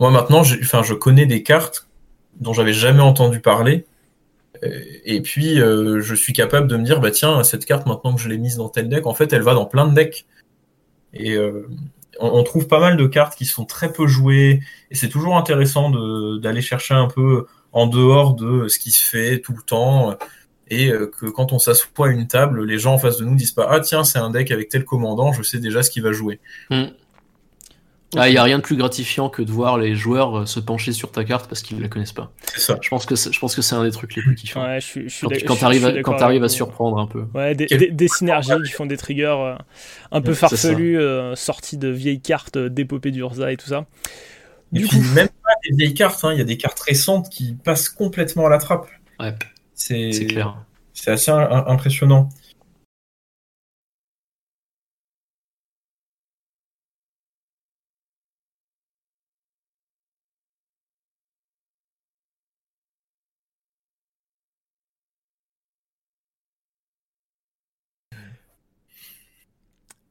[0.00, 1.88] Moi, maintenant, enfin, je connais des cartes
[2.40, 3.84] dont j'avais jamais entendu parler,
[4.62, 8.20] et puis, euh, je suis capable de me dire, bah tiens, cette carte, maintenant que
[8.20, 10.26] je l'ai mise dans tel deck, en fait, elle va dans plein de decks.
[11.14, 11.68] Et euh,
[12.20, 15.90] on, trouve pas mal de cartes qui sont très peu jouées, et c'est toujours intéressant
[16.38, 20.14] d'aller chercher un peu en dehors de ce qui se fait tout le temps,
[20.68, 23.52] et que quand on s'assoit à une table, les gens en face de nous disent
[23.52, 26.12] pas, ah tiens, c'est un deck avec tel commandant, je sais déjà ce qu'il va
[26.12, 26.40] jouer.
[26.70, 26.88] Hmm.
[28.14, 30.60] Il ah, n'y a rien de plus gratifiant que de voir les joueurs euh, se
[30.60, 32.32] pencher sur ta carte parce qu'ils ne la connaissent pas.
[32.54, 32.78] C'est ça.
[32.80, 34.64] Je pense que c'est, je pense que c'est un des trucs les plus kiffants.
[34.64, 37.26] Ouais, je suis, quand, tu arrives, à, quand arrives à surprendre un peu.
[37.34, 39.56] Ouais, des, des, synergies qui font des triggers euh,
[40.10, 43.84] un peu farfelus, euh, sortis de vieilles cartes d'épopée d'Urza et tout ça.
[44.72, 44.96] Du coup...
[45.14, 46.32] même pas des vieilles cartes, hein.
[46.32, 48.88] il y a des cartes récentes qui passent complètement à la trappe.
[49.20, 49.34] Ouais,
[49.74, 50.56] c'est, c'est clair.
[50.94, 52.30] C'est assez impressionnant.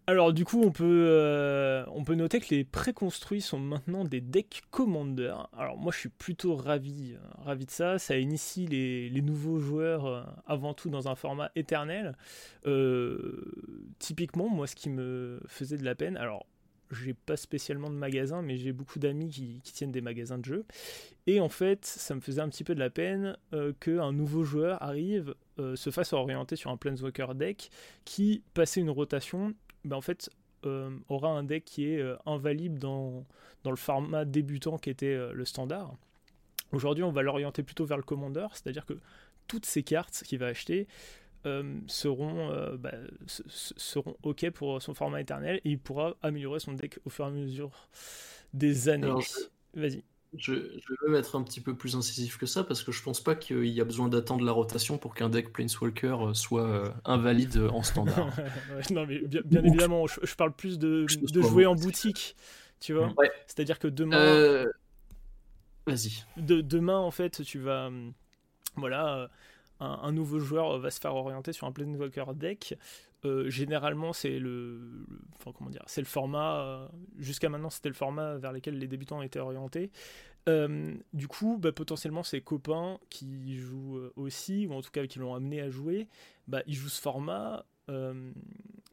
[0.10, 4.22] Alors du coup, on peut, euh, on peut noter que les préconstruits sont maintenant des
[4.22, 5.36] decks Commander.
[5.52, 8.00] Alors moi, je suis plutôt ravi, euh, ravi de ça.
[8.00, 12.16] Ça initie les, nouveaux joueurs euh, avant tout dans un format éternel.
[14.00, 16.46] typiquement, moi, ce qui me faisait de la peine, alors
[16.90, 20.46] j'ai pas spécialement de magasin, mais j'ai beaucoup d'amis qui, qui, tiennent des magasins de
[20.46, 20.66] jeux.
[21.26, 23.36] Et en fait, ça me faisait un petit peu de la peine
[23.82, 25.36] qu'un nouveau joueur arrive,
[25.76, 27.72] se fasse orienter sur un Planeswalker deck
[28.06, 29.54] qui, passait une rotation,
[29.88, 30.30] bah, en fait,
[30.66, 33.26] euh, aura un deck qui est euh, invalide dans,
[33.64, 35.94] dans le format débutant qui était euh, le standard.
[36.72, 38.96] Aujourd'hui, on va l'orienter plutôt vers le commandeur, c'est-à-dire que
[39.48, 40.88] toutes ces cartes qu'il va acheter
[41.88, 42.92] seront, bah,
[43.26, 47.30] seront OK pour son format éternel et il pourra améliorer son deck au fur et
[47.30, 47.88] à mesure
[48.54, 49.14] des années.
[49.74, 50.04] Vas-y.
[50.36, 53.22] Je, je, veux être un petit peu plus incisif que ça parce que je pense
[53.22, 56.90] pas qu'il y a besoin d'attendre la rotation pour qu'un deck Planeswalker euh, soit euh,
[57.06, 58.30] invalide en standard.
[58.92, 62.36] non, mais bien, évidemment, je, parle plus de, de jouer en boutique,
[62.82, 63.14] tu vois.
[63.48, 64.18] C'est-à-dire que demain.
[64.18, 64.66] Euh,
[65.86, 66.24] vas-y.
[66.36, 67.90] De, demain, en fait, tu vas.
[68.76, 69.30] Voilà.
[69.80, 72.78] Un, nouveau joueur va se faire orienter sur un Planeswalker deck.
[73.48, 74.80] Généralement, c'est le,
[75.44, 76.90] comment dire, c'est le format.
[77.18, 79.92] Jusqu'à maintenant, c'était le format vers lequel les débutants étaient orientés.
[80.48, 85.06] Euh, du coup, bah, potentiellement, ses copains qui jouent euh, aussi, ou en tout cas
[85.06, 86.08] qui l'ont amené à jouer,
[86.48, 87.66] bah, ils jouent ce format.
[87.90, 88.32] Euh,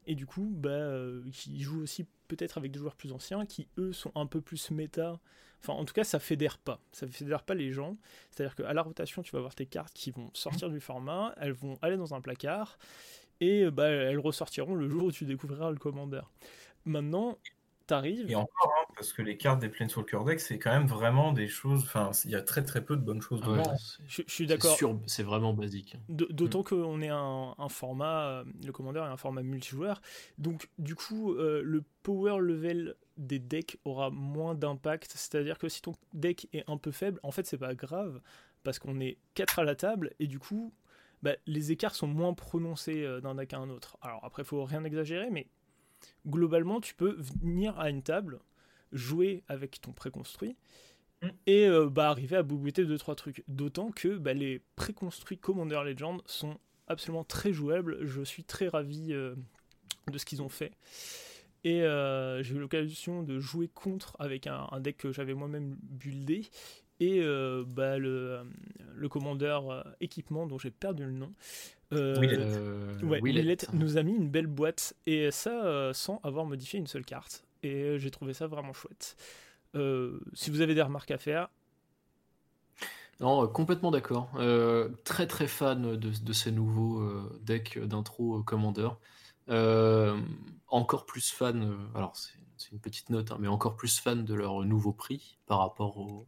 [0.06, 0.98] et du coup, bah,
[1.46, 4.70] ils jouent aussi peut-être avec des joueurs plus anciens qui, eux, sont un peu plus
[4.70, 5.20] méta.
[5.60, 6.80] Enfin, en tout cas, ça fédère pas.
[6.92, 7.96] Ça fédère pas les gens.
[8.30, 11.52] C'est-à-dire qu'à la rotation, tu vas avoir tes cartes qui vont sortir du format, elles
[11.52, 12.78] vont aller dans un placard,
[13.40, 16.30] et bah, elles ressortiront le jour où tu découvriras le commandeur.
[16.84, 17.38] Maintenant,
[17.86, 18.30] t'arrives.
[18.30, 21.48] Et encore, hein, parce que les cartes des Planeswalker Deck, c'est quand même vraiment des
[21.48, 21.82] choses.
[21.82, 23.74] Enfin, il y a très très peu de bonnes choses dedans.
[24.06, 24.76] je, suis d'accord.
[25.06, 25.96] C'est vraiment basique.
[26.08, 26.64] D'autant mm.
[26.64, 30.00] qu'on est un, un, format, euh, le commandeur est un format multijoueur.
[30.38, 35.12] Donc, du coup, euh, le power level des decks aura moins d'impact.
[35.14, 38.20] C'est-à-dire que si ton deck est un peu faible, en fait, c'est pas grave,
[38.62, 40.72] parce qu'on est 4 à la table, et du coup,
[41.24, 43.96] bah, les écarts sont moins prononcés euh, d'un deck à un autre.
[44.02, 45.48] Alors, après, il faut rien exagérer, mais
[46.28, 48.40] globalement, tu peux venir à une table,
[48.92, 50.54] jouer avec ton préconstruit
[51.22, 51.28] mm.
[51.46, 53.42] et euh, bah, arriver à boubouter 2-3 trucs.
[53.48, 58.06] D'autant que bah, les préconstruits Commander Legend sont absolument très jouables.
[58.06, 59.34] Je suis très ravi euh,
[60.12, 60.72] de ce qu'ils ont fait.
[61.64, 66.42] Et euh, j'ai eu l'occasion de jouer contre avec un, deck que j'avais moi-même buildé.
[67.00, 67.20] Et
[67.66, 68.42] bah, le,
[68.94, 71.32] le commandeur équipement dont j'ai perdu le nom.
[71.92, 74.94] ouais, nous a mis une belle boîte.
[75.06, 79.16] Et ça sans avoir modifié une seule carte et j'ai trouvé ça vraiment chouette.
[79.74, 81.48] Euh, si vous avez des remarques à faire.
[83.20, 84.30] Non, euh, complètement d'accord.
[84.36, 87.02] Euh, très très fan de, ces nouveaux
[87.40, 88.90] decks d'intro Commander.
[90.68, 92.16] encore plus fan, alors
[92.56, 95.98] c'est une petite note, hein, mais encore plus fan de leur nouveau prix par rapport
[95.98, 96.26] au,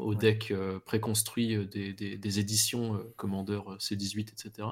[0.00, 0.52] au deck
[0.84, 4.68] préconstruit des, des, éditions Commander C18, etc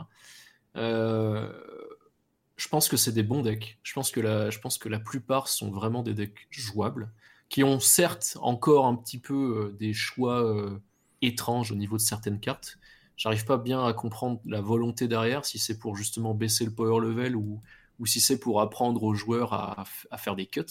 [2.59, 3.79] je pense que c'est des bons decks.
[3.83, 7.11] Je pense, que la, je pense que la plupart sont vraiment des decks jouables,
[7.49, 10.79] qui ont certes encore un petit peu euh, des choix euh,
[11.23, 12.79] étranges au niveau de certaines cartes,
[13.17, 17.01] j'arrive pas bien à comprendre la volonté derrière, si c'est pour justement baisser le power
[17.01, 17.63] level ou,
[18.01, 20.63] ou si c'est pour apprendre aux joueurs à, à faire des cuts.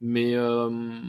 [0.00, 1.00] Mais euh,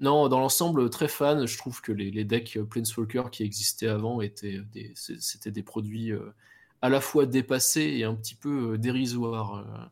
[0.00, 1.46] non, dans l'ensemble, très fan.
[1.46, 6.34] Je trouve que les, decks Planeswalker qui existaient avant étaient des, c'était des produits euh,
[6.82, 9.90] à la fois dépassés et un petit peu euh, dérisoires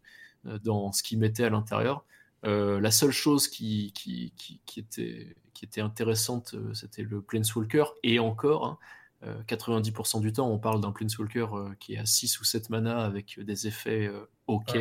[0.62, 2.04] dans ce qu'ils mettaient à l'intérieur.
[2.44, 8.18] Euh, la seule chose qui, qui, qui, était, qui était intéressante, c'était le Planeswalker, et
[8.18, 8.78] encore, hein,
[9.48, 11.46] 90% du temps, on parle d'un Planeswalker
[11.80, 14.10] qui est à 6 ou 7 mana avec des effets
[14.48, 14.76] ok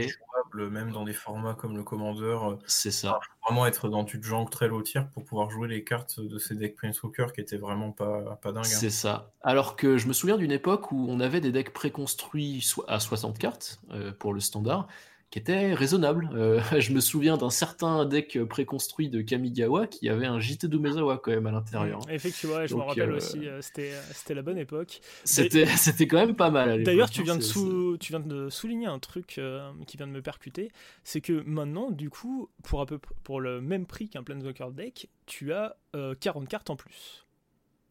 [0.56, 2.38] même dans des formats comme le Commander.
[2.44, 3.20] Euh, c'est ça.
[3.46, 6.56] Vraiment être dans du jungle très low tier pour pouvoir jouer les cartes de ces
[6.56, 8.66] decks Planeswalker qui étaient vraiment pas, pas dingues.
[8.66, 8.78] Hein.
[8.80, 9.32] C'est ça.
[9.42, 13.38] Alors que je me souviens d'une époque où on avait des decks préconstruits à 60
[13.38, 14.88] cartes euh, pour le standard
[15.34, 16.30] qui était raisonnable.
[16.36, 21.18] Euh, je me souviens d'un certain deck préconstruit de Kamigawa qui avait un JT d'Umezawa
[21.18, 22.02] quand même à l'intérieur.
[22.02, 25.02] Mmh, effectivement, je me rappelle euh, aussi, euh, c'était, c'était la bonne époque.
[25.24, 26.84] C'était, c'était quand même pas mal.
[26.84, 27.98] D'ailleurs, tu, viens de sou...
[28.00, 29.42] tu viens de souligner un truc
[29.88, 30.70] qui vient de me percuter,
[31.04, 35.10] c'est que maintenant, du coup, pour, à peu pour le même prix qu'un Planeswalker deck,
[35.26, 35.76] tu as
[36.20, 37.26] 40 cartes en plus.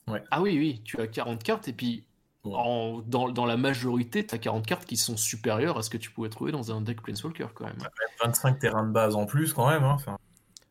[0.07, 0.23] Ouais.
[0.31, 2.05] Ah oui, oui, tu as 40 cartes et puis
[2.45, 6.29] dans, la majorité, tu as 40 cartes qui sont supérieures à ce que tu pouvais
[6.29, 7.79] trouver dans un deck Planeswalker quand même.
[8.23, 9.85] 25 terrains de base en plus quand même.
[9.85, 9.97] Hein,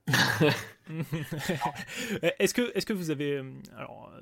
[2.40, 4.22] est-ce que, est que vous avez, euh, alors, euh,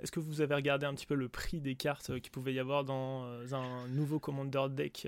[0.00, 2.54] est-ce que vous avez regardé un petit peu le prix des cartes euh, qu'il pouvait
[2.54, 5.06] y avoir dans un nouveau Commander deck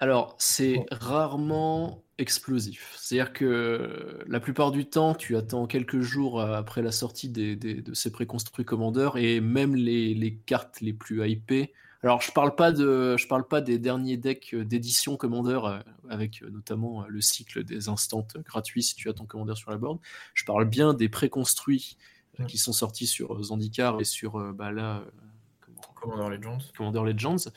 [0.00, 2.96] alors, c'est rarement explosif.
[2.98, 8.10] C'est-à-dire que la plupart du temps, tu attends quelques jours après la sortie de ces
[8.10, 11.74] préconstruits commandeurs et même les, cartes les plus hypées.
[12.02, 16.42] Alors, je parle pas de, je parle pas des derniers decks d'édition commandeur euh, avec
[16.42, 19.76] euh, notamment euh, le cycle des instants gratuits si tu as ton commandeur sur la
[19.76, 19.98] board.
[20.32, 21.98] Je parle bien des préconstruits
[22.48, 25.04] qui sont sortis sur Zandikar et sur bah là,
[25.94, 26.58] Commander Legends.
[26.74, 27.50] Commander Legends.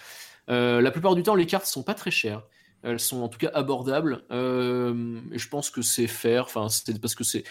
[0.49, 2.43] Euh, la plupart du temps, les cartes sont pas très chères.
[2.83, 4.23] Elles sont en tout cas abordables.
[4.31, 6.43] Euh, je pense que c'est fair.
[6.43, 7.43] Enfin, c'est parce que c'est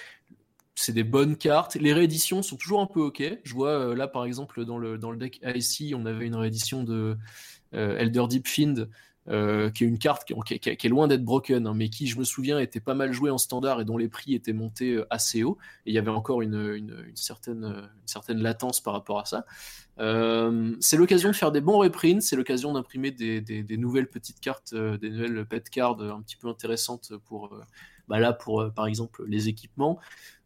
[0.74, 1.74] c'est des bonnes cartes.
[1.76, 3.22] Les rééditions sont toujours un peu ok.
[3.42, 6.36] Je vois euh, là par exemple dans le dans le deck IC, on avait une
[6.36, 7.16] réédition de
[7.72, 8.86] Elder Deep Fiend
[9.28, 12.24] euh, qui est une carte qui, est loin d'être broken, hein, mais qui, je me
[12.24, 15.44] souviens, était pas mal jouée en standard et dont les prix étaient montés euh, assez
[15.44, 15.58] haut.
[15.86, 17.88] Et il y avait encore une, une, certaine,
[18.28, 19.44] latence par rapport à ça.
[20.00, 24.72] Euh, c'est l'occasion de faire des bons reprints, c'est l'occasion d'imprimer des, nouvelles petites cartes,
[24.72, 27.56] euh, des nouvelles pet cards un petit peu intéressantes pour,
[28.08, 30.00] bah là, pour par exemple les équipements.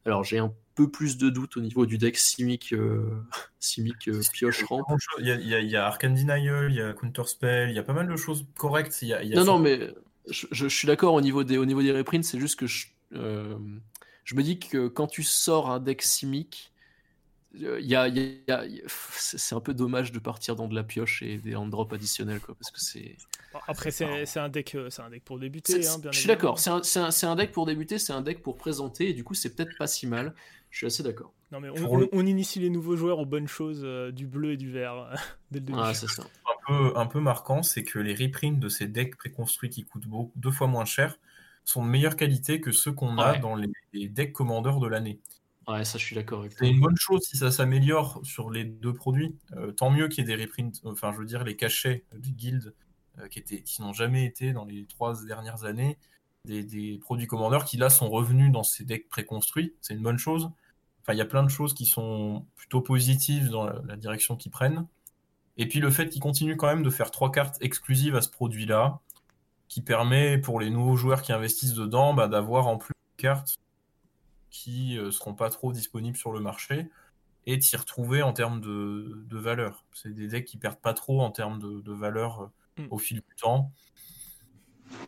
[0.06, 3.10] Alors j'ai un peu plus de doutes au niveau du deck Simic, euh,
[3.58, 4.84] Simic euh, Pioche Ramp.
[5.18, 7.70] Il y, a, il, y a, il y a Arcane Denial, il y a Counterspell,
[7.70, 8.96] il y a pas mal de choses correctes.
[9.02, 9.92] Il y a, il y a non, non, mais
[10.30, 12.86] je, je, suis d'accord au niveau des, au niveau des reprints, c'est juste que je,
[13.14, 13.56] euh,
[14.24, 16.72] je me dis que quand tu sors un deck Simic,
[17.54, 18.08] il y a,
[19.16, 22.38] c'est un peu dommage de partir dans de la pioche et des hand drop additionnels
[22.38, 23.16] quoi parce que c'est
[23.66, 26.70] après c'est un deck c'est un deck pour débuter hein, bien je suis d'accord c'est
[26.70, 29.54] un, un, un, deck pour débuter c'est un deck pour présenter et du coup c'est
[29.54, 30.34] peut-être pas si mal.
[30.70, 31.32] Je suis assez d'accord.
[31.52, 34.56] Non mais on, on, initie les nouveaux joueurs aux bonnes choses euh, du bleu et
[34.56, 35.08] du vert
[35.50, 35.78] dès le début.
[35.80, 36.22] Ah, c'est ça.
[36.22, 40.06] un peu un peu marquant c'est que les reprints de ces decks préconstruits qui coûtent
[40.06, 41.18] beaucoup, deux fois moins cher
[41.64, 45.20] sont de meilleure qualité que ceux qu'on a dans les, les decks commandeurs de l'année.
[45.68, 48.64] Ouais, ça, je suis d'accord avec C'est une bonne chose si ça s'améliore sur les
[48.64, 49.34] deux produits.
[49.56, 52.30] Euh, tant mieux qu'il y ait des reprints, enfin, je veux dire, les cachets du
[52.30, 52.72] guild euh,
[53.30, 55.98] qui, étaient, qui n'ont jamais été dans les trois dernières années
[56.44, 59.74] des, des, produits commandeurs qui là sont revenus dans ces decks préconstruits.
[59.80, 60.50] C'est une bonne chose.
[61.06, 64.50] Enfin, il y a plein de choses qui sont plutôt positives dans la, direction qu'ils
[64.50, 64.88] prennent.
[65.56, 68.28] Et puis le fait qu'ils continuent quand même de faire trois cartes exclusives à ce
[68.28, 68.98] produit-là,
[69.68, 73.56] qui permet pour les nouveaux joueurs qui investissent dedans bah, d'avoir en plus de cartes
[74.50, 76.88] qui euh, seront pas trop disponibles sur le marché
[77.46, 79.84] et de s'y retrouver en termes de, valeur.
[79.92, 82.46] C'est des decks qui perdent pas trop en termes de, de valeur euh,
[82.78, 82.86] mm.
[82.90, 83.72] au fil du temps.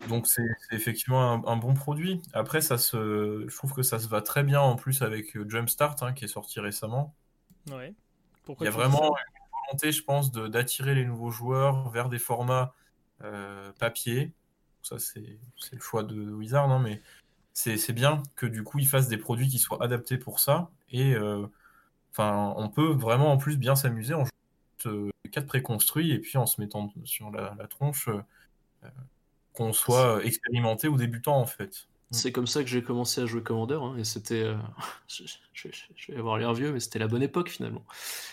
[0.08, 2.20] Donc c'est effectivement un, bon produit.
[2.32, 5.48] Après, ça se, je trouve que ça se va très bien en plus avec euh,
[5.48, 7.14] Jumpstart hein, qui est sorti récemment.
[7.70, 7.94] Ouais.
[8.44, 12.18] Pourquoi Il y a vraiment une volonté, je pense, d'attirer les nouveaux joueurs vers des
[12.18, 12.74] formats
[13.22, 14.32] euh, papier.
[14.82, 15.38] Ça, c'est
[15.72, 17.02] le choix de Wizard, non mais
[17.52, 21.14] c'est bien que du coup ils fassent des produits qui soient adaptés pour ça et
[21.14, 21.44] euh,
[22.16, 24.30] on peut vraiment en plus bien s'amuser en jouant
[25.30, 28.88] quatre préconstruits et puis en se mettant sur la, tronche euh,
[29.52, 31.88] qu'on soit expérimenté ou débutant en fait.
[32.10, 34.54] C'est comme ça que j'ai commencé à jouer Commander hein, et c'était
[35.08, 35.68] je,
[36.08, 37.84] vais avoir l'air vieux mais c'était la bonne époque finalement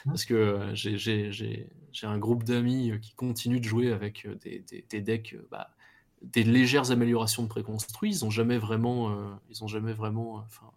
[0.05, 0.09] mmh.
[0.09, 1.67] parce que j'ai
[2.03, 5.71] un groupe d'amis qui continuent de jouer avec des, des, des decks bah,
[6.25, 8.11] des légères améliorations de préconstruits.
[8.11, 10.71] Ils ont jamais vraiment, euh, ils ont jamais vraiment, euh, enfin,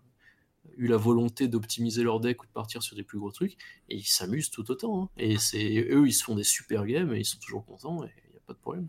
[0.79, 3.57] eu la volonté d'optimiser leur deck ou de partir sur des plus gros trucs,
[3.89, 5.03] et ils s'amusent tout autant.
[5.03, 5.09] Hein.
[5.17, 8.11] Et c'est eux, ils se font des super games et ils sont toujours contents, et
[8.27, 8.89] il n'y a pas de problème.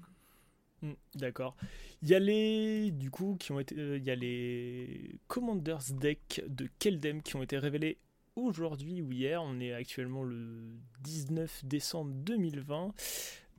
[0.82, 1.56] Hmm, d'accord.
[2.02, 5.92] Il y a les du coup qui ont été euh, il y a les Commanders
[5.92, 7.98] deck de Keldem qui ont été révélés
[8.36, 9.44] aujourd'hui ou hier.
[9.44, 10.72] On est actuellement le
[11.02, 12.94] 19 décembre 2020.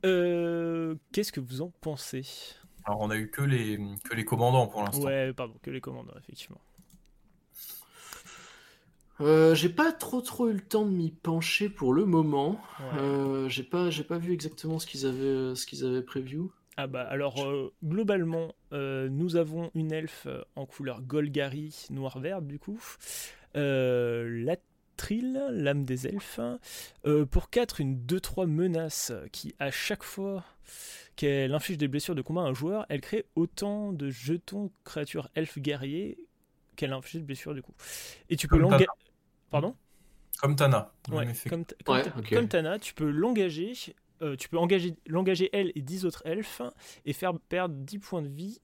[0.05, 2.25] Euh, qu'est-ce que vous en pensez?
[2.85, 5.03] Alors on a eu que les que les commandants pour l'instant.
[5.03, 6.61] Ouais, pardon, que les commandants effectivement.
[9.21, 12.59] Euh, j'ai pas trop trop eu le temps de m'y pencher pour le moment.
[13.47, 16.41] j'ai pas j'ai pas vu exactement ce qu'ils avaient ce qu'ils avaient prévu.
[16.77, 22.41] Ah bah alors euh, globalement euh, nous avons une elfe en couleur Golgari noir vert
[22.41, 22.81] du coup.
[23.55, 24.55] Euh, la
[24.97, 26.39] Trill, l'âme des elfes.
[27.31, 30.43] pour 4, une 2-3 menace qui à chaque fois
[31.15, 35.29] qu'elle inflige des blessures de combat à un joueur, elle crée autant de jetons créatures
[35.33, 36.17] elfes guerriers
[36.75, 37.73] qu'elle inflige des blessures du coup.
[38.29, 38.85] Et tu peux l'engager...
[39.51, 39.75] Pardon
[40.39, 40.91] comme Tana.
[41.49, 41.65] comme,
[42.27, 43.73] comme, Tana, tu peux l'engager
[44.21, 46.61] euh, tu peux engager, l'engager elle et 10 autres elfes
[47.05, 48.59] et faire perdre 10 points de vie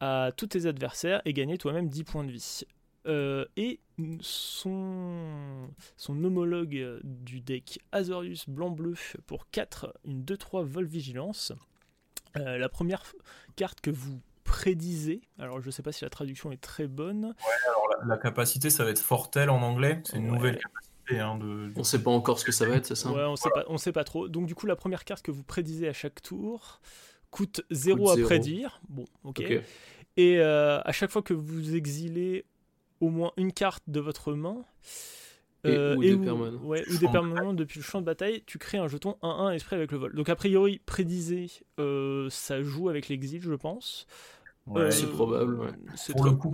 [0.00, 2.62] à tous tes adversaires et gagner toi-même 10 points de vie.
[3.06, 3.80] Euh, et
[4.20, 8.94] son, son homologue du deck Azorius blanc-bleu
[9.26, 11.52] pour 4, une 2-3 vol vigilance.
[12.36, 13.02] Euh, la première
[13.56, 14.20] carte que vous
[14.54, 17.24] prédisez, alors je sais pas si la traduction est très bonne.
[17.24, 21.38] Ouais, alors la, capacité ça va être Fortel en anglais, c'est une nouvelle capacité Hein,
[21.76, 23.64] on sait pas encore ce que ça va être, c'est ça Ouais, on sait, pas,
[23.68, 24.26] on sait pas trop.
[24.26, 26.80] Donc du coup, la première carte que vous prédisez à chaque tour
[27.30, 28.80] coûte 0 à prédire.
[28.88, 29.42] Bon, ok.
[30.16, 32.46] Et euh, à chaque fois que vous exilez
[33.00, 34.64] au moins une carte de votre main,
[35.66, 36.58] euh, ou, des permanents.
[36.60, 39.76] Ouais, ou des permanents depuis le champ de bataille, tu crées un jeton 1-1 esprit
[39.76, 40.14] avec le vol.
[40.14, 44.06] Donc a priori, prédisez, euh, ça joue avec l'exil, je pense.
[44.66, 45.60] Ouais, c'est probable.
[45.60, 45.72] Ouais.
[46.12, 46.52] Pour le coup,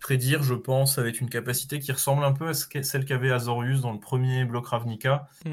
[0.00, 3.92] prédire, je pense, avec une capacité qui ressemble un peu à celle qu'avait Azorius dans
[3.92, 5.26] le premier bloc Ravnica.
[5.44, 5.50] Mmh.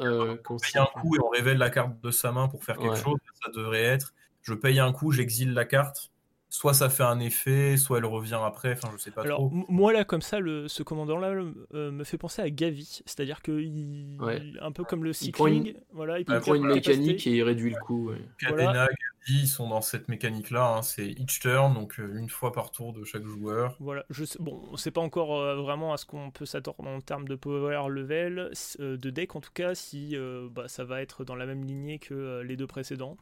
[0.00, 2.76] Euh, on paye un coup et on révèle la carte de sa main pour faire
[2.76, 3.16] quelque chose.
[3.42, 4.12] Ça devrait être
[4.46, 6.12] je paye un coup, j'exile la carte,
[6.56, 9.92] soit ça fait un effet, soit elle revient après, enfin je sais pas Alors, Moi
[9.92, 11.34] là comme ça, le, ce commandant là
[11.74, 15.76] euh, me fait penser à Gavi, c'est-à-dire que il, un peu comme le cycling, il
[15.92, 18.08] voilà, il, prend une mécanique et il réduit le coup.
[18.08, 18.16] Ouais.
[18.40, 18.94] Gavi,
[19.28, 20.82] ils sont dans cette mécanique là, hein.
[20.82, 23.76] c'est each turn, donc euh, une fois par tour de chaque joueur.
[23.78, 26.88] Voilà, je sais, bon, on sait pas encore euh, vraiment à ce qu'on peut s'attendre
[26.88, 30.16] en termes de power level, de deck en tout cas, si
[30.52, 33.18] bah, ça va être dans la même lignée que les deux précédents.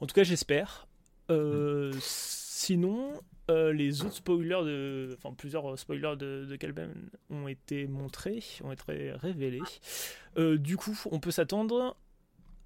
[0.00, 0.88] En tout cas j'espère.
[1.30, 1.92] Euh,
[2.64, 3.20] Sinon,
[3.50, 6.88] euh, les autres spoilers, de, enfin plusieurs spoilers de, de
[7.28, 9.58] ont été montrés, ont été révélés.
[10.36, 11.96] Euh, du coup, on peut s'attendre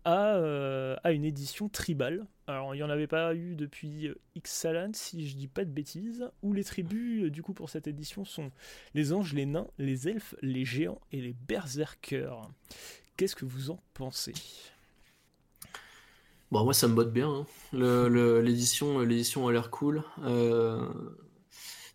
[0.04, 2.26] à, euh, une édition tribale.
[2.46, 6.28] Alors, il n'y en avait pas eu depuis X-Salan, si je dis pas de bêtises,
[6.42, 8.50] où les tribus, du coup, pour cette édition sont
[8.92, 12.50] les anges, les nains, les elfes, les géants et les berserkers.
[13.16, 14.34] Qu'est-ce que vous en pensez?
[16.52, 17.28] Bon, moi, ça me botte bien.
[17.28, 18.08] Hein.
[18.42, 18.98] L'édition,
[19.48, 20.04] a l'air cool.
[20.24, 20.88] Euh,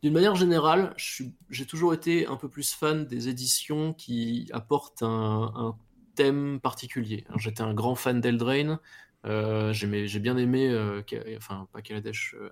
[0.01, 5.75] d'une manière générale, j'ai toujours été un peu plus fan des éditions qui apportent un,
[6.15, 7.25] thème particulier.
[7.37, 8.79] J'étais un grand fan d'Eldraine.
[9.25, 11.03] Euh, j'ai bien aimé, euh,
[11.37, 12.49] enfin pas Kaladesh, euh,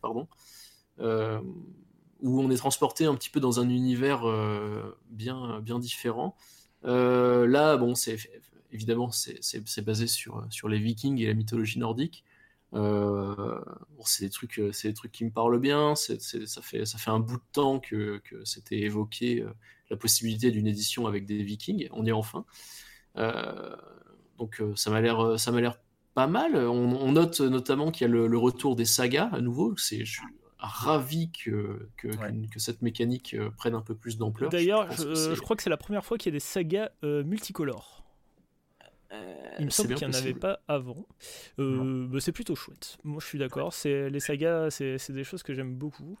[0.00, 0.28] pardon,
[2.20, 4.22] où on est transporté un petit peu dans un univers
[5.08, 6.36] bien bien différent.
[6.82, 8.18] là, bon, c'est
[8.72, 12.24] évidemment, c'est basé sur, sur les Vikings et la mythologie nordique.
[12.72, 13.58] Euh,
[13.96, 15.94] bon, c'est des trucs, c'est des trucs qui me parlent bien.
[15.94, 16.14] Ça
[16.62, 19.50] fait, ça fait un bout de temps que, que c'était évoqué euh,
[19.90, 21.88] la possibilité d'une édition avec des Vikings.
[21.92, 22.44] On y est enfin.
[23.16, 23.74] Euh,
[24.38, 25.78] donc euh, ça m'a l'air, ça m'a l'air
[26.14, 26.56] pas mal.
[26.56, 29.76] On, on note notamment qu'il y a le, le, retour des sagas à nouveau.
[29.76, 30.22] C'est, je suis
[30.58, 34.50] ravi que, que, que, cette mécanique euh, prenne un peu plus d'ampleur.
[34.50, 36.90] D'ailleurs, je, je, je, crois que c'est la première fois qu'il y a des sagas
[37.02, 37.99] multicolores.
[39.12, 41.06] Euh, il me semble qu'il n'y en avait pas avant.
[41.58, 42.96] Euh, bah, c'est plutôt chouette.
[43.02, 43.72] Moi, je suis d'accord.
[43.72, 46.18] C'est les sagas, c'est des choses que j'aime beaucoup.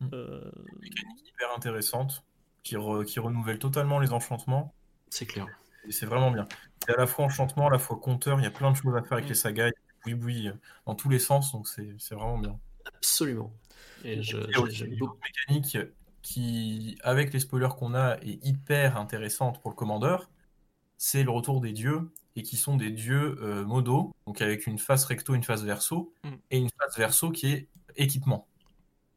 [0.00, 0.08] Mm.
[0.12, 0.50] Euh...
[0.80, 2.24] Mécanique hyper intéressante
[2.62, 2.76] qui,
[3.06, 4.74] qui renouvelle totalement les enchantements.
[5.10, 5.46] C'est clair.
[5.86, 6.46] Et c'est vraiment bien.
[6.86, 8.38] C'est à la fois enchantement, à la fois compteur.
[8.38, 9.28] Il y a plein de choses à faire avec mm.
[9.28, 9.70] les sagas.
[10.06, 10.50] Oui, oui,
[10.86, 11.52] dans tous les sens.
[11.52, 12.58] Donc c'est vraiment bien.
[12.84, 13.52] Absolument.
[14.04, 15.78] Et, je, une autre mécanique
[16.22, 20.28] qui, avec les spoilers qu'on a, est hyper intéressante pour le commandeur
[20.96, 24.78] c'est le retour des dieux, et qui sont des dieux euh, modaux, donc avec une
[24.78, 26.30] face recto, une face verso, mm.
[26.50, 28.48] et une face verso qui est équipement.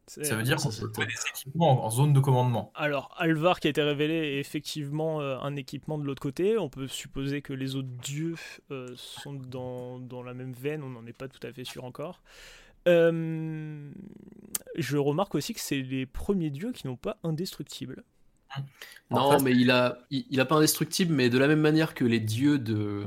[0.08, 2.72] Ça veut dire qu'on peut des équipements en, zone de commandement.
[2.76, 6.58] Alors, Alvar qui a été révélé est effectivement euh, un équipement de l'autre côté.
[6.58, 8.36] On peut supposer que les autres dieux
[8.72, 11.84] euh, sont dans, dans, la même veine, on n'en est pas tout à fait sûr
[11.84, 12.22] encore.
[12.86, 13.92] je
[14.96, 18.06] remarque aussi que c'est les premiers dieux qui n'ont pas indestructible.
[19.10, 22.20] Non, mais il a, il, a pas indestructible, mais de la même manière que les
[22.20, 23.06] dieux de,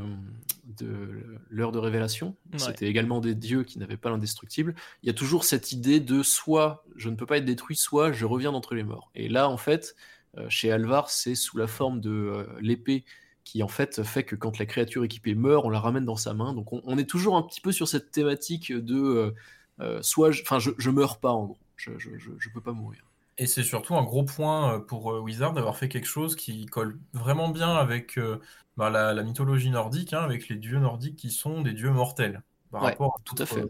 [0.79, 4.75] de l'heure de révélation, c'était également des dieux qui n'avaient pas l'indestructible.
[5.03, 8.13] Il y a toujours cette idée de soit je ne peux pas être détruit, soit
[8.13, 9.11] je reviens d'entre les morts.
[9.15, 9.95] Et là, en fait,
[10.39, 13.05] euh, chez Alvar, c'est sous la forme de euh, l'épée
[13.45, 16.35] qui en fait fait que quand la créature équipée meurt, on la ramène dans sa
[16.35, 16.55] main.
[16.55, 19.35] Donc on, est toujours un petit peu sur cette thématique de
[19.81, 22.09] euh, soit, enfin, je, je, meurs pas en gros, je, je,
[22.39, 23.10] je peux pas mourir.
[23.41, 26.67] Et c'est surtout un gros point euh, pour euh, Wizard d'avoir fait quelque chose qui
[26.67, 28.39] colle vraiment bien avec euh,
[28.77, 32.83] bah, la, mythologie nordique, hein, avec les dieux nordiques qui sont des dieux mortels par
[32.83, 33.65] rapport à tout à fait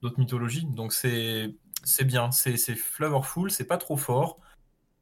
[0.00, 0.64] d'autres mythologies.
[0.64, 1.54] Donc c'est
[1.84, 4.38] c'est bien, c'est c'est flavorful, c'est pas trop fort.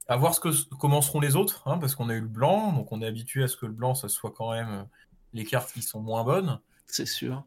[0.08, 2.72] À voir ce que comment seront les autres, hein, parce qu'on a eu le blanc,
[2.72, 4.88] donc on est habitué à ce que le blanc ça soit quand même
[5.34, 6.58] les cartes qui sont moins bonnes.
[6.86, 7.44] C'est sûr.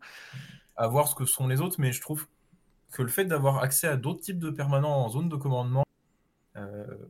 [0.78, 2.26] À voir ce que sont les autres, mais je trouve
[2.94, 5.84] que le fait d'avoir accès à d'autres types de permanents en zone de commandement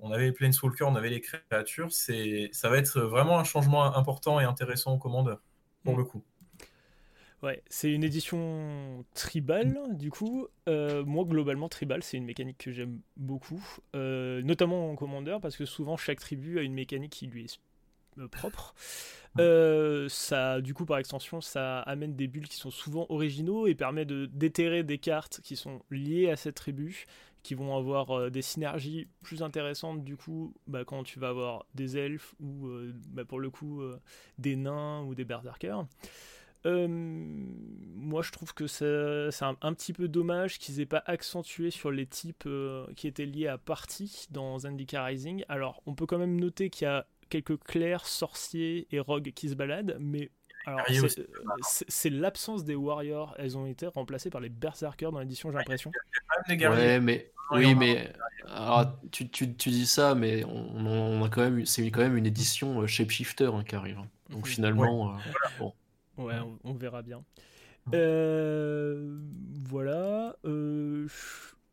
[0.02, 1.92] on avait les Planeswalkers, on avait les créatures.
[1.92, 5.42] C'est, ça va être vraiment un changement important et intéressant au commandeur,
[5.84, 5.98] pour mm.
[5.98, 6.24] le coup.
[7.44, 10.48] Ouais, c'est une édition tribal, du coup.
[10.68, 13.64] Euh, moi, globalement, tribal, c'est une mécanique que j'aime beaucoup,
[13.96, 18.28] euh, notamment en commandeur, parce que souvent, chaque tribu a une mécanique qui lui est
[18.32, 18.74] propre.
[20.10, 24.06] ça, du coup, par extension, ça amène des bulles qui sont souvent originaux et permet
[24.06, 27.06] de déterrer des cartes qui sont liées à cette tribu
[27.44, 31.66] qui vont avoir euh, des synergies plus intéressantes du coup bah, quand tu vas avoir
[31.76, 34.00] des elfes ou euh, bah, pour le coup euh,
[34.38, 35.86] des nains ou des berserkers.
[36.66, 38.86] moi je trouve que c'est
[39.44, 42.50] un, petit peu dommage qu'ils aient pas accentué sur les types
[42.96, 45.46] qui étaient liés à partie dans Zendika Rising.
[45.48, 49.50] Alors on peut quand même noter qu'il y a quelques clercs, sorciers et rogues qui
[49.50, 50.32] se baladent, mais
[51.72, 53.36] c'est l'absence des warriors.
[53.38, 55.92] Elles ont été remplacées par les berserkers dans l'édition, j'ai l'impression.
[56.50, 58.14] Ouais, mais oui, mais
[59.12, 62.82] tu, tu, tu, dis ça, mais on, a quand même, c'est quand même une édition
[62.82, 64.00] euh, Shapeshifter hein, qui arrive.
[64.00, 64.08] Hein.
[64.30, 65.18] Donc finalement, euh,
[65.60, 65.74] bon.
[66.18, 67.24] Ouais, on, verra bien.
[67.94, 69.18] Euh,
[69.70, 70.36] voilà.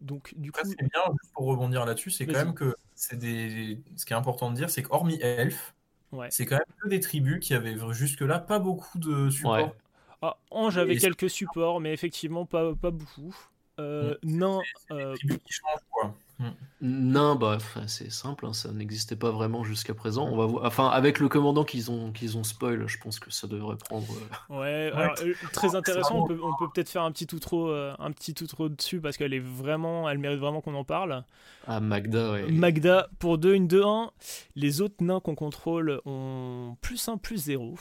[0.00, 1.02] donc du coup, c'est bien.
[1.22, 3.80] Juste pour rebondir là-dessus, c'est quand même que c'est des.
[3.96, 5.74] Ce qui est important de dire, c'est qu'hormis elfes,
[6.14, 6.28] ouais.
[6.30, 9.74] c'est quand même que des tribus qui avaient jusque-là pas beaucoup de support.
[10.22, 13.34] Ah, Ange avait quelques supports, mais effectivement pas, pas beaucoup.
[13.78, 14.38] Euh, mm.
[14.38, 14.62] non.
[14.90, 15.14] Euh,
[16.80, 20.28] non, bah, c'est simple, hein, ça n'existait pas vraiment jusqu'à présent.
[20.28, 23.30] On va voir, enfin, avec le commandant qu'ils ont, qu'ils ont spoil, je pense que
[23.30, 24.06] ça devrait prendre.
[24.50, 25.14] Euh, ouais, alors,
[25.52, 26.24] très intéressant.
[26.24, 29.34] On peut, on peut peut-être faire un petit outro, un petit outro dessus parce qu'elle
[29.34, 31.24] est vraiment, elle mérite vraiment qu'on en parle.
[31.66, 32.50] Ah, Magda, ouais.
[32.50, 34.10] Magda pour 2, une 2-1.
[34.56, 37.74] Les autres nains qu'on contrôle ont plus 1, plus 0.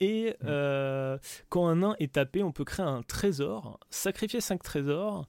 [0.00, 0.46] Et mm.
[0.46, 5.28] euh, quand un nain est tapé, on peut créer un trésor, sacrifier 5 trésors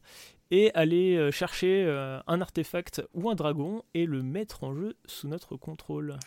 [0.56, 4.96] et aller euh, chercher euh, un artefact ou un dragon et le mettre en jeu
[5.06, 6.18] sous notre contrôle.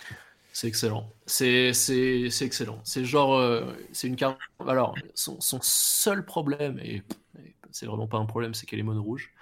[0.53, 1.11] C'est excellent.
[1.27, 1.73] C'est
[2.41, 2.81] excellent.
[2.85, 3.41] C'est genre,
[3.93, 4.39] c'est une carte.
[4.67, 7.03] Alors, son, seul problème, et,
[7.71, 9.33] c'est vraiment pas un problème, c'est qu'elle est mode rouge.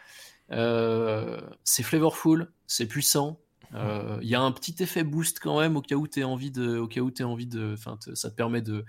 [0.50, 3.40] c'est flavorful, c'est puissant,
[3.74, 6.50] euh, il y a un petit effet boost quand même au cas où tu envie
[6.50, 8.84] de, au cas où envie de, enfin, ça te permet de,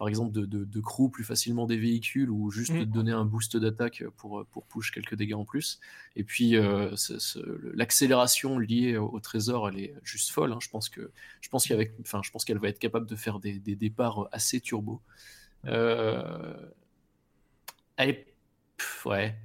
[0.00, 2.90] par exemple, de, de, de crew plus facilement des véhicules ou juste de mm.
[2.90, 5.78] donner un boost d'attaque pour, pour push quelques dégâts en plus.
[6.16, 6.96] Et puis, euh,
[7.74, 10.52] l'accélération liée au, trésor, elle est juste folle.
[10.52, 10.58] Hein.
[10.62, 11.10] Je pense que,
[11.42, 14.26] je pense qu'avec, enfin, je pense qu'elle va être capable de faire des, des départs
[14.32, 15.02] assez turbo.
[15.66, 16.54] Euh,
[17.98, 18.26] elle est,
[19.04, 19.36] ouais,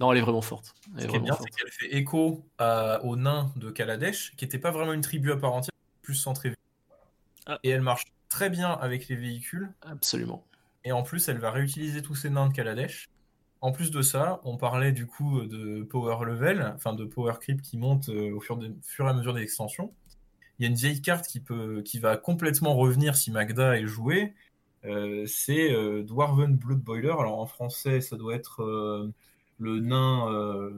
[0.00, 0.74] non, elle est vraiment forte.
[0.96, 4.70] Ce qui est bien, c'est qu'elle fait écho aux nains de Kaladesh, qui n'était pas
[4.70, 6.54] vraiment une tribu à part entière, plus centrée.
[7.44, 7.58] Ah.
[7.62, 9.72] Et elle marche très bien avec les véhicules.
[9.82, 10.44] Absolument.
[10.84, 13.08] Et en plus, elle va réutiliser tous ces nains de Kaladesh.
[13.60, 17.60] En plus de ça, on parlait du coup de power level, enfin de power creep
[17.60, 19.92] qui monte euh, au fur, et à mesure des extensions.
[20.58, 23.86] Il y a une vieille carte qui peut, qui va complètement revenir si Magda est
[23.86, 24.32] jouée.
[24.84, 27.14] Euh, c'est euh, Dwarven Blood Boiler.
[27.18, 28.62] Alors en français, ça doit être
[29.58, 30.70] le nain,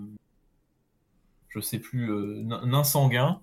[1.51, 2.10] je sais plus,
[2.44, 3.43] nain, sanguin.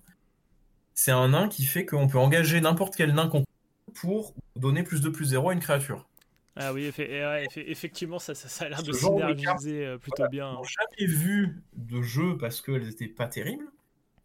[0.94, 3.28] C'est un nain qui fait qu'on peut engager n'importe quel nain
[3.88, 6.06] pour donner plus de plus zéro à une créature.
[6.56, 6.90] Ah oui,
[7.56, 10.58] effectivement, ça, ça, a l'air de synergiser euh, plutôt bien.
[10.64, 13.66] jamais vu de jeu parce qu'elles n'étaient pas terribles.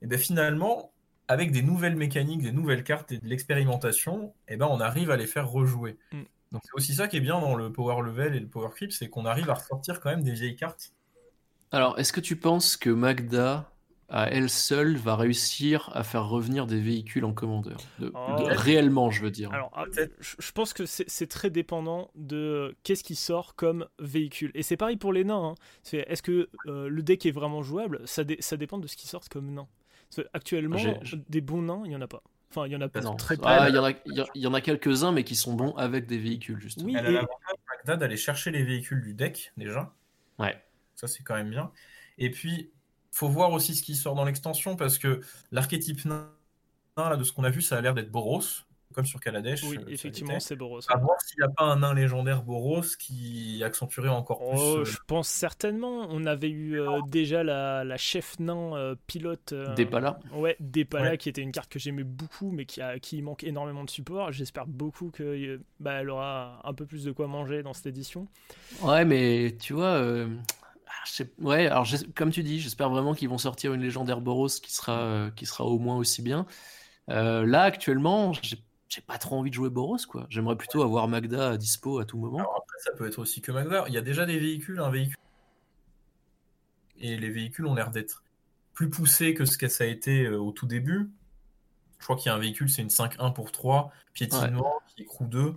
[0.01, 0.91] Et bien finalement,
[1.27, 5.17] avec des nouvelles mécaniques, des nouvelles cartes et de l'expérimentation, et ben on arrive à
[5.17, 5.97] les faire rejouer.
[6.11, 6.23] Mm.
[6.51, 8.91] Donc c'est aussi ça qui est bien dans le power level et le power creep,
[8.91, 10.91] c'est qu'on arrive à ressortir quand même des vieilles cartes
[11.73, 13.72] alors, est-ce que tu penses que Magda
[14.13, 17.77] à elle seule, va réussir à faire revenir des véhicules en commandeur.
[17.99, 18.35] Oh.
[18.45, 19.51] réellement, je veux dire.
[19.51, 19.85] Alors, ah,
[20.19, 24.51] je pense que c'est très dépendant de qu'est-ce qui sort comme véhicule.
[24.53, 25.55] Et c'est pareil pour les nains.
[25.55, 25.55] Hein.
[25.91, 28.01] Est-ce que euh, le deck est vraiment jouable?
[28.05, 29.67] Ça, ça dépend de ce qui sort comme nain.
[30.33, 30.77] Actuellement,
[31.27, 32.21] des bons nains, il n'y en a pas.
[32.51, 33.91] Enfin, il y en a pas très ah, Il y en a,
[34.35, 36.85] il y en a quelques-uns, mais qui sont bons avec des véhicules, justement.
[36.85, 39.91] Oui, Elle a l'avantage, d'aller chercher les véhicules du deck, déjà.
[40.37, 40.55] Ouais.
[40.93, 41.71] Ça, c'est quand même bien.
[42.19, 42.71] Et puis,
[43.13, 45.21] faut voir aussi ce qui sort dans l'extension, parce que
[45.51, 46.29] l'archétype nain,
[46.97, 48.41] là, de ce qu'on a vu, ça a l'air d'être Boros
[48.93, 49.63] comme sur Kaladesh.
[49.63, 50.79] Oui, effectivement, c'est Boros.
[50.87, 54.59] À voir s'il n'y a pas un nain légendaire Boros qui accentuerait encore plus.
[54.59, 56.07] Oh, euh, je pense certainement.
[56.09, 59.53] On avait eu euh, déjà la, chef nain euh, pilote.
[59.75, 60.19] Depala.
[60.33, 63.83] Ouais, Depala, qui était une carte que j'aimais beaucoup, mais qui, a, qui manque énormément
[63.83, 64.31] de support.
[64.31, 68.27] J'espère beaucoup qu'elle bah, elle aura un peu plus de quoi manger dans cette édition.
[68.81, 70.27] Ouais, mais tu vois.
[71.39, 75.29] Ouais, alors comme tu dis, j'espère vraiment qu'ils vont sortir une légendaire Boros qui sera,
[75.35, 76.45] qui sera au moins aussi bien.
[77.07, 78.33] là, actuellement,
[78.93, 80.27] j'ai pas trop envie de jouer Boros, quoi.
[80.29, 82.39] J'aimerais plutôt avoir Magda à dispo à tout moment.
[82.39, 83.85] après, ça peut être aussi que Magda.
[83.87, 85.17] Il y a déjà des véhicules, un véhicule.
[86.99, 88.23] Et les véhicules ont l'air d'être
[88.73, 91.09] plus poussés que ce que ça a été euh, au tout début.
[91.99, 95.29] Je crois qu'il y a un véhicule, c'est une 5-1 pour 3, piétinement, qui écroule
[95.29, 95.55] 2.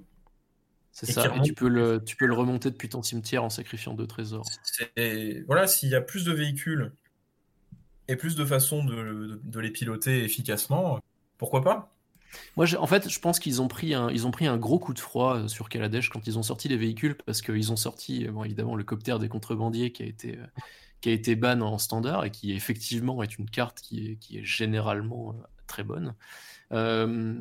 [0.98, 3.92] C'est ça, et tu peux, le, tu peux le remonter depuis ton cimetière en sacrifiant
[3.92, 4.46] deux trésors.
[5.46, 6.90] Voilà, s'il y a plus de véhicules
[8.08, 10.98] et plus de façons de les piloter efficacement,
[11.36, 11.94] pourquoi pas?
[12.56, 14.94] Moi, en fait, je pense qu'ils ont pris un, ils ont pris un gros coup
[14.94, 18.26] de froid euh, sur Kaladesh quand ils ont sorti les véhicules parce qu'ils ont sorti,
[18.26, 20.46] euh, bon, évidemment, le coptère des contrebandiers qui a été, euh,
[21.00, 24.38] qui a été ban en standard et qui effectivement est une carte qui est, qui
[24.38, 25.34] est généralement
[25.66, 26.14] très bonne.
[26.72, 27.34] Euh,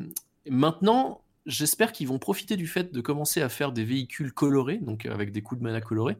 [0.49, 5.05] maintenant, j'espère qu'ils vont profiter du fait de commencer à faire des véhicules colorés, donc
[5.05, 6.17] avec des coups de mana colorés,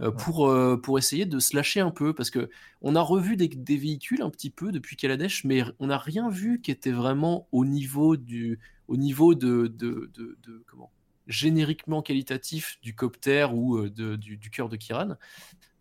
[0.00, 2.50] euh, pour, euh, pour essayer de se lâcher un peu, parce que
[2.82, 6.28] on a revu des, des véhicules un petit peu depuis Kaladesh, mais on n'a rien
[6.28, 10.90] vu qui était vraiment au niveau du, au niveau de, de, de, de comment
[11.26, 15.16] génériquement qualitatif du copter ou euh, de, du, du cœur de Kiran.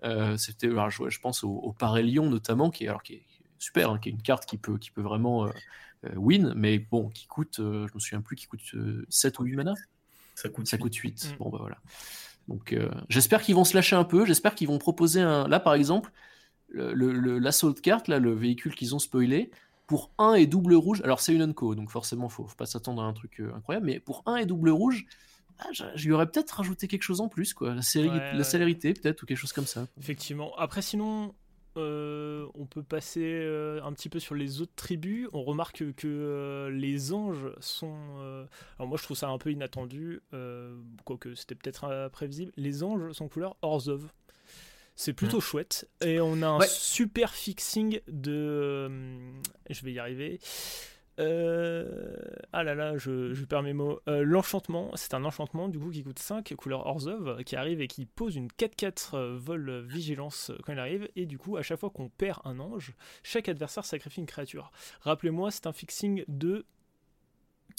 [0.03, 3.25] Euh, C'était, je, je, pense au, au Parélion notamment, qui est, alors, qui est
[3.59, 5.49] super, hein, qui est une carte qui peut, qui peut vraiment
[6.15, 8.75] win, mais bon, qui coûte, je me souviens plus, qui coûte
[9.09, 9.73] 7 ou 8 mana?
[10.35, 11.33] Ça coûte, ça coûte 8.
[11.33, 11.37] Mm.
[11.37, 11.77] Bon, bah voilà.
[12.47, 15.47] Donc euh, j'espère qu'ils vont se lâcher un peu, j'espère qu'ils vont proposer un...
[15.47, 16.11] Là par exemple,
[16.69, 16.93] le,
[17.37, 19.51] l'assault carte, là, le véhicule qu'ils ont spoilé,
[19.87, 23.01] pour 1 et double rouge, alors c'est une unco, donc forcément faut, faut pas s'attendre
[23.03, 25.05] à un truc euh, incroyable, mais pour 1 et double rouge,
[25.59, 27.75] ah, je, lui aurais peut-être rajouté quelque chose en plus, quoi.
[27.75, 29.85] La, série, la célérité, peut-être, ou quelque chose comme ça.
[29.99, 30.55] Effectivement.
[30.57, 31.35] Après, sinon,
[31.75, 35.27] euh, on peut passer euh, un petit peu sur les autres tribus.
[35.33, 37.95] On remarque que euh, les anges sont.
[38.77, 40.21] alors moi je trouve ça un peu inattendu,
[41.05, 42.51] quoique c'était peut-être prévisible.
[42.57, 44.11] Les anges sont couleur Orzov.
[44.95, 45.41] C'est plutôt hmm.
[45.41, 45.89] chouette.
[46.01, 48.87] Et on a un super fixing de.
[49.69, 50.39] je vais y arriver.
[51.19, 52.17] Euh...
[52.51, 53.99] Ah là là, je, je perds mes mots.
[54.07, 57.87] Euh, l'enchantement, c'est un enchantement du coup qui coûte 5, couleur Orzhov, qui arrive et
[57.87, 61.09] qui pose une 4-4 euh, vol vigilance quand il arrive.
[61.15, 64.71] Et du coup, à chaque fois qu'on perd un ange, chaque adversaire sacrifie une créature.
[65.01, 66.65] Rappelez-moi, c'est un fixing de.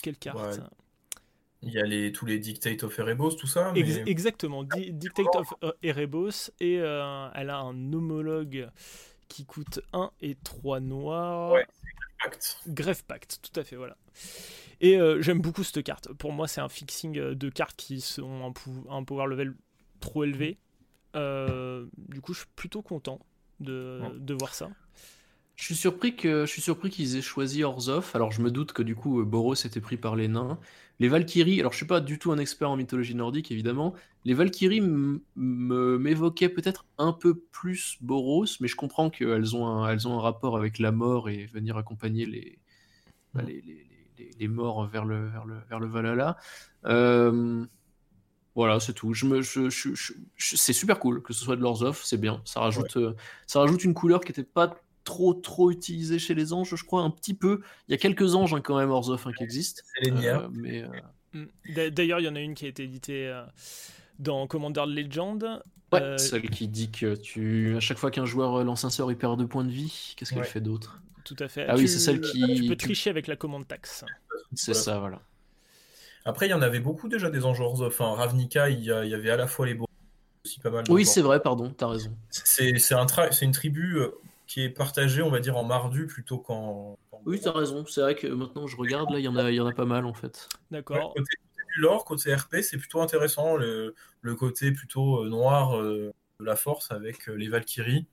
[0.02, 0.60] Quelle carte
[1.62, 6.50] Il y a les, tous les Dictate of Erebos, tout ça Exactement, Dictate of Erebos,
[6.60, 8.68] et elle a un homologue
[9.28, 11.52] qui coûte 1 et 3 noirs.
[11.52, 11.66] Ouais,
[12.68, 13.96] Grève Pact, tout à fait, voilà.
[14.80, 16.12] Et euh, j'aime beaucoup cette carte.
[16.12, 18.52] Pour moi, c'est un fixing euh, de cartes qui sont
[18.90, 19.54] un, un power level
[20.00, 20.58] trop élevé.
[21.16, 23.20] Euh, du coup, je suis plutôt content
[23.60, 24.70] de, de voir ça.
[25.56, 28.10] Je suis surpris que je suis surpris qu'ils aient choisi Orzhov.
[28.14, 30.58] Alors je me doute que du coup Boros était pris par les nains.
[31.00, 33.94] Les Valkyries, alors je suis pas du tout un expert en mythologie nordique évidemment.
[34.24, 34.82] Les Valkyries
[35.36, 40.22] m'évoquaient peut-être un peu plus Boros, mais je comprends qu'elles ont un, elles ont un
[40.22, 42.58] rapport avec la mort et venir accompagner les,
[43.34, 46.36] bah, les, les, les, morts vers le vers le vers le Valhalla.
[46.86, 47.66] Euh,
[48.54, 49.12] voilà, c'est tout.
[49.14, 52.40] Je me, je, je, c'est super cool que ce soit de l'Orzhov, c'est bien.
[52.44, 53.16] Ça rajoute, euh,
[53.48, 57.02] ça rajoute une couleur qui était pas trop trop utilisé chez les anges, je crois,
[57.02, 57.60] un petit peu.
[57.88, 59.82] Il y a quelques anges hein, quand même, Orzhov, hein, qui existent.
[60.06, 60.88] Euh, mais euh,
[61.34, 61.90] mm.
[61.90, 63.44] D'ailleurs, il y en a une qui a été éditée euh,
[64.18, 65.62] dans Commander Legend.
[65.92, 69.18] Ouais, celle qui dit que tu, à chaque fois qu'un joueur lance un sort, il
[69.18, 70.14] perd deux points de vie.
[70.16, 71.00] Qu'est-ce qu'elle fait d'autre?
[71.24, 71.66] Tout à fait.
[71.68, 72.62] Ah oui, c'est celle qui.
[72.62, 74.04] Tu peux tricher avec la commande taxe.
[74.54, 75.20] C'est ça, voilà.
[76.26, 77.88] Après, il y en avait beaucoup déjà des anges Orzhov.
[77.88, 79.86] Enfin, Ravnica, il y, avait à la fois les beaux
[80.44, 80.84] aussi pas mal.
[80.88, 82.16] Oui, c'est vrai, pardon, t'as raison.
[82.30, 83.98] C'est un c'est une tribu
[84.46, 86.98] qui est partagé, on va dire, en mardu plutôt qu'en.
[87.24, 87.84] Oui, tu as raison.
[87.86, 89.86] C'est vrai que maintenant je regarde, là, il y, en a, y en a pas
[89.86, 90.48] mal en fait.
[90.70, 91.14] D'accord.
[91.14, 91.36] côté,
[91.74, 93.56] du lore, côté RP, c'est plutôt intéressant.
[93.56, 98.06] Le, le côté plutôt euh, noir euh, de la force avec euh, les Valkyries,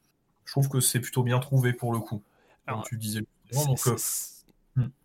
[0.45, 2.23] je trouve que c'est plutôt bien trouvé pour le coup.
[2.67, 3.23] comme tu disais.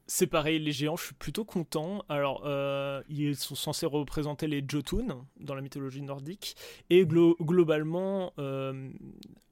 [0.09, 2.05] C'est pareil, les géants, je suis plutôt content.
[2.09, 6.57] Alors, euh, ils sont censés représenter les Jotun dans la mythologie nordique.
[6.91, 8.89] Et globalement, euh,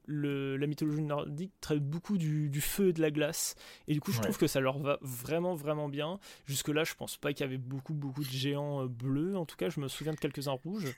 [0.05, 3.55] le, la mythologie nordique traite beaucoup du, feu et de la glace.
[3.89, 6.19] Et du coup, je trouve que ça leur va vraiment, vraiment bien.
[6.45, 9.35] Jusque-là, je pense pas qu'il y avait beaucoup, beaucoup de géants euh, bleus.
[9.35, 10.95] En tout cas, je me souviens de quelques-uns rouges.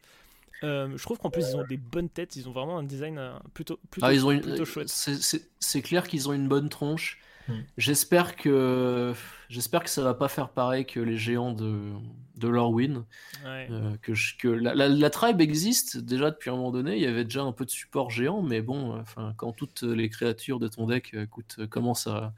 [0.61, 3.19] je trouve qu'en plus ils ont des bonnes têtes, ils ont vraiment un design
[3.55, 4.89] plutôt, plutôt, ah, ils ont plutôt chouette.
[4.89, 7.19] C'est clair qu'ils ont une bonne tronche.
[7.47, 7.61] Hmm.
[7.77, 9.13] J'espère que
[9.49, 11.93] j'espère que ça va pas faire pareil que les géants de
[12.35, 13.05] de Lorwyn.
[13.45, 16.95] Euh, que que la, la, tribe existe déjà depuis un moment donné.
[16.95, 20.09] Il y avait déjà un peu de support géant, mais bon, enfin quand toutes les
[20.09, 22.33] créatures de ton deck euh, coûtent, commencent à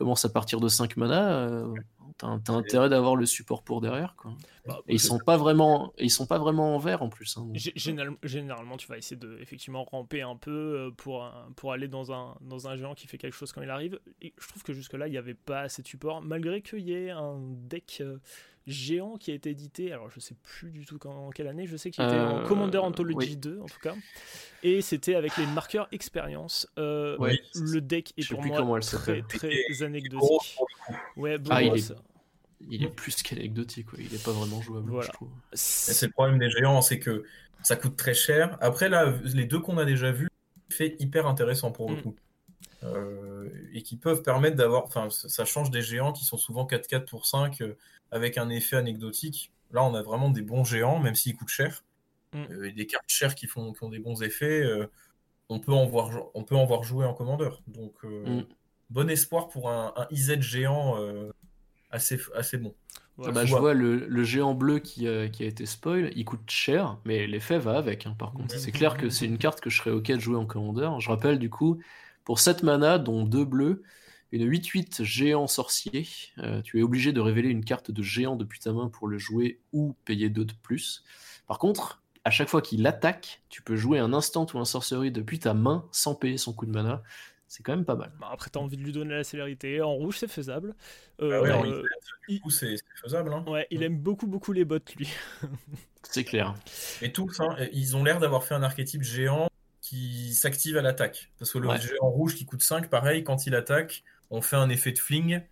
[0.00, 1.74] commencent à partir de 5 mana, euh,
[2.18, 4.32] T'as intérêt d'avoir le support pour derrière, quoi.
[4.66, 7.38] Bah, et ils sont pas vraiment, ils sont pas vraiment en vert en plus.
[7.38, 12.12] Hein, généralement, tu vas essayer de effectivement ramper un peu euh, pour pour aller dans
[12.12, 13.98] un dans un géant qui fait quelque chose quand il arrive.
[14.20, 16.80] Et je trouve que jusque là, il n'y avait pas assez de support, malgré qu'il
[16.80, 18.18] y ait un deck euh,
[18.66, 19.92] géant qui a été édité.
[19.92, 21.66] Alors, je sais plus du tout en quelle année.
[21.66, 23.94] Je sais qu'il était en euh, Commander Anthology 2 en tout cas,
[24.62, 26.70] et c'était avec les marqueurs expérience.
[26.76, 30.58] Le deck est pour moi très très anecdotique.
[31.16, 31.62] Ouais, bon, ah,
[32.68, 35.30] il est plus qu'anecdotique, il est pas vraiment jouable, je trouve.
[35.52, 37.24] C'est le problème des géants, c'est que
[37.62, 38.56] ça coûte très cher.
[38.60, 40.28] Après, là, les deux qu'on a déjà vus,
[40.68, 42.02] fait hyper intéressant pour le mm.
[42.02, 42.16] coup.
[42.82, 47.04] Euh, et qui peuvent permettre d'avoir, enfin, ça change des géants qui sont souvent 4-4
[47.04, 47.76] pour 5 euh,
[48.10, 49.52] avec un effet anecdotique.
[49.70, 51.84] Là, on a vraiment des bons géants, même s'ils coûtent cher,
[52.32, 52.38] mm.
[52.50, 54.66] euh, et des cartes chères qui font, qui ont des bons effets.
[55.48, 57.62] on peut en voir, on peut en voir jouer en commandeur.
[57.66, 58.42] Donc, mm.
[58.88, 60.96] bon espoir pour un, un IZ géant
[61.90, 62.74] assez, assez bon.
[63.26, 67.26] Ah bah, je vois le, géant bleu qui, a été spoil, il coûte cher, mais
[67.26, 68.06] l'effet va avec.
[68.06, 70.36] Hein, par contre, c'est clair que c'est une carte que je serais ok de jouer
[70.36, 70.98] en commandeur.
[71.00, 71.78] Je rappelle du coup,
[72.24, 73.82] pour 7 mana, dont 2 bleus,
[74.32, 76.06] une 8-8 géant sorcier,
[76.38, 79.18] euh, tu es obligé de révéler une carte de géant depuis ta main pour le
[79.18, 81.04] jouer ou payer 2 de plus.
[81.46, 85.10] Par contre, à chaque fois qu'il attaque, tu peux jouer un instant ou un sorcerie
[85.10, 87.02] depuis ta main sans payer son coup de mana
[87.50, 88.12] c'est quand même pas mal.
[88.20, 89.82] Bah, après, t'as envie de lui donner la célérité.
[89.82, 90.76] En rouge, c'est faisable.
[91.20, 91.82] Euh, ah ouais,
[92.28, 93.32] du coup, c'est faisable.
[93.32, 93.44] Hein.
[93.48, 95.12] Ouais, il aime beaucoup, beaucoup les bottes, lui.
[96.04, 96.54] c'est clair.
[97.02, 99.50] Et tous, hein, ils ont l'air d'avoir fait un archétype géant
[99.90, 101.32] qui s'active à l'attaque.
[101.38, 104.70] Parce que le géant rouge qui coûte 5, pareil, quand il attaque, on fait un
[104.70, 105.42] effet de fling.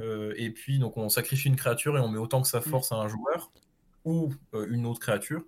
[0.00, 2.90] Euh, et puis, donc, on sacrifie une créature et on met autant que sa force
[2.90, 3.52] à un joueur
[4.04, 5.44] ou euh, une autre créature.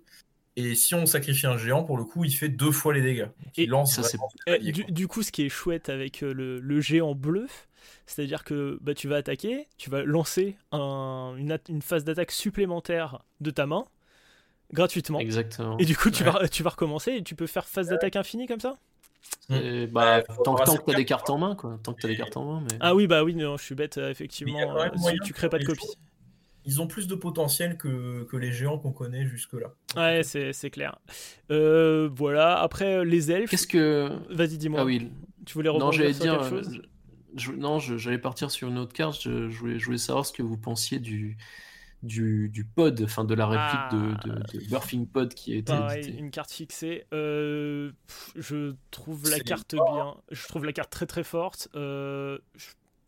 [0.55, 3.27] Et si on sacrifie un géant, pour le coup, il fait deux fois les dégâts.
[3.57, 4.17] il lance ça,
[4.59, 7.47] du, coup, ce qui est chouette avec euh, le, géant bleu,
[8.05, 13.65] c'est-à-dire que bah, tu vas attaquer, tu vas lancer une, phase d'attaque supplémentaire de ta
[13.65, 13.85] main,
[14.71, 15.19] gratuitement.
[15.19, 15.77] Exactement.
[15.77, 18.47] Et du coup, tu, vas, tu vas recommencer et tu peux faire phase d'attaque infinie
[18.47, 18.77] comme ça?
[19.91, 21.79] Bah, tant, tant que t'as des cartes en main, quoi.
[21.83, 22.61] Tant que t'as des cartes en main.
[22.61, 22.77] Mais...
[22.79, 24.59] Ah oui, bah oui, non, je suis bête, euh, effectivement.
[24.77, 25.87] Euh, si tu crées pas de copie
[26.65, 29.73] ils ont plus de potentiel que, que les géants qu'on connaît jusque-là.
[29.95, 30.99] Ouais, c'est clair.
[31.49, 33.49] Euh, voilà, après les elfes.
[33.49, 34.11] Qu'est-ce que.
[34.29, 34.81] Vas-y, dis-moi.
[34.81, 35.09] Ah oui.
[35.45, 36.81] Tu voulais reprendre sur dire, quelque chose?
[37.35, 39.19] je, Non, j'allais partir sur une autre carte.
[39.19, 41.37] Je, voulais, je, voulais, savoir ce que vous pensiez du.
[42.01, 44.69] Du, du pod, enfin de la réplique de, de, ah.
[44.69, 47.05] Burfing Pod qui a été Pareil, une carte fixée.
[47.13, 47.91] Euh,
[48.35, 50.15] je trouve la carte bien.
[50.31, 51.67] Je trouve la carte très très forte.
[51.75, 52.37] Euh,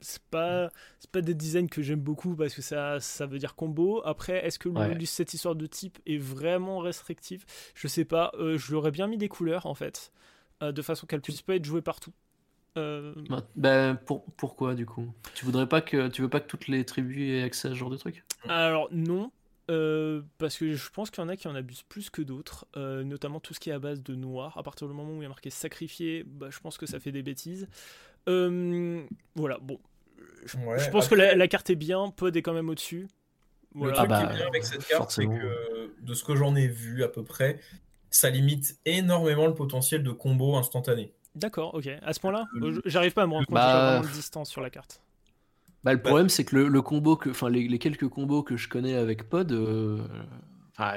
[0.02, 0.70] c'est pas
[1.00, 4.02] c'est pas des designs que j'aime beaucoup parce que ça ça veut dire combo.
[4.04, 4.70] Après est-ce que
[5.06, 7.46] cette histoire de type est vraiment restrictive
[7.76, 8.32] je sais pas.
[8.40, 10.12] Euh, je l'aurais bien mis des couleurs en fait.
[10.62, 12.14] Euh, de façon qu'elle puisse pas être jouée partout.
[12.78, 13.14] Euh...
[13.30, 15.12] Bah, ben, pour, pourquoi du coup?
[15.34, 17.76] Tu voudrais pas que tu veux pas que toutes les tribus aient accès à ce
[17.76, 18.24] genre de truc?
[18.48, 19.32] Alors non
[19.70, 22.66] euh, parce que je pense qu'il y en a qui en abusent plus que d'autres,
[22.76, 24.58] notamment tout ce qui est à base de noir.
[24.58, 27.00] À partir du moment où il y a marqué sacrifié, bah, je pense que ça
[27.00, 27.70] fait des bêtises.
[28.26, 29.80] voilà, bon,
[30.46, 33.08] je, pense que la, carte est bien, Pod est quand même au-dessus.
[33.76, 36.68] Le truc qui est bien avec cette carte, c'est que de ce que j'en ai
[36.68, 37.60] vu à peu près,
[38.10, 41.14] ça limite énormément le potentiel de combo instantané.
[41.36, 41.88] D'accord, ok.
[42.02, 44.02] À ce point-là, euh, j'arrive pas à me rendre compte bah...
[44.02, 45.01] de distance sur la carte.
[45.84, 48.94] Bah, le problème, c'est que le, combo que, enfin, les, quelques combos que je connais
[48.94, 50.00] avec Pod, euh,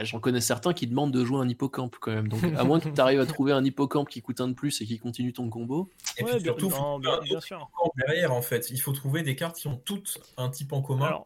[0.03, 2.29] j'en connais certains qui demandent de jouer un hippocampe quand même.
[2.29, 4.81] Donc, à moins que tu arrives à trouver un hippocampe qui coûte un de plus
[4.81, 5.91] et qui continue ton combo.
[6.19, 6.71] Et puis surtout,
[7.01, 7.71] bien, sûr.
[7.97, 8.71] derrière en fait.
[8.71, 11.23] Il faut trouver des cartes qui ont toutes un type en commun.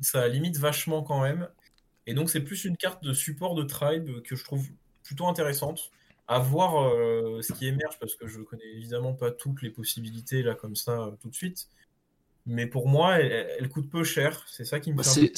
[0.00, 1.48] Ça limite vachement quand même.
[2.06, 4.66] Et donc, c'est plus une carte de support de tribe que je trouve
[5.02, 5.90] plutôt intéressante.
[6.30, 10.42] À voir euh, ce qui émerge parce que je connais évidemment pas toutes les possibilités
[10.42, 11.68] là comme ça euh, tout de suite.
[12.48, 14.44] Mais pour moi, elle, coûte peu cher.
[14.48, 15.32] C'est ça qui me fait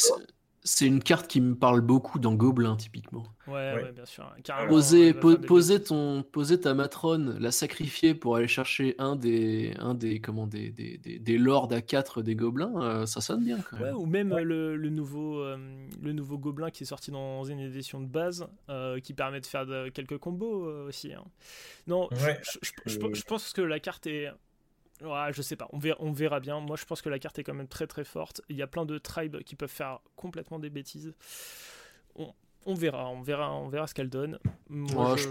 [0.62, 3.24] c'est une carte qui me parle beaucoup dans Gobelin, typiquement.
[3.46, 3.92] Ouais, ouais.
[3.92, 4.30] bien sûr.
[4.68, 10.20] poser, poser, ton, poser ta matrone, la sacrifier pour aller chercher un des, un des,
[10.20, 13.58] comment, des, des, des, lords à 4 des gobelins, euh, ça sonne bien.
[13.70, 13.96] Quand même.
[13.96, 15.56] ou même le, le, nouveau, euh,
[16.02, 19.46] le nouveau gobelin qui est sorti dans une édition de base, euh, qui permet de
[19.46, 21.14] faire quelques combos aussi.
[21.14, 21.24] Hein.
[21.86, 22.08] Non,
[22.86, 24.28] je pense que la carte est
[25.02, 26.60] Ouais, je sais pas, on verra, on verra bien.
[26.60, 28.42] Moi, je pense que la carte est quand même très très forte.
[28.48, 31.14] Il y a plein de tribes qui peuvent faire complètement des bêtises.
[32.66, 34.38] On, verra, on verra, on verra ce qu'elle donne.
[34.68, 35.28] Moi, je,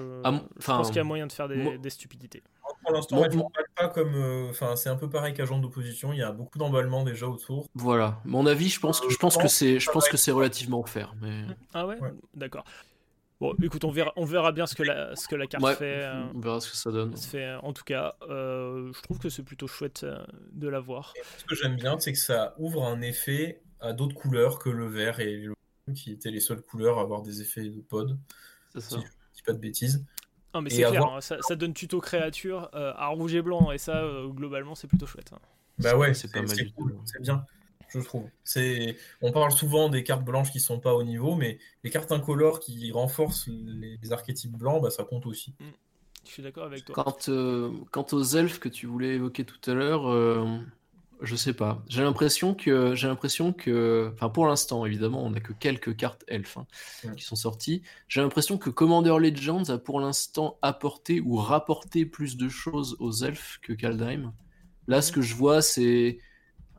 [0.66, 2.42] pense qu'il y a moyen de faire des, stupidités.
[2.84, 3.22] Pour l'instant,
[3.76, 4.16] pas comme.
[4.16, 6.12] Euh, enfin, c'est un peu pareil qu'agent d'opposition.
[6.14, 7.68] Il y a beaucoup d'emballement déjà autour.
[7.76, 8.20] Voilà.
[8.26, 11.14] Mon avis, je pense que je pense que c'est, je pense que c'est relativement faire.
[11.22, 11.44] Mais...
[11.74, 11.98] Ah ouais.
[12.34, 12.64] D'accord.
[13.40, 16.04] Bon, écoute, on verra, on verra bien ce que la, ce que la carte fait.
[16.04, 17.16] Euh, on verra ce que ça donne.
[17.16, 20.06] fait, euh, en tout cas, euh, je trouve que c'est plutôt chouette
[20.52, 21.14] de la voir.
[21.38, 24.88] ce que j'aime bien, c'est que ça ouvre un effet à d'autres couleurs que le
[24.88, 25.54] vert et le
[25.88, 28.18] bleu, qui étaient les seules couleurs à avoir des effets de pod.
[28.74, 28.98] C'est ça.
[28.98, 30.06] Si je dis pas de bêtises.
[30.54, 33.78] Non, mais c'est clair, hein, ça, ça, donne tuto créature à rouge et blanc, et
[33.78, 35.32] ça, globalement, c'est plutôt chouette.
[35.32, 35.40] Hein.
[35.78, 36.50] Bah ouais, c'est pas mal.
[37.06, 37.46] C'est bien
[37.90, 38.30] je trouve.
[38.44, 42.12] C'est, on parle souvent des cartes blanches qui sont pas au niveau, mais les cartes
[42.12, 45.54] incolores qui renforcent les, archétypes blancs, bah, ça compte aussi.
[45.60, 45.66] Mm.
[46.26, 46.96] Je suis d'accord avec toi.
[46.96, 50.60] Quant, euh, quant, aux elfes que tu voulais évoquer tout à l'heure, euh,
[51.22, 51.84] je sais pas.
[51.88, 56.24] J'ai l'impression que, j'ai l'impression que, enfin pour l'instant évidemment, on a que quelques cartes
[56.28, 57.82] elfes hein, qui sont sorties.
[58.08, 63.12] J'ai l'impression que Commander Legends a pour l'instant apporté ou rapporté plus de choses aux
[63.12, 64.34] elfes que Kaldheim.
[64.88, 66.20] Là, ce que je vois, c'est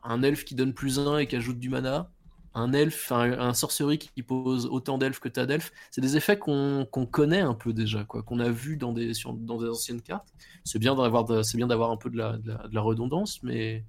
[0.03, 2.09] un elfe qui donne plus 1 et qui ajoute du mana,
[2.53, 6.37] un elfe, un, un sorcerie qui pose autant d'elfes que t'as d'elfes, c'est des effets
[6.37, 10.27] qu'on connaît un peu déjà, quoi, qu'on a vu dans des, dans des anciennes cartes.
[10.63, 11.23] C'est bien d'avoir,
[11.91, 13.85] un peu de la, de la, redondance, mais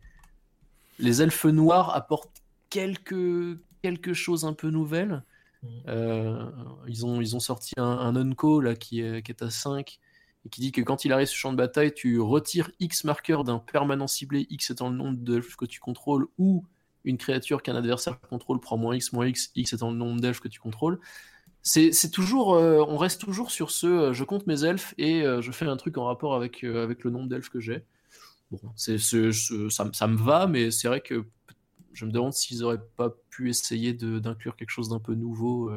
[0.99, 5.25] les elfes noirs apportent quelque, quelque chose un peu nouvelle.
[5.63, 5.69] Mm.
[5.89, 6.51] Euh,
[6.87, 9.99] ils, ont, ils ont sorti un, un Unco là, qui, est, qui est à 5
[10.45, 13.05] et qui dit que quand il arrive sur le champ de bataille, tu retires X
[13.05, 16.65] marqueur d'un permanent ciblé, X étant le nombre d'elfes que tu contrôles, ou
[17.05, 20.41] une créature qu'un adversaire contrôle prend moins X, moins X, X étant le nombre d'elfes
[20.41, 20.99] que tu contrôles.
[21.63, 25.41] C'est toujours, euh, on reste toujours sur ce, euh, je compte mes elfes et euh,
[25.41, 27.85] je fais un truc en rapport avec, avec le nombre d'elfes que j'ai.
[28.51, 29.31] Bon, c'est ce,
[29.71, 31.25] ça, ça, me va, mais c'est vrai que
[31.93, 35.71] je me demande s'ils auraient pas pu essayer d'inclure quelque chose d'un peu nouveau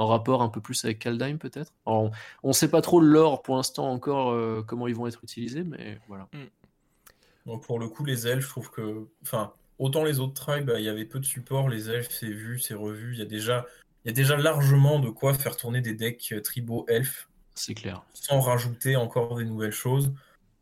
[0.00, 1.74] en rapport un peu plus avec Kaldheim peut-être?
[1.84, 2.10] On
[2.42, 6.00] ne sait pas trop l'or pour l'instant encore euh, comment ils vont être utilisés, mais
[6.08, 6.26] voilà.
[6.32, 7.60] Mm.
[7.60, 10.86] pour le coup, les elfes, je trouve que, enfin, autant les autres tribes, bah, il
[10.86, 11.68] y avait peu de support.
[11.68, 13.12] Les elfes, c'est vu, c'est revu.
[13.12, 13.66] Il y a déjà,
[14.04, 17.28] il y a déjà largement de quoi faire tourner des decks euh, tribaux elfes.
[17.54, 18.02] C'est clair.
[18.14, 20.14] Sans rajouter encore des nouvelles choses.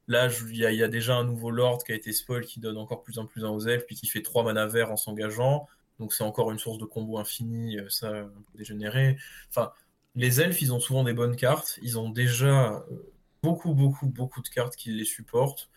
[0.08, 3.02] Là, il y, a déjà un nouveau Lord qui a été spoil qui donne encore
[3.02, 5.68] plus en plus un aux elfes, puis qui fait 3 mana verts en s'engageant.
[5.98, 9.16] Donc c'est encore une source de combo infini, euh, ça un peu dégénéré.
[9.48, 9.72] Enfin,
[10.14, 11.78] les elfes, ils ont souvent des bonnes cartes.
[11.82, 13.12] Ils ont déjà euh,
[13.42, 15.70] beaucoup, beaucoup, beaucoup de cartes qui les supportent.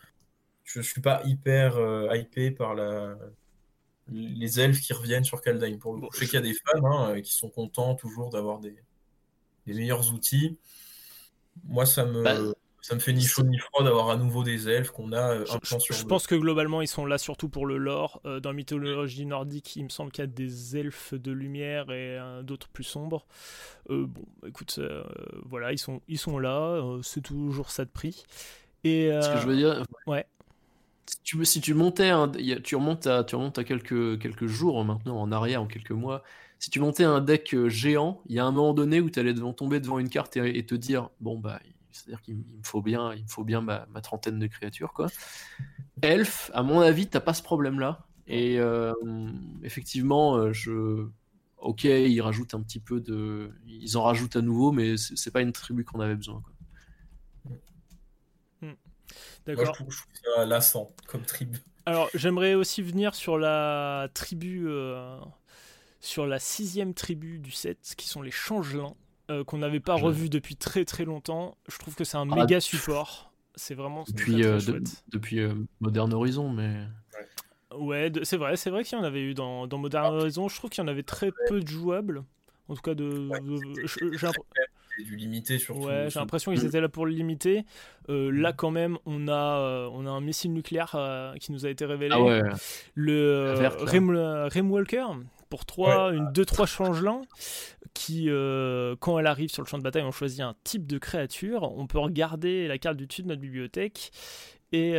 [0.64, 3.16] Je suis pas hyper euh, hypé par la...
[4.08, 5.78] les elfes qui reviennent sur Kaldheim.
[5.78, 8.60] Pour le Je sais qu'il y a des fans hein, qui sont contents toujours d'avoir
[8.60, 8.76] des...
[9.66, 10.56] des meilleurs outils.
[11.64, 12.22] Moi, ça me...
[12.22, 12.38] Bah,
[12.82, 15.44] ça me fait ni chaud ni froid d'avoir à nouveau des elfes qu'on a euh,
[15.48, 18.20] un je, sur Je pense que globalement ils sont là surtout pour le lore.
[18.26, 21.92] Euh, dans la mythologie nordique, il me semble qu'il y a des elfes de lumière
[21.92, 23.24] et euh, d'autres plus sombres.
[23.88, 24.10] bon,
[24.44, 24.80] écoute,
[25.46, 28.24] voilà, ils sont, ils sont là, c'est toujours ça de prix.
[28.82, 30.26] Et, Ce que je veux dire, ouais.
[31.06, 32.10] Si tu, si tu montais,
[32.64, 36.24] tu remontes à, tu remontes à quelques, quelques jours maintenant, en arrière, en quelques mois.
[36.58, 39.34] Si tu montais un deck géant, il y a un moment donné où tu allais
[39.34, 41.60] devant, tomber devant une carte et, et te dire, bon bah
[41.92, 45.08] c'est-à-dire qu'il me faut bien, il me faut bien ma, trentaine de créatures, quoi.
[46.02, 48.06] Elf, à mon avis, t'as pas ce problème-là.
[48.26, 48.92] Et euh,
[49.62, 51.06] effectivement, euh, je,
[51.58, 55.40] ok, ils rajoutent un petit peu de, ils en rajoutent à nouveau, mais c'est pas
[55.40, 56.40] une tribu qu'on avait besoin.
[56.40, 57.56] Quoi.
[58.62, 58.74] Hmm.
[59.46, 59.66] D'accord.
[59.66, 59.94] je trouve
[60.24, 61.58] ça lassant comme tribu.
[61.84, 65.18] Alors, j'aimerais aussi venir sur la tribu, euh,
[66.00, 68.94] sur la sixième tribu du set, qui sont les changelins.
[69.32, 71.56] Euh, qu'on n'avait pas revu depuis très très longtemps.
[71.68, 73.32] Je trouve que c'est un ah, méga support.
[73.54, 74.58] C'est vraiment depuis euh,
[75.08, 76.74] depuis euh, Modern Horizon, mais
[77.76, 80.48] ouais, c'est vrai, c'est vrai qu'il y en avait eu dans, dans Modern ah, Horizon.
[80.48, 82.24] Je trouve qu'il y en avait très peu de jouables.
[82.68, 83.28] En tout cas, de,
[83.86, 85.84] j'ai du limité surtout.
[85.84, 87.64] Ouais, j'ai l'impression qu'ils étaient là pour le limiter.
[88.08, 92.14] là, quand même, on a, on a un missile nucléaire qui nous a été révélé.
[92.14, 92.42] Ah ouais.
[92.94, 93.54] Le
[93.84, 95.04] Rim, Walker
[95.52, 97.20] pour 3, une 2-3 changelin
[97.92, 100.96] qui, euh, quand elle arrive sur le champ de bataille, on choisit un type de
[100.96, 101.70] créature.
[101.76, 104.12] On peut regarder la carte du dessus de notre bibliothèque
[104.72, 104.94] Et,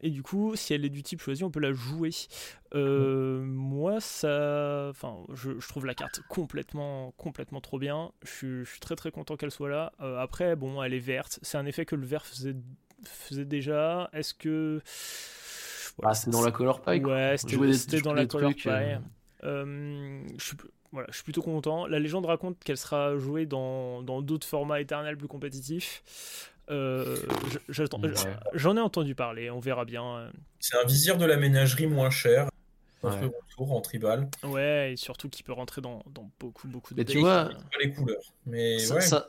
[0.00, 2.12] et du coup, si elle est du type choisi, on peut la jouer.
[2.72, 8.12] Moi, ça, enfin, je, je, trouve la carte complètement, complètement trop bien.
[8.22, 9.92] Je, je suis très très content qu'elle soit là.
[10.18, 11.40] après, bon, elle est verte.
[11.42, 12.56] C'est un effet que le vert faisait,
[13.04, 14.08] faisait déjà.
[14.14, 14.80] Est-ce que
[15.98, 17.04] voilà, ah, c'était dans la color pie.
[17.04, 18.70] Ouais, c'était dans la color pie.
[19.44, 20.56] Euh, je suis
[20.90, 21.86] voilà, je suis plutôt content.
[21.86, 26.54] La légende raconte qu'elle sera jouée dans d'autres formats éternels plus compétitifs.
[26.70, 27.16] Euh,
[28.54, 30.30] J'en ai entendu parler, on verra bien.
[30.60, 32.48] C'est un vizir de la ménagerie moins cher.
[33.02, 33.10] Ouais.
[33.12, 34.28] retour en tribal.
[34.42, 37.50] Ouais, et surtout qui peut rentrer dans, dans beaucoup, beaucoup de Mais tu vois,
[37.80, 38.16] les couleurs.
[38.44, 39.00] Mais ça, ouais.
[39.00, 39.28] ça,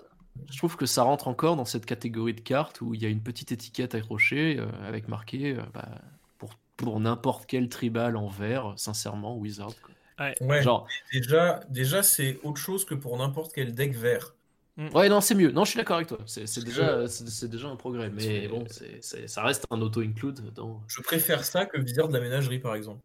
[0.50, 3.10] je trouve que ça rentre encore dans cette catégorie de cartes où il y a
[3.10, 6.02] une petite étiquette accrochée euh, avec marqué euh, bah,
[6.38, 9.74] pour, pour n'importe quel tribal en vert, sincèrement, Wizard.
[9.82, 9.94] Quoi.
[10.20, 10.88] Ouais, Genre...
[11.14, 14.36] déjà, déjà c'est autre chose que pour n'importe quel deck vert.
[14.78, 14.96] Mm.
[14.96, 15.52] Ouais, non, c'est mieux.
[15.52, 16.20] Non, je suis d'accord avec toi.
[16.26, 18.10] C'est déjà, c'est déjà un progrès.
[18.10, 18.66] Mais bon,
[19.02, 20.82] ça reste un auto-include dans.
[20.88, 23.02] Je préfère ça que Vizard de la ménagerie, par exemple.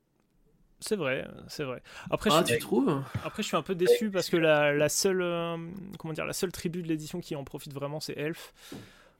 [0.80, 1.82] C'est vrai, c'est vrai.
[2.10, 3.02] Après, ah, je, tu trouves?
[3.24, 5.56] Après, je suis un peu déçu parce que la, la seule, euh,
[5.98, 8.52] comment dire, la seule tribu de l'édition qui en profite vraiment, c'est Elf.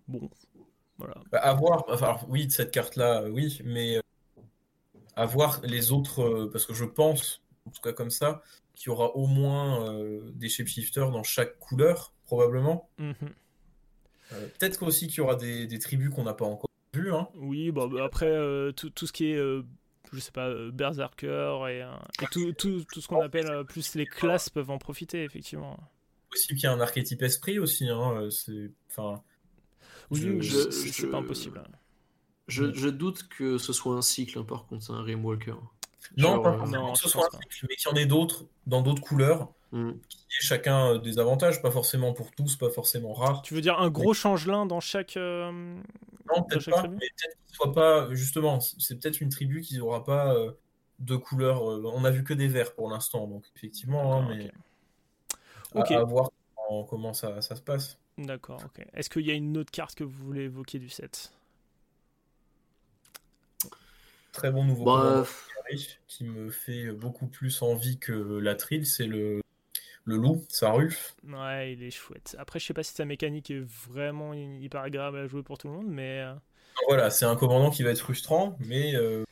[0.07, 0.29] Bon,
[0.99, 1.15] voilà.
[1.33, 3.99] Bah, avoir, enfin, oui, de cette carte-là, oui, mais
[5.16, 8.43] avoir euh, les autres, euh, parce que je pense en tout cas comme ça,
[8.74, 12.89] qu'il y aura au moins euh, des shapeshifters dans chaque couleur, probablement.
[12.99, 13.15] Mhm.
[14.32, 17.12] Euh, peut-être aussi qu'il y aura des, des tribus qu'on n'a pas encore vues.
[17.12, 17.28] Hein.
[17.35, 21.81] Oui, bah, bah après, euh, tout, tout, ce qui est, je sais pas, Berserker et,
[22.23, 25.78] et tout, tout, tout, ce qu'on appelle plus les classes peuvent en profiter, effectivement.
[26.31, 27.89] Possible qu'il y ait un archétype esprit aussi.
[27.89, 29.23] Hein, c'est, enfin,
[30.11, 31.62] oui, je, c'est pas impossible.
[32.47, 35.57] Je, je, doute que ce soit un cycle, hein, par contre, un Rimwalker.
[36.16, 38.82] Non, pas forcément que ce soit un cycle, mais qu'il y en ait d'autres dans
[38.82, 39.93] d'autres couleurs, mm.
[40.09, 43.43] qui aient chacun des avantages, pas forcément pour tous, pas forcément rare.
[43.43, 45.16] Tu veux dire un gros changelin dans chaque.
[45.16, 48.09] Euh, non, peut-être pas, mais peut-être qu'il soit pas.
[48.14, 50.52] Justement, c'est peut-être une tribu qui n'aura pas euh,
[51.01, 51.68] de couleurs.
[51.70, 54.51] Euh, on a vu que des verts pour l'instant, donc effectivement, hein, mais.
[55.74, 55.90] Ok.
[55.90, 56.31] À, voir
[56.89, 57.98] comment ça, ça se passe.
[58.16, 58.86] D'accord, ok.
[58.94, 61.32] Est-ce qu'il y a une autre carte que vous voulez évoquer du set?
[64.35, 65.24] Très bon nouveau bah,
[66.09, 69.40] qui me fait beaucoup plus envie que la trill, c'est le,
[70.05, 71.15] le loup, Sarulf.
[71.27, 72.36] Ouais, il est chouette.
[72.39, 75.69] Après, je sais pas si sa mécanique est vraiment hyper agréable à jouer pour tout
[75.69, 76.20] le monde, mais.
[76.20, 76.35] Euh,
[76.89, 79.24] voilà, c'est un commandant qui va être frustrant, mais euh,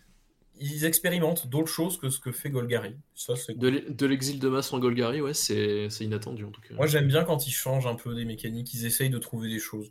[0.60, 2.96] ils expérimentent d'autres choses que ce que fait Golgari.
[3.14, 6.74] Ça, c'est de l'exil de masse en Golgari, ouais, c'est inattendu en tout cas.
[6.74, 9.58] Moi, j'aime bien quand ils changent un peu des mécaniques, ils essayent de trouver des
[9.58, 9.90] choses.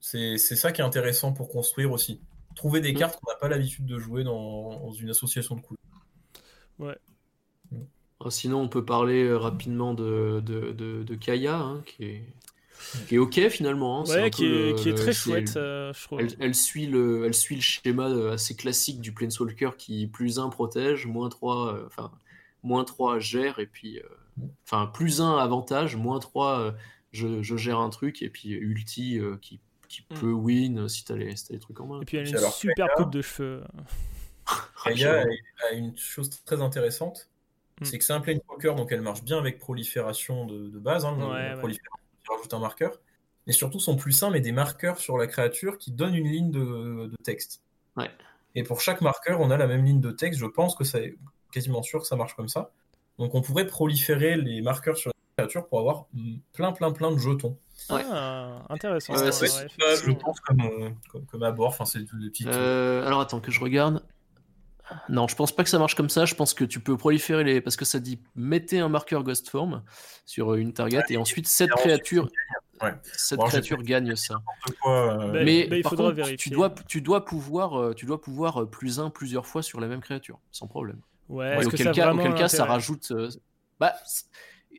[0.00, 2.20] C'est ça qui est intéressant pour construire aussi.
[2.54, 2.96] Trouver des mm.
[2.96, 5.78] cartes qu'on n'a pas l'habitude de jouer dans, dans une association de couleurs.
[6.78, 6.96] Ouais.
[8.24, 12.24] Ah, sinon, on peut parler euh, rapidement de, de, de, Kaya, hein, qui, est,
[13.08, 14.00] qui est ok finalement.
[14.00, 14.04] Hein.
[14.10, 16.20] Ouais, qui, est, qui, est, très chouette, euh, je trouve.
[16.38, 20.50] Elle, suit le, elle suit le schéma euh, assez classique du Planeswalker qui plus 1
[20.50, 22.12] protège, moins 3, enfin,
[22.62, 24.00] moins 3 gère, et puis.
[24.64, 26.74] Enfin, plus 1 avantage, moins 3
[27.10, 29.60] je, je, gère un truc, et puis ulti qui,
[29.92, 30.18] qui mm.
[30.18, 32.00] peut win si t'as les, les trucs en main.
[32.00, 33.62] Et puis elle a une super coupe de cheveux.
[34.84, 35.24] Kaya
[35.70, 37.30] a une chose très intéressante,
[37.80, 37.84] hmm.
[37.84, 41.16] c'est que c'est un poker donc elle marche bien avec prolifération de, de base, hein,
[41.16, 42.98] ouais, prolifération un marqueur,
[43.46, 46.50] et surtout son plus simple mais des marqueurs sur la créature qui donnent une ligne
[46.50, 47.62] de, de texte.
[47.96, 48.10] Ouais.
[48.54, 50.40] Et pour chaque marqueur, on a la même ligne de texte.
[50.40, 51.16] Je pense que c'est
[51.52, 52.70] quasiment sûr que ça marche comme ça.
[53.18, 56.06] Donc on pourrait proliférer les marqueurs sur la créature pour avoir
[56.52, 57.58] plein, plein, plein de jetons.
[57.88, 59.14] Ah, intéressant.
[59.14, 61.68] Ouais, je pense comme, euh, comme, comme abord.
[61.68, 62.46] Enfin, c'est des petites.
[62.46, 64.04] Euh, alors attends que je regarde.
[65.08, 66.26] Non, je pense pas que ça marche comme ça.
[66.26, 67.60] Je pense que tu peux proliférer les.
[67.60, 69.82] Parce que ça dit mettez un marqueur Ghost Form
[70.26, 72.28] sur une target et ensuite cette créature.
[73.12, 74.42] Cette créature gagne ça.
[74.86, 78.98] Euh, mais, par contre, tu dois, tu dois pouvoir, euh, tu dois pouvoir euh, plus
[78.98, 81.00] un plusieurs fois sur la même créature, sans problème.
[81.28, 81.64] Ouais.
[81.64, 83.12] auquel, cas, auquel cas, ça rajoute.
[83.78, 83.94] Bah,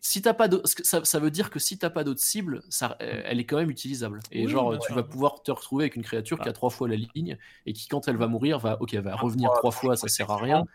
[0.06, 3.22] si t'as pas ça, ça veut dire que si t'as pas d'autres cibles, ça, euh,
[3.24, 4.20] elle est quand même utilisable.
[4.34, 6.98] Et genre, tu vas pouvoir te retrouver avec une créature qui a trois fois la
[6.98, 10.10] ligne et qui, quand elle va mourir, va, ok, elle va revenir trois fois, ça
[10.10, 10.66] sert à rien.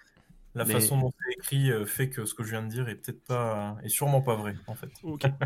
[0.54, 2.94] La façon dont c'est écrit euh, fait que ce que je viens de dire est
[2.94, 4.90] peut-être pas, est sûrement pas vrai, en fait.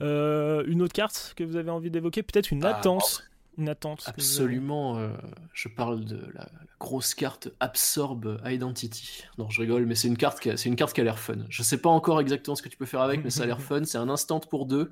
[0.00, 3.22] Euh, une autre carte que vous avez envie d'évoquer, peut-être une ah, latence
[3.58, 4.02] une attente.
[4.06, 4.98] Absolument.
[4.98, 5.14] Euh,
[5.52, 6.48] je parle de la,
[6.78, 9.22] grosse carte Absorb Identity.
[9.38, 11.18] Non, je rigole, mais c'est une carte qui a, c'est une carte qui a l'air
[11.18, 11.36] fun.
[11.48, 13.62] Je sais pas encore exactement ce que tu peux faire avec, mais ça a l'air
[13.62, 13.84] fun.
[13.84, 14.90] C'est un instant pour deux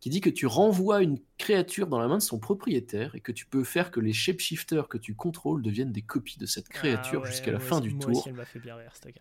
[0.00, 3.32] qui dit que tu renvoies une créature dans la main de son propriétaire et que
[3.32, 7.22] tu peux faire que les shapeshifters que tu contrôles deviennent des copies de cette créature
[7.24, 8.26] ah jusqu'à la fin du tour.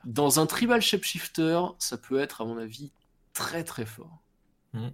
[0.06, 2.91] Dans un tribal shapeshifter, ça peut être, à mon avis,
[3.34, 4.23] très très fort.
[4.73, 4.88] Mm.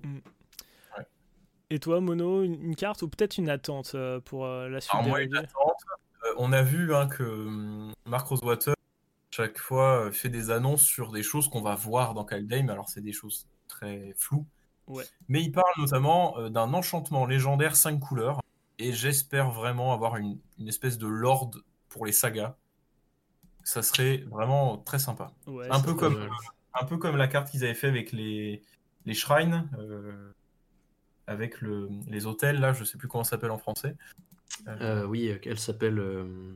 [1.70, 5.08] Et toi, Mono, une, carte ou peut-être une attente euh, pour euh, la suite Alors,
[5.08, 5.78] moi, une attente,
[6.38, 8.76] on a vu hein, que hum, Mark Rosewater,
[9.32, 12.70] chaque fois, fait des annonces sur des choses qu'on va voir dans Kaldheim.
[12.70, 14.46] Alors, c'est des choses très floues.
[15.28, 18.42] Mais il parle notamment d'un enchantement légendaire 5 couleurs.
[18.78, 21.52] Et j'espère vraiment avoir une, une espèce de lord
[21.90, 22.56] pour les sagas
[23.66, 25.32] ça serait vraiment très sympa.
[25.70, 26.30] un, peu comme,
[26.74, 28.62] un peu comme la carte qu'ils avaient fait avec les,
[29.06, 30.32] les shrines, euh,
[31.28, 33.96] avec le, les hôtels, là, je sais plus comment ça s'appelle en français.
[34.68, 35.96] Euh, euh, oui, elle s'appelle.
[35.96, 36.56] le,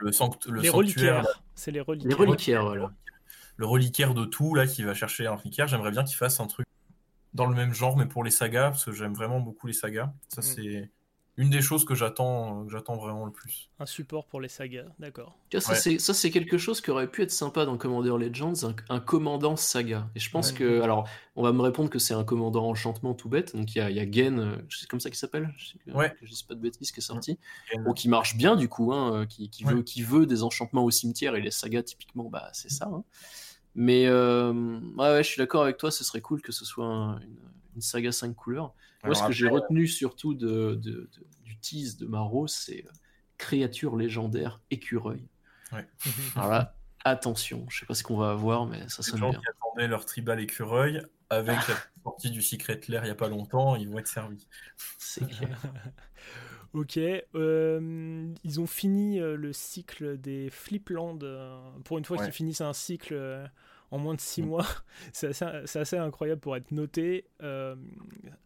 [0.00, 1.26] le les reliquaires.
[1.54, 2.08] C'est les reliquaires.
[2.08, 2.92] Les reliquaires, voilà.
[3.56, 5.68] Le reliquaire de tout, là, qui va chercher un reliquaire.
[5.68, 6.66] J'aimerais bien qu'il fasse un truc
[7.34, 10.12] dans le même genre, mais pour les sagas, parce que j'aime vraiment beaucoup les sagas.
[10.28, 10.44] Ça, mm.
[10.44, 10.90] c'est
[11.38, 13.70] une des choses que j'attends j'attends vraiment le plus.
[13.78, 15.38] Un support pour les sagas, d'accord.
[15.58, 20.08] Ça, c'est quelque chose qui aurait pu être sympa dans Commander Legends, un, commandant saga.
[20.14, 20.82] Et je pense que.
[20.82, 23.56] Alors, on va me répondre que c'est un commandant enchantement tout bête.
[23.56, 25.54] Donc, il y a, y a Gen, euh, c'est comme ça qu'il s'appelle?
[25.94, 26.14] Ouais.
[26.22, 27.38] Je dis pas de bêtises, qui est sorti.
[27.84, 30.84] Bon, qui marche bien, du coup, hein, euh, qui, qui veut, qui veut des enchantements
[30.84, 31.34] au cimetière.
[31.34, 32.90] Et les sagas, typiquement, bah, c'est ça.
[32.92, 33.04] Hein.
[33.74, 34.52] Mais euh,
[34.98, 36.84] ouais, je suis d'accord avec toi, ce serait cool que ce soit
[37.22, 37.36] une,
[37.74, 38.74] une saga 5 couleurs.
[39.04, 41.10] Moi, ce que j'ai retenu surtout de, de,
[41.44, 42.92] du tease de Maro, c'est euh,
[43.36, 45.26] créature légendaire écureuil.
[45.72, 45.86] Ouais.
[46.36, 49.28] Alors là, attention, je sais pas ce qu'on va avoir, mais ça sonne bien.
[49.28, 51.74] Les gens qui attendaient leur tribal écureuil, avec la
[52.04, 54.46] sortie du Secret Lair il y a pas longtemps, ils vont être servis.
[54.98, 55.58] C'est clair.
[56.74, 56.98] ok,
[57.34, 61.18] euh, ils ont fini euh, le cycle des Flipland.
[61.84, 63.50] pour une fois qu'ils finissent un cycle
[63.92, 64.46] en moins de 6 mm.
[64.46, 64.66] mois.
[65.12, 67.26] c'est assez, incroyable pour être noté.
[67.42, 67.76] Euh,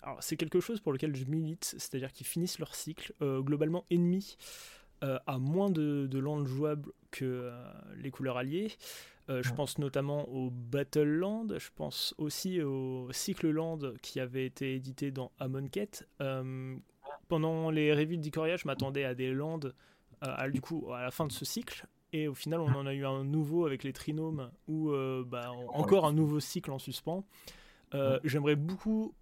[0.03, 3.87] alors, c'est quelque chose pour lequel je milite, c'est-à-dire qu'ils finissent leur cycle euh, globalement
[3.91, 4.37] ennemi
[5.05, 7.51] euh, à moins de, de landes jouables que
[7.97, 8.73] les couleurs alliées.
[9.29, 14.75] je pense notamment au Battle Land, je pense aussi au Cycle Land qui avait été
[14.75, 16.07] édité dans Amonkhet.
[17.29, 19.75] pendant les reveals d'Ikoria, je m'attendais à des landes
[20.53, 23.05] du coup, à la fin de ce cycle, et au final, on en a eu
[23.05, 27.25] un nouveau avec les trinomes, ou euh, bah, encore un nouveau cycle en suspens.
[27.95, 29.15] Euh, j'aimerais beaucoup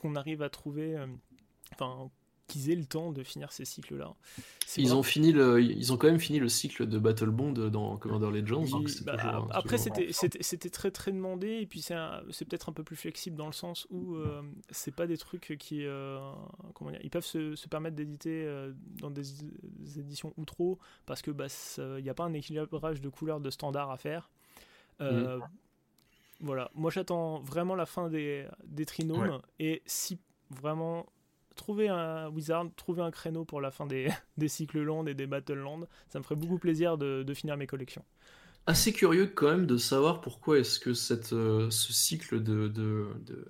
[0.00, 1.06] qu'on arrive à trouver, euh,
[1.72, 2.10] enfin,
[2.52, 4.14] qu'ils aient le temps de finir ces cycles-là.
[4.76, 7.96] Ils ont fini le, ils ont quand même fini le cycle de Battle Bond dans
[7.96, 8.64] Commander Legends.
[9.04, 13.46] Bah, après, c'était très très demandé et puis c'est peut-être un peu plus flexible dans
[13.46, 16.18] le sens où euh, c'est pas des trucs qui, euh,
[16.74, 19.22] comment dire, ils peuvent se, se permettre d'éditer euh, dans des,
[19.98, 21.46] éditions ou trop parce que bah
[21.78, 24.30] il n'y a pas un équilibrage de couleurs de standard à faire.
[25.00, 25.40] Mm.
[26.40, 30.18] Voilà, moi j'attends vraiment la fin des, des trinomes et si
[30.50, 31.06] vraiment
[31.54, 35.26] trouver un Wizard, trouver un créneau pour la fin des, des cycles Land et des
[35.26, 35.86] Battle Land.
[36.08, 38.04] Ça me ferait beaucoup plaisir de, de, finir mes collections.
[38.66, 43.08] Assez curieux quand même de savoir pourquoi est-ce que cette, euh, ce cycle de, de,
[43.26, 43.48] de,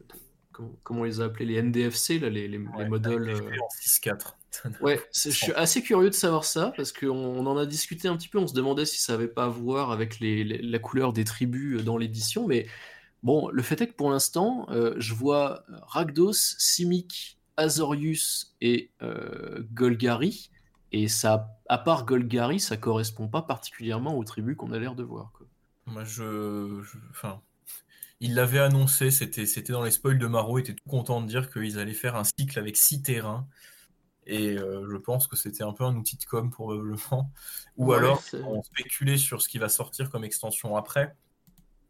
[0.53, 3.29] comment, on les a appelés les NDFC là, les, les, les modèles.
[3.29, 3.51] Euh...
[3.81, 4.35] 6-4.
[4.81, 8.16] ouais, je suis assez curieux de savoir ça parce qu'on on en a discuté un
[8.16, 8.39] petit peu.
[8.39, 11.81] On se demandait si ça avait pas à voir avec les, la couleur des tribus
[11.81, 12.66] euh, dans l'édition, mais
[13.23, 19.62] bon, le fait est que pour l'instant, euh, je vois Ragdos, Simic Azorius et euh,
[19.73, 20.51] Golgari.
[20.93, 25.03] Et ça, à part Golgari, ça correspond pas particulièrement aux tribus qu'on a l'air de
[25.03, 25.33] voir.
[25.33, 25.47] Quoi.
[25.87, 27.41] Moi, je, enfin,
[28.20, 31.27] il l'avait annoncé, c'était, c'était dans les spoils de Maro, il était tout content de
[31.27, 33.47] dire qu'ils allaient faire un cycle avec six terrains.
[34.27, 37.33] Et euh, je pense que c'était un peu un outil de com probablement.
[37.77, 41.16] Ou alors, on spéculait sur ce qui va sortir comme extension après.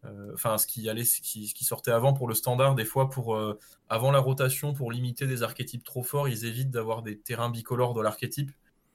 [0.05, 2.85] Euh, enfin ce qui allait, ce qui, ce qui, sortait avant pour le standard, des
[2.85, 3.59] fois pour euh,
[3.89, 7.95] avant la rotation, pour limiter des archétypes trop forts, ils évitent d'avoir des terrains bicolores
[7.95, 8.51] dans l'archétype.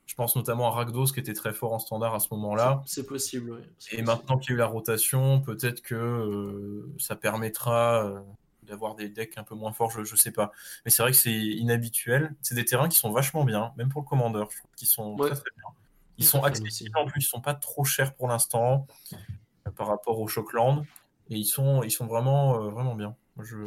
[0.05, 2.81] Je pense notamment à Rakdos qui était très fort en standard à ce moment-là.
[2.85, 3.51] C'est possible.
[3.51, 3.59] Oui.
[3.97, 8.23] Et maintenant qu'il y a eu la rotation, peut-être que euh, ça permettra
[8.63, 10.51] d'avoir des decks un peu moins forts, je, je sais pas.
[10.83, 12.35] Mais c'est vrai que c'est inhabituel.
[12.41, 15.15] C'est des terrains qui sont vachement bien, même pour le commandeur, je trouve qu'ils sont
[15.15, 15.69] très très bien.
[16.17, 18.87] Ils sont accessibles en plus, ils sont pas trop chers pour l'instant
[19.75, 20.85] par rapport au Shockland.
[21.29, 23.15] Et ils sont, ils sont vraiment, euh, vraiment bien.
[23.43, 23.57] Je...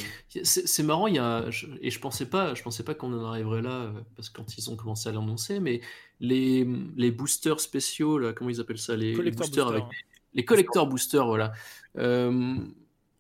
[0.43, 1.45] C'est marrant, il y a,
[1.81, 4.59] et je pensais pas, je pensais pas qu'on en arriverait là, euh, parce que quand
[4.59, 5.81] ils ont commencé à l'annoncer, mais
[6.19, 6.66] les,
[6.97, 9.85] les boosters spéciaux, là, comment ils appellent ça, les, boosters avec
[10.32, 11.53] les collecteurs boosters, voilà,
[11.99, 12.57] euh,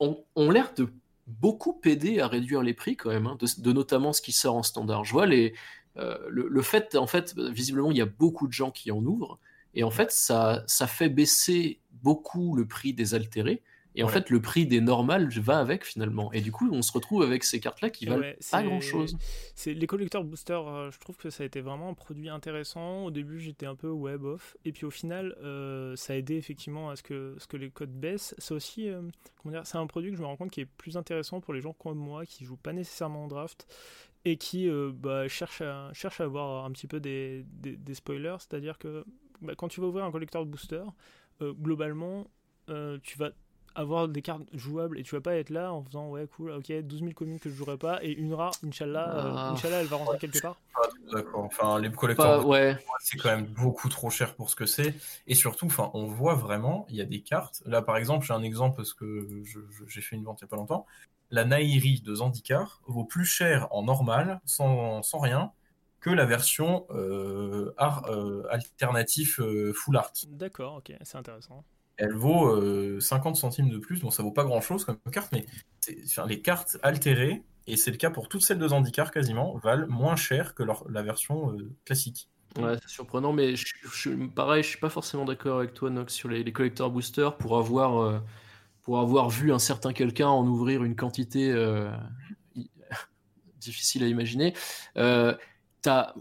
[0.00, 0.88] ont, ont l'air de
[1.28, 4.64] beaucoup aider à réduire les prix quand même, hein, de, notamment ce qui sort en
[4.64, 5.04] standard.
[5.04, 5.54] Je vois les,
[5.96, 9.38] le, le, fait, en fait, visiblement, il y a beaucoup de gens qui en ouvrent,
[9.74, 13.62] et en fait, ça, ça fait baisser beaucoup le prix des altérés.
[13.94, 16.32] Et en fait, le prix des normales va avec finalement.
[16.32, 19.16] Et du coup, on se retrouve avec ces cartes-là qui valent pas grand-chose.
[19.54, 20.68] C'est les collecteurs boosters.
[20.68, 23.04] Euh, je trouve que ça a été vraiment un produit intéressant.
[23.04, 26.36] Au début, j'étais un peu web off, et puis au final, euh, ça a aidé
[26.36, 28.34] effectivement à ce que ce que les codes baissent.
[28.38, 29.02] C'est aussi, euh,
[29.36, 31.52] comment dire, c'est un produit que je me rends compte qui est plus intéressant pour
[31.52, 33.66] les gens comme moi qui jouent pas nécessairement en draft
[34.24, 38.36] et qui bah, cherchent à cherchent à avoir un petit peu des, des, des spoilers.
[38.38, 39.04] C'est-à-dire que
[39.40, 40.84] bah, quand tu vas ouvrir un collecteur de booster,
[41.40, 42.30] globalement,
[43.02, 43.30] tu vas
[43.74, 46.72] avoir des cartes jouables et tu vas pas être là en faisant ouais cool ok
[46.72, 49.50] 12 000 communes que je jouerai pas et une rare Inch'Allah euh, ah.
[49.52, 50.60] Inch'Allah elle va rentrer quelque part
[51.12, 52.76] d'accord enfin les collecteurs ouais.
[53.00, 54.94] c'est quand même beaucoup trop cher pour ce que c'est
[55.26, 58.34] et surtout enfin on voit vraiment il y a des cartes là par exemple j'ai
[58.34, 59.42] un exemple parce que
[59.86, 60.86] j'ai fait une vente il y a pas longtemps
[61.30, 65.52] la Nairi de Zandikar vaut plus cher en normal sans, sans rien
[66.00, 70.12] que la version euh, art, euh, alternatif euh, full art.
[70.28, 71.64] D'accord, ok, c'est intéressant
[72.00, 74.00] elle vaut 50 euh, centimes de plus.
[74.00, 75.44] Bon, ça vaut pas grand chose comme carte, mais
[76.26, 80.16] les cartes altérées, et c'est le cas pour toutes celles de Zandikar quasiment, valent moins
[80.16, 82.28] cher que la version euh, classique.
[82.58, 86.28] Ouais, c'est surprenant, mais je, pareil, je suis pas forcément d'accord avec toi, Nox, sur
[86.28, 88.18] les, collecteurs boosters pour avoir, euh,
[88.82, 91.54] pour avoir vu un certain quelqu'un en ouvrir une quantité
[93.60, 94.54] difficile à imaginer.
[95.82, 96.14] T'as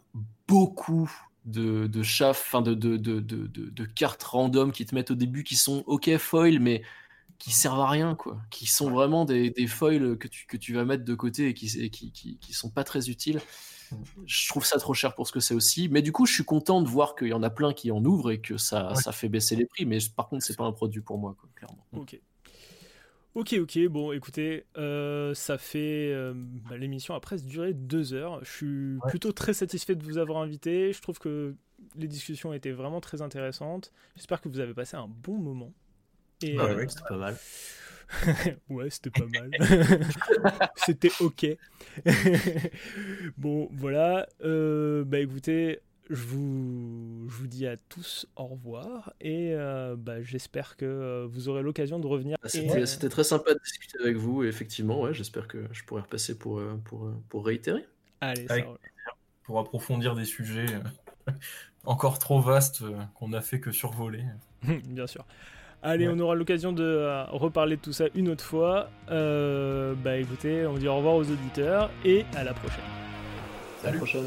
[0.48, 1.10] beaucoup
[1.50, 5.56] de, de enfin de, de, de, de, cartes random qui te mettent au début qui
[5.56, 6.84] sont ok foil, mais
[7.38, 8.42] qui servent à rien, quoi.
[8.50, 11.54] Qui sont vraiment des, des foils que tu, que tu vas mettre de côté et
[11.54, 13.42] qui, qui, qui, qui sont pas très utiles.
[14.26, 15.90] Je trouve ça trop cher pour ce que c'est aussi.
[15.90, 18.04] Mais du coup, je suis content de voir qu'il y en a plein qui en
[18.04, 19.86] ouvrent et que ça, ça fait baisser les prix.
[19.86, 21.86] Mais par contre, c'est pas un produit pour moi, quoi, clairement.
[21.94, 22.20] Ok.
[23.36, 26.12] Ok, ok, bon, écoutez, euh, ça fait.
[26.12, 28.44] Euh, bah, l'émission a presque duré deux heures.
[28.44, 30.94] Je suis plutôt très satisfait de vous avoir invité.
[30.94, 31.54] Je trouve que
[31.96, 33.92] les discussions étaient vraiment très intéressantes.
[34.16, 35.72] J'espère que vous avez passé un bon moment.
[36.42, 37.38] Et, bah ouais, euh, c'était pas mal.
[38.70, 39.52] ouais, c'était pas mal.
[40.76, 41.46] c'était ok.
[43.38, 44.28] bon, voilà.
[44.42, 50.76] bah écoutez, je vous, je vous dis à tous au revoir et euh, bah, j'espère
[50.76, 52.38] que euh, vous aura l'occasion de revenir.
[52.42, 56.02] Bah, c'était très sympa de discuter avec vous et effectivement, ouais, j'espère que je pourrai
[56.02, 57.86] repasser pour, euh, pour, pour réitérer.
[58.22, 58.56] Allez, ça
[59.44, 60.66] Pour approfondir des sujets
[61.86, 62.84] encore trop vastes
[63.14, 64.24] qu'on n'a fait que survoler.
[64.64, 65.26] Bien sûr.
[65.82, 68.90] Allez, on aura l'occasion de reparler de tout ça une autre fois.
[69.08, 72.84] bah écoutez, on dit au revoir aux auditeurs et à la prochaine.
[73.86, 74.26] À la prochaine.